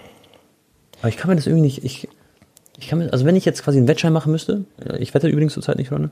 Aber 1.01 1.09
ich 1.09 1.17
kann 1.17 1.31
mir 1.31 1.37
das 1.37 1.47
irgendwie 1.47 1.63
nicht. 1.65 1.85
Ich, 1.85 2.09
ich 2.79 2.89
kann 2.89 3.01
mir, 3.01 3.13
also 3.13 3.25
wenn 3.25 3.35
ich 3.37 3.45
jetzt 3.45 3.63
quasi 3.65 3.79
einen 3.79 3.89
Wettschein 3.89 4.13
machen 4.13 4.31
müsste, 4.31 4.65
äh, 4.85 4.99
ich 4.99 5.13
wette 5.15 5.27
übrigens 5.29 5.55
zurzeit 5.55 5.79
nicht, 5.79 5.89
Freunde, 5.89 6.11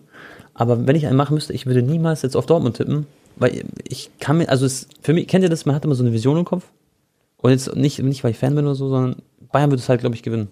aber 0.54 0.86
wenn 0.86 0.96
ich 0.96 1.06
einen 1.06 1.16
machen 1.16 1.34
müsste, 1.34 1.52
ich 1.52 1.66
würde 1.66 1.82
niemals 1.82 2.22
jetzt 2.22 2.36
auf 2.36 2.46
Dortmund 2.46 2.76
tippen, 2.76 3.06
weil 3.36 3.62
ich 3.88 4.10
kann 4.18 4.38
mir, 4.38 4.48
also 4.48 4.66
es, 4.66 4.88
für 5.00 5.12
mich, 5.12 5.28
kennt 5.28 5.44
ihr 5.44 5.50
das, 5.50 5.64
man 5.66 5.76
hat 5.76 5.84
immer 5.84 5.94
so 5.94 6.02
eine 6.02 6.12
Vision 6.12 6.36
im 6.38 6.44
Kopf 6.44 6.64
und 7.36 7.50
jetzt 7.52 7.76
nicht, 7.76 8.02
nicht 8.02 8.24
weil 8.24 8.32
ich 8.32 8.38
Fan 8.38 8.54
bin 8.56 8.64
oder 8.66 8.74
so, 8.74 8.88
sondern 8.88 9.16
Bayern 9.52 9.70
würde 9.70 9.80
es 9.80 9.88
halt, 9.88 10.00
glaube 10.00 10.16
ich, 10.16 10.22
gewinnen. 10.24 10.48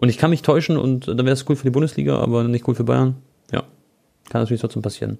Und 0.00 0.08
ich 0.08 0.16
kann 0.16 0.30
mich 0.30 0.40
täuschen 0.42 0.78
und 0.78 1.08
dann 1.08 1.18
wäre 1.18 1.32
es 1.32 1.44
cool 1.48 1.56
für 1.56 1.64
die 1.64 1.70
Bundesliga, 1.70 2.18
aber 2.18 2.44
nicht 2.44 2.66
cool 2.66 2.74
für 2.74 2.84
Bayern. 2.84 3.16
Ja, 3.52 3.64
kann 4.30 4.40
natürlich 4.40 4.60
trotzdem 4.62 4.80
passieren. 4.82 5.18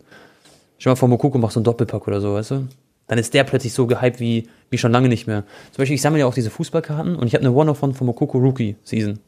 Stell 0.78 0.92
mal 0.92 0.96
vor, 0.96 1.08
Mokoko 1.08 1.36
macht 1.36 1.52
so 1.52 1.60
einen 1.60 1.64
Doppelpack 1.64 2.08
oder 2.08 2.20
so, 2.22 2.32
weißt 2.32 2.52
du? 2.52 2.68
Dann 3.06 3.18
ist 3.18 3.34
der 3.34 3.44
plötzlich 3.44 3.74
so 3.74 3.86
gehypt 3.86 4.20
wie, 4.20 4.48
wie 4.70 4.78
schon 4.78 4.92
lange 4.92 5.08
nicht 5.08 5.26
mehr. 5.26 5.42
Zum 5.72 5.82
Beispiel, 5.82 5.96
ich 5.96 6.00
sammle 6.02 6.20
ja 6.20 6.26
auch 6.26 6.32
diese 6.32 6.48
Fußballkarten 6.48 7.16
und 7.16 7.26
ich 7.26 7.34
habe 7.34 7.44
eine 7.44 7.52
One-of-One 7.52 7.92
von 7.92 8.06
Mokoko 8.06 8.38
Rookie 8.38 8.76
Season. 8.82 9.18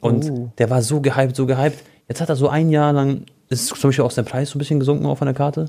Und 0.00 0.30
Oh. 0.30 0.50
der 0.58 0.70
war 0.70 0.82
so 0.82 1.00
gehypt, 1.00 1.34
so 1.34 1.46
gehypt. 1.46 1.82
Jetzt 2.08 2.20
hat 2.20 2.28
er 2.28 2.36
so 2.36 2.48
ein 2.48 2.70
Jahr 2.70 2.92
lang, 2.92 3.22
ist 3.48 3.66
zum 3.66 3.88
Beispiel 3.88 4.04
auch 4.04 4.10
sein 4.12 4.24
Preis 4.24 4.50
so 4.50 4.56
ein 4.56 4.60
bisschen 4.60 4.78
gesunken 4.78 5.06
auf 5.06 5.20
einer 5.22 5.34
Karte. 5.34 5.66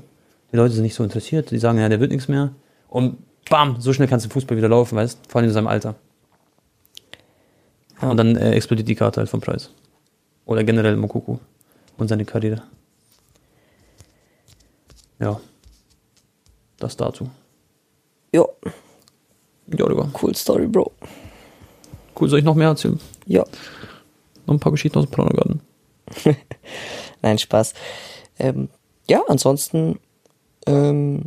Die 0.52 0.56
Leute 0.56 0.74
sind 0.74 0.84
nicht 0.84 0.94
so 0.94 1.02
interessiert, 1.02 1.50
die 1.50 1.58
sagen, 1.58 1.78
ja, 1.78 1.88
der 1.88 1.98
wird 1.98 2.12
nichts 2.12 2.28
mehr. 2.28 2.50
Und 2.88 3.16
bam, 3.50 3.80
so 3.80 3.92
schnell 3.92 4.06
kannst 4.08 4.26
du 4.26 4.30
Fußball 4.30 4.56
wieder 4.56 4.68
laufen, 4.68 4.94
weißt 4.96 5.18
Vor 5.28 5.40
allem 5.40 5.48
in 5.48 5.54
seinem 5.54 5.66
Alter. 5.66 5.96
Und 8.00 8.16
dann 8.16 8.36
äh, 8.36 8.52
explodiert 8.52 8.88
die 8.88 8.94
Karte 8.94 9.20
halt 9.20 9.28
vom 9.30 9.40
Preis. 9.40 9.70
Oder 10.46 10.64
generell 10.64 10.96
Mokoko 10.96 11.40
und 11.96 12.08
seine 12.08 12.24
Karriere. 12.24 12.62
Ja. 15.20 15.40
Das 16.78 16.96
dazu. 16.96 17.28
Jo, 18.32 18.48
Ja, 18.62 18.72
Digga. 19.88 20.08
cool 20.22 20.34
Story, 20.36 20.66
Bro. 20.66 20.92
Cool, 22.18 22.28
soll 22.28 22.38
ich 22.38 22.44
noch 22.44 22.54
mehr 22.54 22.68
erzählen? 22.68 23.00
Ja, 23.26 23.44
Noch 24.46 24.54
ein 24.54 24.60
paar 24.60 24.72
Geschichten 24.72 24.98
aus 24.98 25.06
dem 25.06 25.10
Pornogarten. 25.10 25.60
nein, 27.22 27.38
Spaß. 27.38 27.74
Ähm, 28.38 28.68
ja, 29.08 29.22
ansonsten, 29.28 29.98
ähm, 30.66 31.24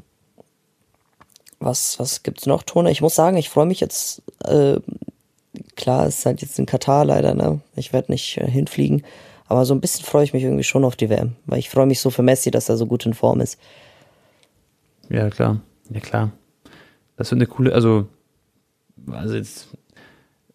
was, 1.60 2.00
was 2.00 2.24
gibt's 2.24 2.46
noch, 2.46 2.64
Tone? 2.64 2.92
Ich 2.92 3.02
muss 3.02 3.16
sagen, 3.16 3.38
ich 3.38 3.50
freue 3.50 3.66
mich 3.66 3.80
jetzt, 3.80 4.22
äh, 4.46 4.80
klar, 5.76 6.06
es 6.08 6.20
ist 6.20 6.26
halt 6.26 6.42
jetzt 6.42 6.60
in 6.60 6.66
Katar 6.66 7.06
leider, 7.06 7.34
ne? 7.34 7.62
Ich 7.76 7.94
werde 7.94 8.12
nicht 8.12 8.38
äh, 8.38 8.50
hinfliegen. 8.50 9.04
Aber 9.48 9.66
so 9.66 9.74
ein 9.74 9.82
bisschen 9.82 10.06
freue 10.06 10.24
ich 10.24 10.34
mich 10.34 10.44
irgendwie 10.44 10.64
schon 10.64 10.86
auf 10.86 10.96
die 10.96 11.10
WM, 11.10 11.36
weil 11.46 11.60
ich 11.60 11.70
freue 11.70 11.86
mich 11.86 12.00
so 12.00 12.10
für 12.10 12.24
Messi, 12.24 12.52
dass 12.52 12.70
er 12.70 12.78
so 12.78 12.86
gut 12.86 13.06
in 13.06 13.14
Form 13.14 13.42
ist. 13.42 13.60
Ja, 15.10 15.30
klar. 15.30 15.60
Ja, 15.90 16.00
klar. 16.00 16.32
Das 17.18 17.32
wird 17.32 17.40
eine 17.40 17.48
coole, 17.48 17.74
also 17.74 18.08
also 19.12 19.36
jetzt 19.36 19.68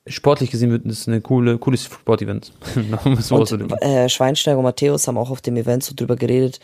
sportlich 0.06 0.50
gesehen 0.50 0.70
wird 0.70 0.86
es 0.86 1.08
eine 1.08 1.20
coole, 1.20 1.58
cooles 1.58 1.84
Sportevent. 1.84 2.52
und, 3.30 3.82
äh, 3.82 4.08
Schweinsteiger 4.08 4.58
und 4.58 4.64
Matthäus 4.64 5.08
haben 5.08 5.18
auch 5.18 5.30
auf 5.30 5.40
dem 5.40 5.56
Event 5.56 5.82
so 5.82 5.94
drüber 5.94 6.16
geredet, 6.16 6.60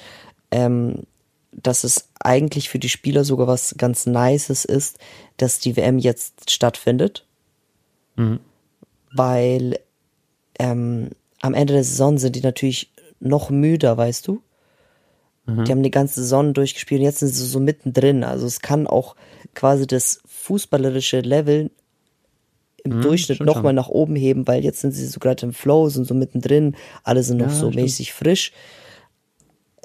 ähm, 0.51 1.03
dass 1.51 1.85
es 1.85 2.09
eigentlich 2.20 2.68
für 2.68 2.78
die 2.78 2.89
Spieler 2.89 3.24
sogar 3.24 3.47
was 3.47 3.74
ganz 3.76 4.07
Nices 4.07 4.64
ist, 4.64 4.99
dass 5.37 5.59
die 5.59 5.76
WM 5.76 5.99
jetzt 5.99 6.51
stattfindet. 6.51 7.26
Mhm. 8.16 8.40
Weil 9.14 9.78
ähm, 10.58 11.10
am 11.40 11.54
Ende 11.54 11.74
der 11.74 11.84
Saison 11.84 12.18
sind 12.18 12.36
die 12.36 12.40
natürlich 12.40 12.92
noch 13.20 13.50
müder, 13.50 13.96
weißt 13.96 14.26
du? 14.28 14.42
Mhm. 15.46 15.64
Die 15.64 15.72
haben 15.72 15.82
die 15.82 15.90
ganze 15.90 16.20
Saison 16.20 16.54
durchgespielt 16.54 17.00
und 17.00 17.04
jetzt 17.04 17.18
sind 17.18 17.34
sie 17.34 17.44
so 17.44 17.60
mittendrin. 17.60 18.24
Also 18.24 18.46
es 18.46 18.60
kann 18.60 18.86
auch 18.86 19.16
quasi 19.54 19.86
das 19.86 20.20
fußballerische 20.26 21.20
Level 21.20 21.70
im 22.84 22.96
mhm, 22.96 23.02
Durchschnitt 23.02 23.40
nochmal 23.40 23.72
nach 23.72 23.88
oben 23.88 24.16
heben, 24.16 24.46
weil 24.46 24.64
jetzt 24.64 24.80
sind 24.80 24.92
sie 24.92 25.06
so 25.06 25.20
gerade 25.20 25.46
im 25.46 25.52
Flow, 25.52 25.88
sind 25.88 26.06
so 26.06 26.14
mittendrin, 26.14 26.76
alle 27.04 27.22
sind 27.22 27.38
noch 27.38 27.46
ja, 27.46 27.52
so 27.52 27.70
stimmt. 27.70 27.82
mäßig 27.82 28.12
frisch. 28.12 28.52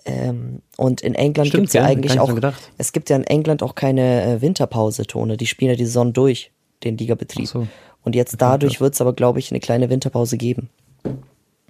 Ähm, 0.05 0.61
und 0.78 1.01
in 1.01 1.15
England 1.15 1.51
gibt 1.51 1.67
es 1.67 1.73
ja, 1.73 1.82
ja 1.82 1.88
eigentlich 1.88 2.19
auch, 2.19 2.32
es 2.78 2.93
gibt 2.93 3.09
ja 3.09 3.15
in 3.17 3.23
England 3.23 3.61
auch 3.61 3.75
keine 3.75 4.23
äh, 4.23 4.41
Winterpause, 4.41 5.05
Tone. 5.05 5.38
Die 5.38 5.47
spielen 5.47 5.71
ja 5.71 5.75
die 5.75 5.86
Saison 5.86 6.13
durch, 6.13 6.51
den 6.84 6.97
Ligabetrieb. 6.97 7.47
So. 7.47 7.67
Und 8.08 8.16
jetzt 8.16 8.41
dadurch 8.41 8.80
wird 8.80 8.93
es 8.93 9.01
aber, 9.01 9.12
glaube 9.12 9.39
ich, 9.39 9.51
eine 9.51 9.60
kleine 9.60 9.89
Winterpause 9.89 10.38
geben. 10.38 10.70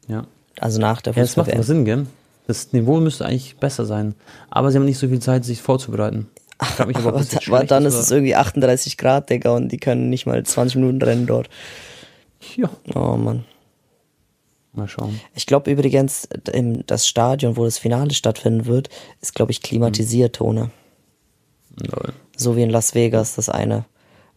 Ja. 0.08 0.28
Also 0.60 0.80
nach 0.80 1.02
der 1.02 1.14
ja, 1.14 1.24
Das 1.24 1.36
macht 1.36 1.52
Sinn, 1.64 1.84
gell? 1.84 2.06
Das 2.46 2.74
Niveau 2.74 3.00
müsste 3.00 3.26
eigentlich 3.26 3.58
besser 3.58 3.88
sein. 3.88 4.14
Aber 4.52 4.70
sie 4.70 4.78
haben 4.78 4.86
nicht 4.86 5.00
so 5.00 5.08
viel 5.08 5.20
Zeit, 5.20 5.46
sich 5.46 5.64
vorzubereiten. 5.64 6.28
Frage 6.62 6.90
mich 6.90 6.98
aber, 6.98 7.10
aber, 7.10 7.24
da, 7.24 7.40
aber 7.48 7.64
dann 7.64 7.86
ist 7.86 7.96
es 7.96 8.12
irgendwie 8.12 8.36
38 8.36 8.98
Grad, 8.98 9.32
Digga, 9.32 9.50
und 9.56 9.70
die 9.70 9.80
können 9.80 10.12
nicht 10.12 10.28
mal 10.28 10.44
20 10.44 10.76
Minuten 10.76 11.02
rennen 11.02 11.26
dort. 11.26 11.50
Ja. 12.56 12.70
Oh 12.94 13.18
Mann. 13.18 13.46
Mal 14.74 14.88
schauen. 14.88 15.20
Ich 15.34 15.48
glaube 15.48 15.72
übrigens, 15.72 16.30
das 16.86 17.08
Stadion, 17.08 17.58
wo 17.58 17.66
das 17.66 17.80
Finale 17.80 18.14
stattfinden 18.14 18.68
wird, 18.68 18.90
ist, 19.22 19.34
glaube 19.34 19.52
ich, 19.52 19.64
klimatisiert, 19.64 20.36
Tone. 20.36 20.70
Lol. 21.78 22.14
So 22.36 22.56
wie 22.56 22.62
in 22.62 22.70
Las 22.70 22.94
Vegas, 22.94 23.34
das 23.34 23.50
eine. 23.50 23.86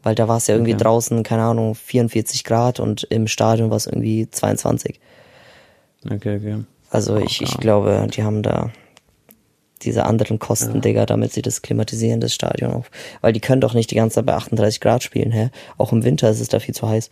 Weil 0.02 0.14
da 0.14 0.28
war 0.28 0.38
es 0.38 0.46
ja 0.46 0.54
irgendwie 0.54 0.74
okay. 0.74 0.82
draußen, 0.82 1.22
keine 1.22 1.42
Ahnung, 1.42 1.74
44 1.74 2.44
Grad 2.44 2.80
und 2.80 3.04
im 3.04 3.26
Stadion 3.26 3.70
war 3.70 3.76
es 3.76 3.86
irgendwie 3.86 4.28
22. 4.30 4.98
Okay, 6.04 6.36
okay. 6.36 6.64
Also 6.90 7.16
ich, 7.18 7.42
ich 7.42 7.58
glaube, 7.58 8.06
die 8.10 8.22
haben 8.22 8.42
da 8.42 8.70
diese 9.82 10.04
anderen 10.04 10.38
Kosten, 10.38 10.76
ja. 10.76 10.80
Digga, 10.80 11.06
damit 11.06 11.32
sie 11.32 11.42
das 11.42 11.62
klimatisieren, 11.62 12.20
das 12.20 12.34
Stadion 12.34 12.72
auf. 12.72 12.90
Weil 13.20 13.32
die 13.32 13.40
können 13.40 13.60
doch 13.60 13.74
nicht 13.74 13.90
die 13.90 13.94
ganze 13.94 14.16
Zeit 14.16 14.26
bei 14.26 14.34
38 14.34 14.80
Grad 14.80 15.02
spielen, 15.02 15.30
hä? 15.30 15.50
Auch 15.78 15.92
im 15.92 16.04
Winter 16.04 16.30
ist 16.30 16.40
es 16.40 16.48
da 16.48 16.60
viel 16.60 16.74
zu 16.74 16.88
heiß. 16.88 17.10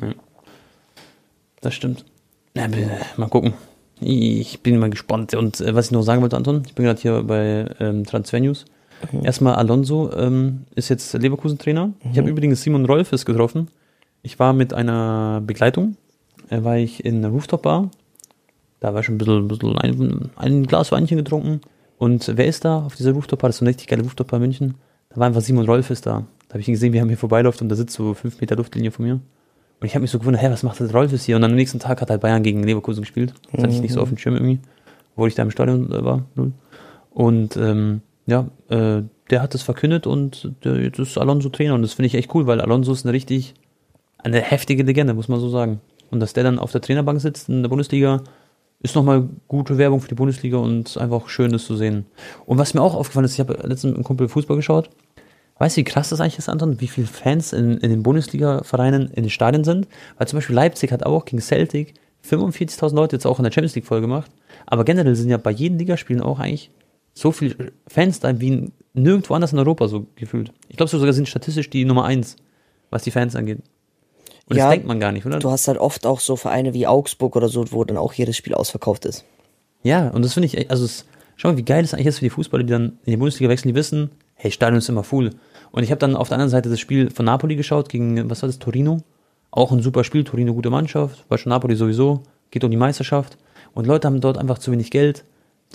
Ja. 0.00 0.14
Das 1.60 1.74
stimmt. 1.74 2.04
Ja, 2.56 2.68
mal 3.16 3.28
gucken. 3.28 3.54
Ich 4.00 4.60
bin 4.60 4.78
mal 4.78 4.90
gespannt. 4.90 5.34
Und 5.34 5.60
äh, 5.60 5.74
was 5.74 5.86
ich 5.86 5.92
noch 5.92 6.02
sagen 6.02 6.22
wollte, 6.22 6.36
Anton, 6.36 6.62
ich 6.66 6.74
bin 6.74 6.84
gerade 6.84 7.00
hier 7.00 7.22
bei 7.22 7.66
ähm, 7.80 8.04
Transfer 8.04 8.40
News. 8.40 8.64
Mhm. 9.12 9.24
Erstmal 9.24 9.54
Alonso 9.54 10.12
ähm, 10.16 10.64
ist 10.74 10.88
jetzt 10.88 11.12
Leverkusen-Trainer. 11.12 11.86
Mhm. 11.86 11.94
Ich 12.12 12.18
habe 12.18 12.28
übrigens 12.28 12.62
Simon 12.62 12.84
Rolfes 12.84 13.24
getroffen. 13.24 13.68
Ich 14.22 14.38
war 14.38 14.52
mit 14.52 14.72
einer 14.72 15.42
Begleitung, 15.44 15.96
äh, 16.50 16.62
war 16.62 16.76
ich 16.76 17.04
in 17.04 17.16
einer 17.16 17.28
Rooftop-Bar. 17.28 17.90
Da 18.80 18.94
war 18.94 19.02
schon 19.02 19.16
ein 19.16 19.18
bisschen, 19.18 19.44
ein, 19.44 19.48
bisschen 19.48 19.78
ein, 19.78 20.30
ein, 20.36 20.66
Glas 20.66 20.92
Weinchen 20.92 21.18
getrunken. 21.18 21.60
Und 21.98 22.32
wer 22.36 22.46
ist 22.46 22.64
da 22.64 22.84
auf 22.84 22.96
dieser 22.96 23.12
Rooftop-Bar? 23.12 23.48
Das 23.48 23.56
ist 23.56 23.60
so 23.60 23.64
eine 23.64 23.70
richtig 23.70 23.88
geile 23.88 24.02
Rooftop-Bar 24.02 24.40
München. 24.40 24.74
Da 25.10 25.16
war 25.16 25.26
einfach 25.26 25.42
Simon 25.42 25.66
Rolfes 25.66 26.00
da. 26.00 26.24
Da 26.48 26.54
habe 26.54 26.60
ich 26.60 26.68
ihn 26.68 26.74
gesehen, 26.74 26.92
wie 26.92 26.98
er 26.98 27.04
mir 27.04 27.16
vorbeiläuft 27.16 27.62
und 27.62 27.68
da 27.68 27.76
sitzt 27.76 27.94
so 27.94 28.14
fünf 28.14 28.40
Meter 28.40 28.56
Luftlinie 28.56 28.90
von 28.90 29.04
mir. 29.04 29.20
Und 29.80 29.86
ich 29.86 29.94
habe 29.94 30.02
mich 30.02 30.10
so 30.10 30.18
gewundert, 30.18 30.42
hä, 30.42 30.50
was 30.50 30.62
macht 30.62 30.80
der 30.80 30.90
Rolfes 30.90 31.24
hier? 31.24 31.36
Und 31.36 31.42
dann 31.42 31.50
am 31.50 31.56
nächsten 31.56 31.78
Tag 31.78 32.00
hat 32.00 32.10
halt 32.10 32.20
Bayern 32.20 32.42
gegen 32.42 32.62
Leverkusen 32.62 33.02
gespielt. 33.02 33.34
Das 33.52 33.62
hatte 33.62 33.74
ich 33.74 33.80
nicht 33.80 33.92
so 33.92 34.00
auf 34.00 34.08
dem 34.08 34.18
Schirm 34.18 34.34
irgendwie, 34.34 34.60
obwohl 35.14 35.28
ich 35.28 35.34
da 35.34 35.42
im 35.42 35.50
Stadion 35.50 35.90
äh, 35.92 36.04
war. 36.04 36.24
Und 37.10 37.56
ähm, 37.56 38.00
ja, 38.26 38.48
äh, 38.68 39.02
der 39.30 39.42
hat 39.42 39.54
das 39.54 39.62
verkündet 39.62 40.06
und 40.06 40.52
der, 40.64 40.80
jetzt 40.80 40.98
ist 40.98 41.18
Alonso 41.18 41.48
Trainer 41.48 41.74
und 41.74 41.82
das 41.82 41.94
finde 41.94 42.06
ich 42.06 42.14
echt 42.14 42.34
cool, 42.34 42.46
weil 42.46 42.60
Alonso 42.60 42.92
ist 42.92 43.04
eine 43.04 43.12
richtig, 43.12 43.54
eine 44.18 44.40
heftige 44.40 44.82
Legende, 44.82 45.14
muss 45.14 45.28
man 45.28 45.40
so 45.40 45.48
sagen. 45.48 45.80
Und 46.10 46.20
dass 46.20 46.32
der 46.32 46.44
dann 46.44 46.58
auf 46.58 46.72
der 46.72 46.80
Trainerbank 46.80 47.20
sitzt 47.20 47.48
in 47.48 47.62
der 47.62 47.68
Bundesliga, 47.68 48.22
ist 48.80 48.94
nochmal 48.94 49.28
gute 49.48 49.78
Werbung 49.78 50.00
für 50.00 50.08
die 50.08 50.14
Bundesliga 50.14 50.58
und 50.58 50.98
einfach 50.98 51.28
schön, 51.28 51.52
das 51.52 51.64
zu 51.64 51.74
sehen. 51.74 52.06
Und 52.44 52.58
was 52.58 52.74
mir 52.74 52.82
auch 52.82 52.94
aufgefallen 52.94 53.24
ist, 53.24 53.34
ich 53.34 53.40
habe 53.40 53.54
letztens 53.54 53.84
mit 53.84 53.94
einem 53.94 54.04
Kumpel 54.04 54.28
Fußball 54.28 54.56
geschaut. 54.56 54.90
Weißt 55.58 55.76
du, 55.76 55.80
wie 55.80 55.84
krass 55.84 56.10
das 56.10 56.20
eigentlich 56.20 56.38
ist, 56.38 56.48
Anton? 56.48 56.80
Wie 56.80 56.88
viele 56.88 57.06
Fans 57.06 57.52
in, 57.52 57.78
in 57.78 57.90
den 57.90 58.02
Bundesliga-Vereinen 58.02 59.08
in 59.08 59.22
den 59.22 59.30
Stadien 59.30 59.64
sind? 59.64 59.88
Weil 60.18 60.28
zum 60.28 60.36
Beispiel 60.36 60.56
Leipzig 60.56 60.92
hat 60.92 61.06
auch 61.06 61.24
gegen 61.24 61.40
Celtic 61.40 61.94
45.000 62.28 62.94
Leute 62.94 63.16
jetzt 63.16 63.26
auch 63.26 63.38
in 63.38 63.44
der 63.44 63.52
Champions 63.52 63.74
League 63.74 63.86
voll 63.86 64.00
gemacht. 64.00 64.30
Aber 64.66 64.84
generell 64.84 65.14
sind 65.14 65.30
ja 65.30 65.36
bei 65.36 65.50
jedem 65.50 65.78
Ligaspielen 65.78 66.22
auch 66.22 66.38
eigentlich 66.38 66.70
so 67.14 67.32
viele 67.32 67.72
Fans 67.86 68.20
da 68.20 68.38
wie 68.40 68.70
nirgendwo 68.92 69.34
anders 69.34 69.52
in 69.52 69.58
Europa 69.58 69.88
so 69.88 70.06
gefühlt. 70.16 70.52
Ich 70.68 70.76
glaube 70.76 70.90
sogar 70.90 71.12
sind 71.12 71.28
statistisch 71.28 71.70
die 71.70 71.84
Nummer 71.84 72.04
eins, 72.04 72.36
was 72.90 73.04
die 73.04 73.10
Fans 73.10 73.36
angeht. 73.36 73.58
Und 74.46 74.56
ja, 74.56 74.64
das 74.64 74.72
denkt 74.72 74.86
man 74.86 75.00
gar 75.00 75.12
nicht, 75.12 75.24
oder? 75.24 75.38
Du 75.38 75.50
hast 75.50 75.68
halt 75.68 75.78
oft 75.78 76.06
auch 76.06 76.20
so 76.20 76.36
Vereine 76.36 76.74
wie 76.74 76.86
Augsburg 76.86 77.34
oder 77.36 77.48
so, 77.48 77.64
wo 77.72 77.84
dann 77.84 77.96
auch 77.96 78.12
jedes 78.12 78.36
Spiel 78.36 78.54
ausverkauft 78.54 79.06
ist. 79.06 79.24
Ja, 79.82 80.08
und 80.08 80.22
das 80.24 80.34
finde 80.34 80.46
ich, 80.46 80.70
also 80.70 80.84
es, 80.84 81.06
schau 81.36 81.48
mal, 81.48 81.56
wie 81.56 81.64
geil 81.64 81.82
das 81.82 81.94
eigentlich 81.94 82.08
ist 82.08 82.18
für 82.18 82.26
die 82.26 82.30
Fußballer, 82.30 82.64
die 82.64 82.72
dann 82.72 82.98
in 83.04 83.12
die 83.12 83.16
Bundesliga 83.16 83.48
wechseln, 83.50 83.68
die 83.68 83.74
wissen, 83.74 84.10
hey, 84.34 84.50
Stadion 84.50 84.78
ist 84.78 84.88
immer 84.88 85.04
full. 85.04 85.30
Und 85.70 85.82
ich 85.82 85.90
habe 85.90 85.98
dann 85.98 86.14
auf 86.14 86.28
der 86.28 86.36
anderen 86.36 86.50
Seite 86.50 86.68
das 86.68 86.78
Spiel 86.78 87.10
von 87.10 87.24
Napoli 87.24 87.56
geschaut 87.56 87.88
gegen, 87.88 88.28
was 88.28 88.42
war 88.42 88.48
das, 88.48 88.58
Torino. 88.58 88.98
Auch 89.50 89.72
ein 89.72 89.82
super 89.82 90.04
Spiel, 90.04 90.24
Torino 90.24 90.52
gute 90.52 90.70
Mannschaft, 90.70 91.24
war 91.28 91.38
schon 91.38 91.50
Napoli 91.50 91.76
sowieso, 91.76 92.22
geht 92.50 92.64
um 92.64 92.70
die 92.70 92.76
Meisterschaft. 92.76 93.38
Und 93.72 93.86
Leute 93.86 94.06
haben 94.06 94.20
dort 94.20 94.36
einfach 94.36 94.58
zu 94.58 94.72
wenig 94.72 94.90
Geld 94.90 95.24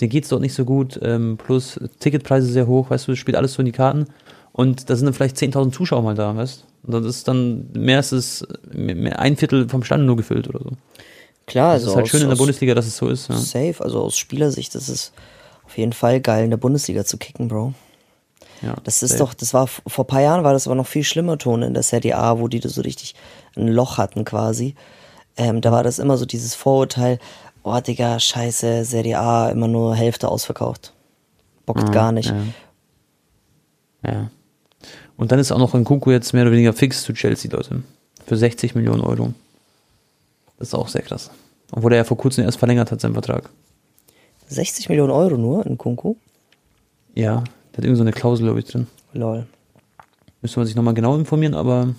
denen 0.00 0.10
geht's 0.10 0.28
dort 0.28 0.42
nicht 0.42 0.54
so 0.54 0.64
gut, 0.64 0.98
ähm, 1.02 1.36
plus 1.36 1.78
Ticketpreise 1.98 2.46
sehr 2.46 2.66
hoch, 2.66 2.90
weißt 2.90 3.06
du, 3.06 3.12
das 3.12 3.18
spielt 3.18 3.36
alles 3.36 3.54
so 3.54 3.60
in 3.60 3.66
die 3.66 3.72
Karten. 3.72 4.06
Und 4.52 4.90
da 4.90 4.96
sind 4.96 5.06
dann 5.06 5.14
vielleicht 5.14 5.36
10.000 5.36 5.72
Zuschauer 5.72 6.02
mal 6.02 6.14
da, 6.14 6.36
weißt 6.36 6.64
du? 6.82 6.92
Und 6.94 7.04
das 7.04 7.16
ist 7.16 7.28
dann 7.28 7.70
mehr 7.72 7.98
als 7.98 8.12
es, 8.12 8.46
mehr, 8.72 9.18
ein 9.18 9.36
Viertel 9.36 9.68
vom 9.68 9.84
Stand 9.84 10.04
nur 10.04 10.16
gefüllt 10.16 10.48
oder 10.48 10.60
so. 10.60 10.70
Klar, 11.46 11.72
also. 11.72 11.86
Das 11.86 11.92
ist 11.92 11.96
halt 11.96 12.04
aus, 12.04 12.10
schön 12.10 12.22
in 12.22 12.28
der 12.28 12.36
Bundesliga, 12.36 12.74
dass 12.74 12.86
es 12.86 12.96
so 12.96 13.08
ist. 13.08 13.28
Ja. 13.28 13.36
Safe, 13.36 13.76
also 13.80 14.00
aus 14.00 14.16
Spielersicht 14.16 14.74
ist 14.74 14.88
es 14.88 15.12
auf 15.64 15.76
jeden 15.78 15.92
Fall 15.92 16.20
geil, 16.20 16.44
in 16.44 16.50
der 16.50 16.56
Bundesliga 16.56 17.04
zu 17.04 17.16
kicken, 17.16 17.48
Bro. 17.48 17.74
Ja, 18.62 18.74
das 18.84 19.02
ist 19.02 19.12
safe. 19.12 19.22
doch, 19.22 19.34
das 19.34 19.54
war 19.54 19.66
vor 19.66 20.06
paar 20.06 20.20
Jahren 20.20 20.44
war 20.44 20.52
das 20.52 20.66
aber 20.66 20.74
noch 20.74 20.86
viel 20.86 21.04
schlimmer, 21.04 21.38
Ton 21.38 21.62
in 21.62 21.74
der 21.74 21.82
Serie 21.82 22.16
A, 22.16 22.38
wo 22.38 22.48
die 22.48 22.60
da 22.60 22.68
so 22.68 22.82
richtig 22.82 23.14
ein 23.56 23.68
Loch 23.68 23.96
hatten 23.98 24.24
quasi. 24.24 24.74
Ähm, 25.36 25.60
da 25.60 25.72
war 25.72 25.82
das 25.82 25.98
immer 25.98 26.16
so 26.16 26.26
dieses 26.26 26.54
Vorurteil, 26.54 27.18
oh 27.62 27.80
Digga, 27.80 28.18
scheiße, 28.18 28.84
Serie 28.84 29.18
A 29.18 29.48
immer 29.50 29.68
nur 29.68 29.94
Hälfte 29.94 30.28
ausverkauft. 30.28 30.92
Bockt 31.66 31.88
mhm, 31.88 31.92
gar 31.92 32.12
nicht. 32.12 32.32
Ja. 34.04 34.12
ja. 34.12 34.30
Und 35.16 35.32
dann 35.32 35.38
ist 35.38 35.52
auch 35.52 35.58
noch 35.58 35.74
ein 35.74 35.84
Kunku 35.84 36.10
jetzt 36.10 36.32
mehr 36.32 36.42
oder 36.42 36.52
weniger 36.52 36.72
fix 36.72 37.02
zu 37.02 37.12
Chelsea, 37.12 37.50
Leute. 37.50 37.82
Für 38.26 38.36
60 38.36 38.74
Millionen 38.74 39.02
Euro. 39.02 39.34
Das 40.58 40.68
ist 40.68 40.74
auch 40.74 40.88
sehr 40.88 41.02
krass. 41.02 41.30
Obwohl 41.72 41.92
er 41.92 41.98
ja 41.98 42.04
vor 42.04 42.16
kurzem 42.16 42.44
erst 42.44 42.58
verlängert 42.58 42.90
hat, 42.90 43.00
seinen 43.00 43.12
Vertrag. 43.12 43.50
60 44.48 44.88
Millionen 44.88 45.12
Euro 45.12 45.36
nur 45.36 45.64
in 45.66 45.78
Kunku? 45.78 46.16
Ja, 47.14 47.44
der 47.72 47.78
hat 47.78 47.84
irgend 47.84 47.98
so 47.98 48.02
eine 48.02 48.12
Klausel, 48.12 48.44
glaube 48.44 48.60
ich, 48.60 48.66
drin. 48.66 48.86
Lol. 49.12 49.46
Müsste 50.42 50.58
man 50.58 50.66
sich 50.66 50.74
nochmal 50.74 50.94
genau 50.94 51.16
informieren, 51.16 51.54
aber 51.54 51.94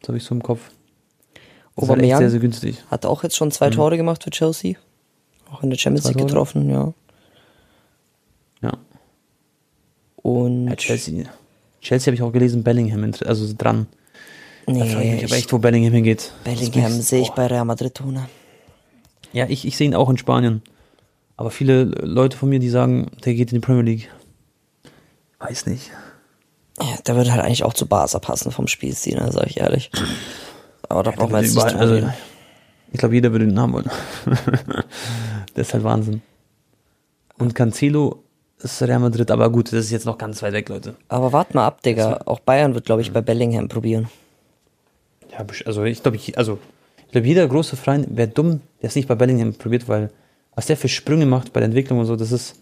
das 0.00 0.08
habe 0.08 0.18
ich 0.18 0.24
so 0.24 0.34
im 0.34 0.42
Kopf. 0.42 0.70
Aubameyang 1.78 2.18
sehr, 2.18 2.30
sehr 2.30 2.40
günstig. 2.40 2.84
Hat 2.90 3.06
auch 3.06 3.22
jetzt 3.22 3.36
schon 3.36 3.50
zwei 3.50 3.68
mhm. 3.68 3.74
Tore 3.74 3.96
gemacht 3.96 4.24
für 4.24 4.30
Chelsea. 4.30 4.76
Auch 5.50 5.62
in 5.62 5.70
der 5.70 5.78
Champions 5.78 6.08
League 6.08 6.18
getroffen, 6.18 6.68
ja. 6.68 6.92
Ja. 8.62 8.72
Und 10.16 10.68
ja, 10.68 10.76
Chelsea, 10.76 11.24
Chelsea 11.80 12.06
habe 12.06 12.16
ich 12.16 12.22
auch 12.22 12.32
gelesen, 12.32 12.62
Bellingham, 12.62 13.12
also 13.24 13.54
dran. 13.56 13.86
Nee, 14.66 14.80
da 14.80 14.84
frage 14.84 15.06
ich 15.06 15.12
mich 15.14 15.24
aber 15.24 15.36
echt, 15.36 15.52
wo 15.52 15.58
Bellingham 15.58 15.94
hingeht. 15.94 16.32
Bellingham 16.44 16.92
sehe 17.00 17.22
ich 17.22 17.30
bei 17.30 17.46
Real 17.46 17.64
Madrid 17.64 18.00
ohne. 18.02 18.28
Ja, 19.32 19.46
ich, 19.48 19.66
ich 19.66 19.76
sehe 19.76 19.86
ihn 19.86 19.94
auch 19.94 20.10
in 20.10 20.18
Spanien. 20.18 20.62
Aber 21.36 21.50
viele 21.50 21.84
Leute 21.84 22.36
von 22.36 22.48
mir, 22.48 22.58
die 22.58 22.68
sagen, 22.68 23.10
der 23.24 23.34
geht 23.34 23.52
in 23.52 23.60
die 23.60 23.64
Premier 23.64 23.84
League. 23.84 24.10
Weiß 25.38 25.66
nicht. 25.66 25.90
Ja, 26.80 26.96
der 27.06 27.16
würde 27.16 27.32
halt 27.32 27.42
eigentlich 27.42 27.64
auch 27.64 27.74
zu 27.74 27.86
Barca 27.86 28.18
passen 28.18 28.50
vom 28.52 28.66
Spielstil, 28.66 29.18
ne, 29.18 29.30
sag 29.32 29.46
ich 29.46 29.58
ehrlich. 29.58 29.90
Aber 30.88 31.02
da 31.02 31.10
braucht 31.10 31.30
man 31.30 31.44
jetzt 31.44 31.54
nicht 31.54 31.74
also, 31.74 32.08
Ich 32.92 32.98
glaube, 32.98 33.14
jeder 33.14 33.32
würde 33.32 33.46
den 33.46 33.58
haben 33.58 33.72
wollen. 33.72 33.90
das 35.54 35.68
ist 35.68 35.74
halt 35.74 35.84
Wahnsinn. 35.84 36.22
Und 37.38 37.54
Cancelo 37.54 38.22
ist 38.60 38.82
Real 38.82 38.98
Madrid, 38.98 39.30
aber 39.30 39.50
gut, 39.50 39.68
das 39.68 39.84
ist 39.84 39.90
jetzt 39.90 40.06
noch 40.06 40.18
ganz 40.18 40.42
weit 40.42 40.52
weg, 40.52 40.68
Leute. 40.68 40.96
Aber 41.08 41.32
wart 41.32 41.54
mal 41.54 41.66
ab, 41.66 41.82
Digga. 41.82 42.22
Auch 42.24 42.40
Bayern 42.40 42.74
wird, 42.74 42.86
glaube 42.86 43.02
ich, 43.02 43.12
bei 43.12 43.20
Bellingham 43.20 43.68
probieren. 43.68 44.08
Ja, 45.30 45.44
also 45.66 45.84
ich 45.84 46.02
glaube, 46.02 46.16
ich, 46.16 46.36
also, 46.36 46.58
ich 47.06 47.12
glaube, 47.12 47.26
jeder 47.26 47.46
große 47.46 47.76
Freund 47.76 48.16
wäre 48.16 48.28
dumm, 48.28 48.60
der 48.82 48.88
es 48.88 48.96
nicht 48.96 49.08
bei 49.08 49.14
Bellingham 49.14 49.54
probiert, 49.54 49.88
weil 49.88 50.10
was 50.54 50.66
der 50.66 50.76
für 50.76 50.88
Sprünge 50.88 51.26
macht 51.26 51.52
bei 51.52 51.60
der 51.60 51.66
Entwicklung 51.66 52.00
und 52.00 52.06
so, 52.06 52.16
das 52.16 52.32
ist, 52.32 52.56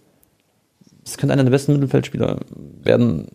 das 1.05 1.17
könnte 1.17 1.33
einer 1.33 1.45
der 1.45 1.51
besten 1.51 1.73
Mittelfeldspieler 1.73 2.41
werden 2.83 3.29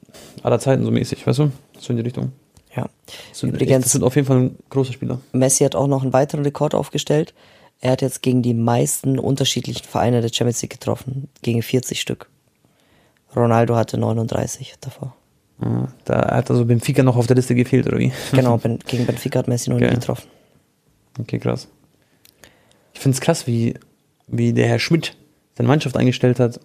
aller 0.43 0.59
Zeiten, 0.59 0.83
so 0.83 0.91
mäßig, 0.91 1.25
weißt 1.25 1.39
du? 1.39 1.51
So 1.79 1.91
in 1.91 1.97
die 1.97 2.03
Richtung. 2.03 2.31
Ja. 2.75 2.89
Das, 3.31 3.39
sind 3.39 3.49
Übrigens- 3.49 3.83
das 3.83 3.91
sind 3.91 4.03
auf 4.03 4.15
jeden 4.15 4.27
Fall 4.27 4.37
ein 4.37 4.55
großer 4.69 4.93
Spieler. 4.93 5.19
Messi 5.33 5.63
hat 5.63 5.75
auch 5.75 5.87
noch 5.87 6.03
einen 6.03 6.13
weiteren 6.13 6.43
Rekord 6.43 6.73
aufgestellt. 6.75 7.33
Er 7.81 7.91
hat 7.91 8.01
jetzt 8.01 8.21
gegen 8.21 8.41
die 8.43 8.53
meisten 8.53 9.17
unterschiedlichen 9.19 9.83
Vereine 9.85 10.21
der 10.21 10.29
Champions 10.29 10.61
League 10.61 10.71
getroffen. 10.71 11.29
Gegen 11.41 11.61
40 11.63 11.99
Stück. 11.99 12.29
Ronaldo 13.35 13.75
hatte 13.75 13.97
39 13.97 14.75
davor. 14.81 15.15
Ja, 15.61 15.87
Da 16.05 16.35
hat 16.35 16.49
also 16.51 16.65
Benfica 16.65 17.03
noch 17.03 17.15
auf 17.17 17.27
der 17.27 17.35
Liste 17.35 17.55
gefehlt, 17.55 17.87
oder 17.87 17.97
wie? 17.99 18.11
Genau, 18.31 18.57
gegen 18.85 19.05
Benfica 19.05 19.39
hat 19.39 19.47
Messi 19.47 19.69
noch 19.69 19.77
nie 19.77 19.83
Geil. 19.85 19.95
getroffen. 19.95 20.27
Okay, 21.19 21.39
krass. 21.39 21.67
Ich 22.93 22.99
finde 22.99 23.15
es 23.15 23.21
krass, 23.21 23.47
wie, 23.47 23.73
wie 24.27 24.53
der 24.53 24.67
Herr 24.67 24.79
Schmidt 24.79 25.15
seine 25.57 25.67
Mannschaft 25.67 25.97
eingestellt 25.97 26.39
hat 26.39 26.59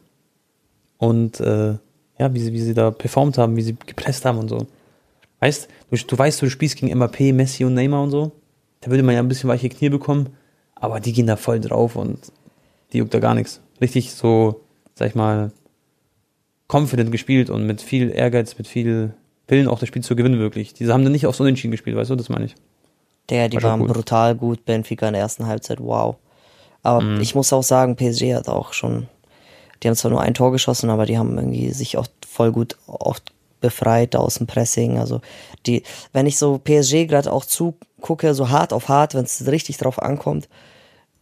und 0.99 1.41
äh, 1.41 1.75
ja, 2.19 2.33
wie 2.35 2.41
sie, 2.41 2.53
wie 2.53 2.61
sie 2.61 2.75
da 2.75 2.91
performt 2.91 3.39
haben, 3.39 3.57
wie 3.57 3.63
sie 3.63 3.77
gepresst 3.87 4.25
haben 4.25 4.39
und 4.39 4.49
so. 4.49 4.67
Weißt 5.41 5.69
du, 5.91 5.97
du 5.97 6.19
weißt, 6.19 6.41
du 6.43 6.51
spielst 6.51 6.77
gegen 6.77 6.93
Mbappé, 6.97 7.33
Messi 7.33 7.65
und 7.65 7.75
Neymar 7.75 8.03
und 8.03 8.11
so. 8.11 8.33
Da 8.81 8.91
würde 8.91 9.03
man 9.03 9.15
ja 9.15 9.21
ein 9.21 9.29
bisschen 9.29 9.49
weiche 9.49 9.69
Knie 9.69 9.89
bekommen, 9.89 10.31
aber 10.75 11.01
die 11.01 11.13
gehen 11.13 11.27
da 11.27 11.37
voll 11.37 11.61
drauf 11.61 11.97
und 11.97 12.19
die 12.93 12.99
juckt 12.99 13.15
da 13.15 13.19
gar 13.21 13.35
nichts. 13.35 13.61
Richtig 13.81 14.13
so, 14.13 14.61
sag 14.95 15.09
ich 15.09 15.15
mal, 15.15 15.51
confident 16.73 17.13
gespielt 17.13 17.51
und 17.51 17.67
mit 17.67 17.81
viel 17.83 18.11
Ehrgeiz, 18.11 18.57
mit 18.59 18.67
viel 18.67 19.15
Willen 19.49 19.69
auch 19.69 19.79
das 19.79 19.89
Spiel 19.89 20.03
zu 20.03 20.17
gewinnen, 20.17 20.39
wirklich. 20.41 20.75
Diese 20.75 20.93
haben 20.93 21.05
dann 21.05 21.13
nicht 21.13 21.27
aufs 21.27 21.39
Unentschieden 21.41 21.71
gespielt, 21.71 21.97
weißt 21.97 22.11
du, 22.11 22.17
das 22.17 22.29
meine 22.29 22.47
ich. 22.47 22.55
Der, 23.31 23.49
die 23.49 23.57
War 23.57 23.71
waren 23.71 23.81
gut. 23.81 23.93
brutal 23.93 24.35
gut, 24.35 24.65
Benfica 24.65 25.07
in 25.07 25.13
der 25.15 25.23
ersten 25.23 25.47
Halbzeit, 25.47 25.79
wow. 25.81 26.17
Aber 26.83 27.03
Mhm. 27.03 27.21
ich 27.21 27.35
muss 27.35 27.53
auch 27.53 27.63
sagen, 27.63 27.97
PSG 27.97 28.35
hat 28.35 28.49
auch 28.49 28.73
schon, 28.73 29.09
die 29.83 29.89
haben 29.89 29.95
zwar 29.97 30.11
nur 30.11 30.21
ein 30.21 30.35
Tor 30.35 30.53
geschossen, 30.53 30.91
aber 30.91 31.07
die 31.07 31.19
haben 31.19 31.37
irgendwie 31.37 31.71
sich 31.71 31.97
auch 31.97 32.07
voll 32.27 32.53
gut 32.53 32.77
oft 32.87 33.33
befreit 33.67 34.15
aus 34.17 34.35
dem 34.37 34.47
Pressing. 34.47 34.99
Also 34.99 35.21
die, 35.67 35.83
wenn 36.13 36.27
ich 36.27 36.39
so 36.39 36.59
PSG 36.59 37.07
gerade 37.07 37.33
auch 37.33 37.45
zugucke, 37.45 38.35
so 38.35 38.51
hart 38.51 38.73
auf 38.73 38.89
hart, 38.89 39.15
wenn 39.15 39.25
es 39.25 39.47
richtig 39.47 39.77
drauf 39.79 40.01
ankommt, 40.01 40.49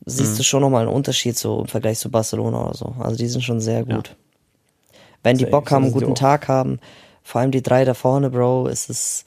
siehst 0.07 0.33
Mhm. 0.35 0.37
du 0.39 0.43
schon 0.45 0.61
nochmal 0.63 0.83
einen 0.87 0.95
Unterschied 0.95 1.37
so 1.39 1.61
im 1.61 1.67
Vergleich 1.69 1.99
zu 1.99 2.11
Barcelona 2.11 2.65
oder 2.67 2.75
so. 2.75 2.95
Also 2.99 3.17
die 3.17 3.29
sind 3.29 3.43
schon 3.43 3.61
sehr 3.61 3.85
Ja. 3.87 3.97
gut. 3.97 4.17
Wenn 5.23 5.39
die 5.39 5.47
Bock 5.47 5.71
haben, 5.71 5.85
einen 5.85 5.93
guten. 5.93 6.15
Tag 6.15 6.49
haben, 6.49 6.79
vor 7.23 7.41
allem 7.41 7.51
die 7.51 7.63
drei 7.63 7.85
da 7.87 7.95
vorne, 7.95 8.29
Bro, 8.31 8.67
ist 8.69 8.91
es 8.91 9.25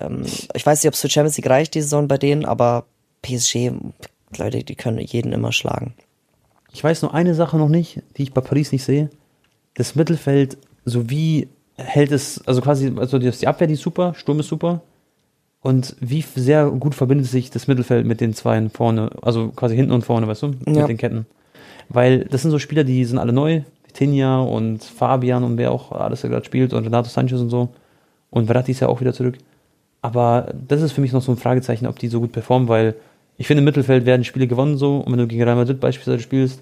ähm, 0.00 0.24
ich 0.54 0.64
weiß 0.64 0.82
nicht, 0.82 0.88
ob 0.88 0.94
es 0.94 1.00
für 1.02 1.10
Champions 1.10 1.36
League 1.36 1.50
reicht, 1.50 1.74
die 1.74 1.82
Saison 1.82 2.08
bei 2.08 2.16
denen, 2.16 2.46
aber 2.46 2.86
PSG, 3.20 3.72
Leute, 4.38 4.64
die 4.64 4.74
können 4.74 4.98
jeden 4.98 5.32
immer 5.34 5.52
schlagen. 5.52 5.92
Ich 6.72 6.82
weiß 6.82 7.02
nur 7.02 7.12
eine 7.12 7.34
Sache 7.34 7.58
noch 7.58 7.68
nicht, 7.68 8.00
die 8.16 8.22
ich 8.22 8.32
bei 8.32 8.40
Paris 8.40 8.72
nicht 8.72 8.84
sehe. 8.84 9.10
Das 9.74 9.94
Mittelfeld, 9.94 10.56
so 10.86 11.10
wie 11.10 11.48
hält 11.84 12.12
es, 12.12 12.46
also 12.46 12.60
quasi, 12.60 12.92
also 12.96 13.18
die 13.18 13.30
die 13.30 13.46
Abwehr, 13.48 13.66
die 13.66 13.74
ist 13.74 13.82
super, 13.82 14.14
Sturm 14.14 14.40
ist 14.40 14.48
super. 14.48 14.82
Und 15.60 15.94
wie 16.00 16.22
sehr 16.22 16.70
gut 16.70 16.94
verbindet 16.94 17.26
sich 17.26 17.50
das 17.50 17.68
Mittelfeld 17.68 18.04
mit 18.04 18.20
den 18.20 18.34
zwei 18.34 18.68
vorne, 18.68 19.10
also 19.22 19.48
quasi 19.50 19.76
hinten 19.76 19.92
und 19.92 20.04
vorne, 20.04 20.26
weißt 20.26 20.42
du, 20.42 20.46
Ja. 20.66 20.80
mit 20.80 20.88
den 20.88 20.96
Ketten. 20.96 21.26
Weil 21.88 22.24
das 22.24 22.42
sind 22.42 22.50
so 22.50 22.58
Spieler, 22.58 22.82
die 22.84 23.04
sind 23.04 23.18
alle 23.18 23.32
neu, 23.32 23.62
Vitinha 23.86 24.40
und 24.40 24.82
Fabian 24.82 25.44
und 25.44 25.58
wer 25.58 25.70
auch 25.70 25.92
alles 25.92 26.22
da 26.22 26.28
gerade 26.28 26.44
spielt 26.44 26.72
und 26.72 26.84
Renato 26.84 27.08
Sanchez 27.08 27.40
und 27.40 27.50
so. 27.50 27.68
Und 28.30 28.46
Verratti 28.46 28.72
ist 28.72 28.80
ja 28.80 28.88
auch 28.88 29.00
wieder 29.00 29.12
zurück. 29.12 29.38
Aber 30.00 30.52
das 30.66 30.82
ist 30.82 30.92
für 30.92 31.00
mich 31.00 31.12
noch 31.12 31.22
so 31.22 31.30
ein 31.30 31.38
Fragezeichen, 31.38 31.86
ob 31.86 31.98
die 31.98 32.08
so 32.08 32.20
gut 32.20 32.32
performen, 32.32 32.68
weil 32.68 32.96
ich 33.36 33.46
finde, 33.46 33.60
im 33.60 33.64
Mittelfeld 33.66 34.04
werden 34.04 34.24
Spiele 34.24 34.48
gewonnen 34.48 34.76
so. 34.76 34.96
Und 34.98 35.12
wenn 35.12 35.18
du 35.18 35.26
gegen 35.28 35.42
Real 35.44 35.54
Madrid 35.56 35.78
beispielsweise 35.78 36.20
spielst, 36.22 36.60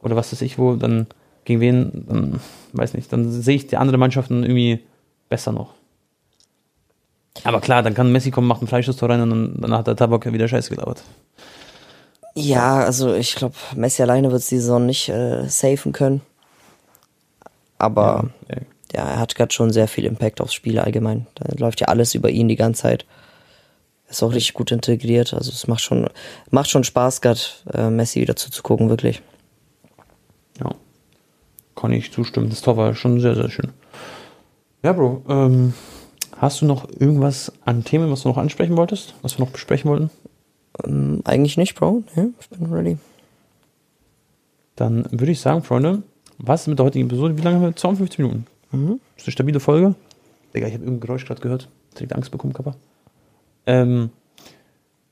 oder 0.00 0.16
was 0.16 0.32
weiß 0.32 0.40
ich 0.42 0.58
wo, 0.58 0.74
dann 0.74 1.06
gegen 1.48 1.60
wen, 1.60 2.04
dann 2.06 2.40
weiß 2.74 2.92
nicht, 2.94 3.10
dann 3.12 3.32
sehe 3.32 3.56
ich 3.56 3.66
die 3.66 3.78
anderen 3.78 3.98
Mannschaften 3.98 4.42
irgendwie 4.42 4.80
besser 5.30 5.50
noch. 5.50 5.72
Aber 7.42 7.60
klar, 7.60 7.82
dann 7.82 7.94
kann 7.94 8.12
Messi 8.12 8.30
kommen, 8.30 8.46
macht 8.46 8.62
ein 8.62 8.66
Freischusstor 8.66 9.08
rein 9.08 9.22
und 9.22 9.30
dann, 9.30 9.54
dann 9.58 9.72
hat 9.72 9.86
der 9.86 9.96
Tabak 9.96 10.26
ja 10.26 10.32
wieder 10.32 10.46
Scheiße 10.46 10.74
gelauert. 10.74 11.02
Ja, 12.34 12.80
also 12.80 13.14
ich 13.14 13.34
glaube, 13.34 13.54
Messi 13.74 14.02
alleine 14.02 14.30
wird 14.30 14.42
die 14.42 14.58
Saison 14.58 14.84
nicht 14.84 15.08
äh, 15.08 15.48
safen 15.48 15.92
können. 15.92 16.20
Aber 17.78 18.30
Ja, 18.50 18.56
ja, 18.92 19.10
er 19.10 19.18
hat 19.18 19.34
gerade 19.34 19.52
schon 19.52 19.72
sehr 19.72 19.88
viel 19.88 20.04
Impact 20.04 20.40
aufs 20.42 20.54
Spiel 20.54 20.78
allgemein. 20.78 21.26
Da 21.34 21.46
läuft 21.56 21.80
ja 21.80 21.88
alles 21.88 22.14
über 22.14 22.28
ihn 22.28 22.48
die 22.48 22.56
ganze 22.56 22.82
Zeit. 22.82 23.06
Ist 24.10 24.22
auch 24.22 24.32
richtig 24.32 24.54
gut 24.54 24.70
integriert. 24.70 25.32
Also 25.32 25.50
es 25.50 25.66
macht 25.66 25.80
schon, 25.80 26.08
macht 26.50 26.68
schon 26.68 26.84
Spaß, 26.84 27.22
gerade 27.22 27.40
äh, 27.72 27.88
Messi 27.88 28.20
wieder 28.20 28.36
zuzugucken, 28.36 28.90
wirklich. 28.90 29.22
Kann 31.78 31.92
ich 31.92 32.10
zustimmen. 32.10 32.48
Das 32.48 32.60
Tor 32.60 32.76
war 32.76 32.94
schon 32.96 33.20
sehr, 33.20 33.36
sehr 33.36 33.50
schön. 33.50 33.70
Ja, 34.82 34.92
Bro, 34.92 35.22
ähm, 35.28 35.74
hast 36.36 36.60
du 36.60 36.66
noch 36.66 36.88
irgendwas 36.90 37.52
an 37.64 37.84
Themen, 37.84 38.10
was 38.10 38.22
du 38.22 38.28
noch 38.28 38.36
ansprechen 38.36 38.76
wolltest? 38.76 39.14
Was 39.22 39.38
wir 39.38 39.44
noch 39.44 39.52
besprechen 39.52 39.88
wollten? 39.88 40.10
Ähm, 40.84 41.20
eigentlich 41.24 41.56
nicht, 41.56 41.76
Bro. 41.76 42.02
Ja, 42.16 42.26
ich 42.40 42.48
bin 42.48 42.72
ready. 42.72 42.98
Dann 44.74 45.06
würde 45.12 45.30
ich 45.30 45.40
sagen, 45.40 45.62
Freunde, 45.62 46.02
was 46.38 46.66
mit 46.66 46.80
der 46.80 46.86
heutigen 46.86 47.06
Episode? 47.06 47.38
Wie 47.38 47.42
lange 47.42 47.56
haben 47.56 47.62
wir? 47.62 47.76
52 47.76 48.18
Minuten. 48.18 48.46
Mhm. 48.72 48.98
Das 49.14 49.22
ist 49.22 49.28
eine 49.28 49.32
stabile 49.32 49.60
Folge. 49.60 49.94
Digga, 50.54 50.66
ich 50.66 50.74
habe 50.74 50.82
irgendein 50.82 51.06
Geräusch 51.06 51.26
gerade 51.26 51.40
gehört. 51.40 51.68
Direkt 51.94 52.12
Angst 52.12 52.32
bekommen, 52.32 52.54
Kappa. 52.54 52.74
Ähm, 53.66 54.10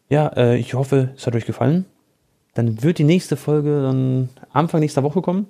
ja, 0.08 0.26
äh, 0.36 0.56
ich 0.56 0.74
hoffe, 0.74 1.10
es 1.16 1.28
hat 1.28 1.36
euch 1.36 1.46
gefallen. 1.46 1.84
Dann 2.54 2.82
wird 2.82 2.98
die 2.98 3.04
nächste 3.04 3.36
Folge 3.36 3.82
dann 3.82 4.30
Anfang 4.52 4.80
nächster 4.80 5.04
Woche 5.04 5.22
kommen. 5.22 5.46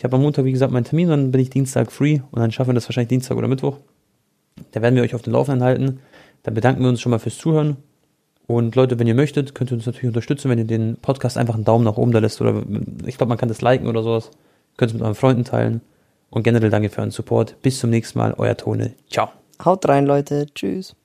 Ich 0.00 0.04
habe 0.04 0.16
am 0.16 0.22
Montag, 0.22 0.46
wie 0.46 0.52
gesagt, 0.52 0.72
meinen 0.72 0.84
Termin, 0.84 1.10
dann 1.10 1.30
bin 1.30 1.42
ich 1.42 1.50
Dienstag 1.50 1.92
free 1.92 2.20
und 2.30 2.40
dann 2.40 2.50
schaffen 2.50 2.70
wir 2.70 2.74
das 2.74 2.88
wahrscheinlich 2.88 3.10
Dienstag 3.10 3.36
oder 3.36 3.48
Mittwoch. 3.48 3.76
Da 4.72 4.80
werden 4.80 4.94
wir 4.94 5.02
euch 5.02 5.14
auf 5.14 5.20
den 5.20 5.34
Laufenden 5.34 5.62
halten. 5.62 6.00
Da 6.42 6.50
bedanken 6.50 6.80
wir 6.80 6.88
uns 6.88 7.02
schon 7.02 7.10
mal 7.10 7.18
fürs 7.18 7.36
Zuhören. 7.36 7.76
Und 8.46 8.76
Leute, 8.76 8.98
wenn 8.98 9.06
ihr 9.06 9.14
möchtet, 9.14 9.54
könnt 9.54 9.70
ihr 9.70 9.74
uns 9.74 9.84
natürlich 9.84 10.08
unterstützen, 10.08 10.50
wenn 10.50 10.56
ihr 10.56 10.64
den 10.64 10.96
Podcast 10.96 11.36
einfach 11.36 11.54
einen 11.54 11.66
Daumen 11.66 11.84
nach 11.84 11.98
oben 11.98 12.12
da 12.12 12.18
lässt. 12.18 12.40
Oder 12.40 12.62
ich 13.04 13.18
glaube, 13.18 13.28
man 13.28 13.36
kann 13.36 13.50
das 13.50 13.60
liken 13.60 13.88
oder 13.88 14.02
sowas. 14.02 14.30
Könnt 14.78 14.90
es 14.90 14.94
mit 14.94 15.02
euren 15.02 15.14
Freunden 15.14 15.44
teilen. 15.44 15.82
Und 16.30 16.44
generell 16.44 16.70
danke 16.70 16.88
für 16.88 17.00
euren 17.00 17.10
Support. 17.10 17.60
Bis 17.60 17.78
zum 17.78 17.90
nächsten 17.90 18.18
Mal, 18.18 18.32
euer 18.38 18.56
Tone. 18.56 18.94
Ciao. 19.10 19.28
Haut 19.62 19.86
rein, 19.86 20.06
Leute. 20.06 20.46
Tschüss. 20.54 20.96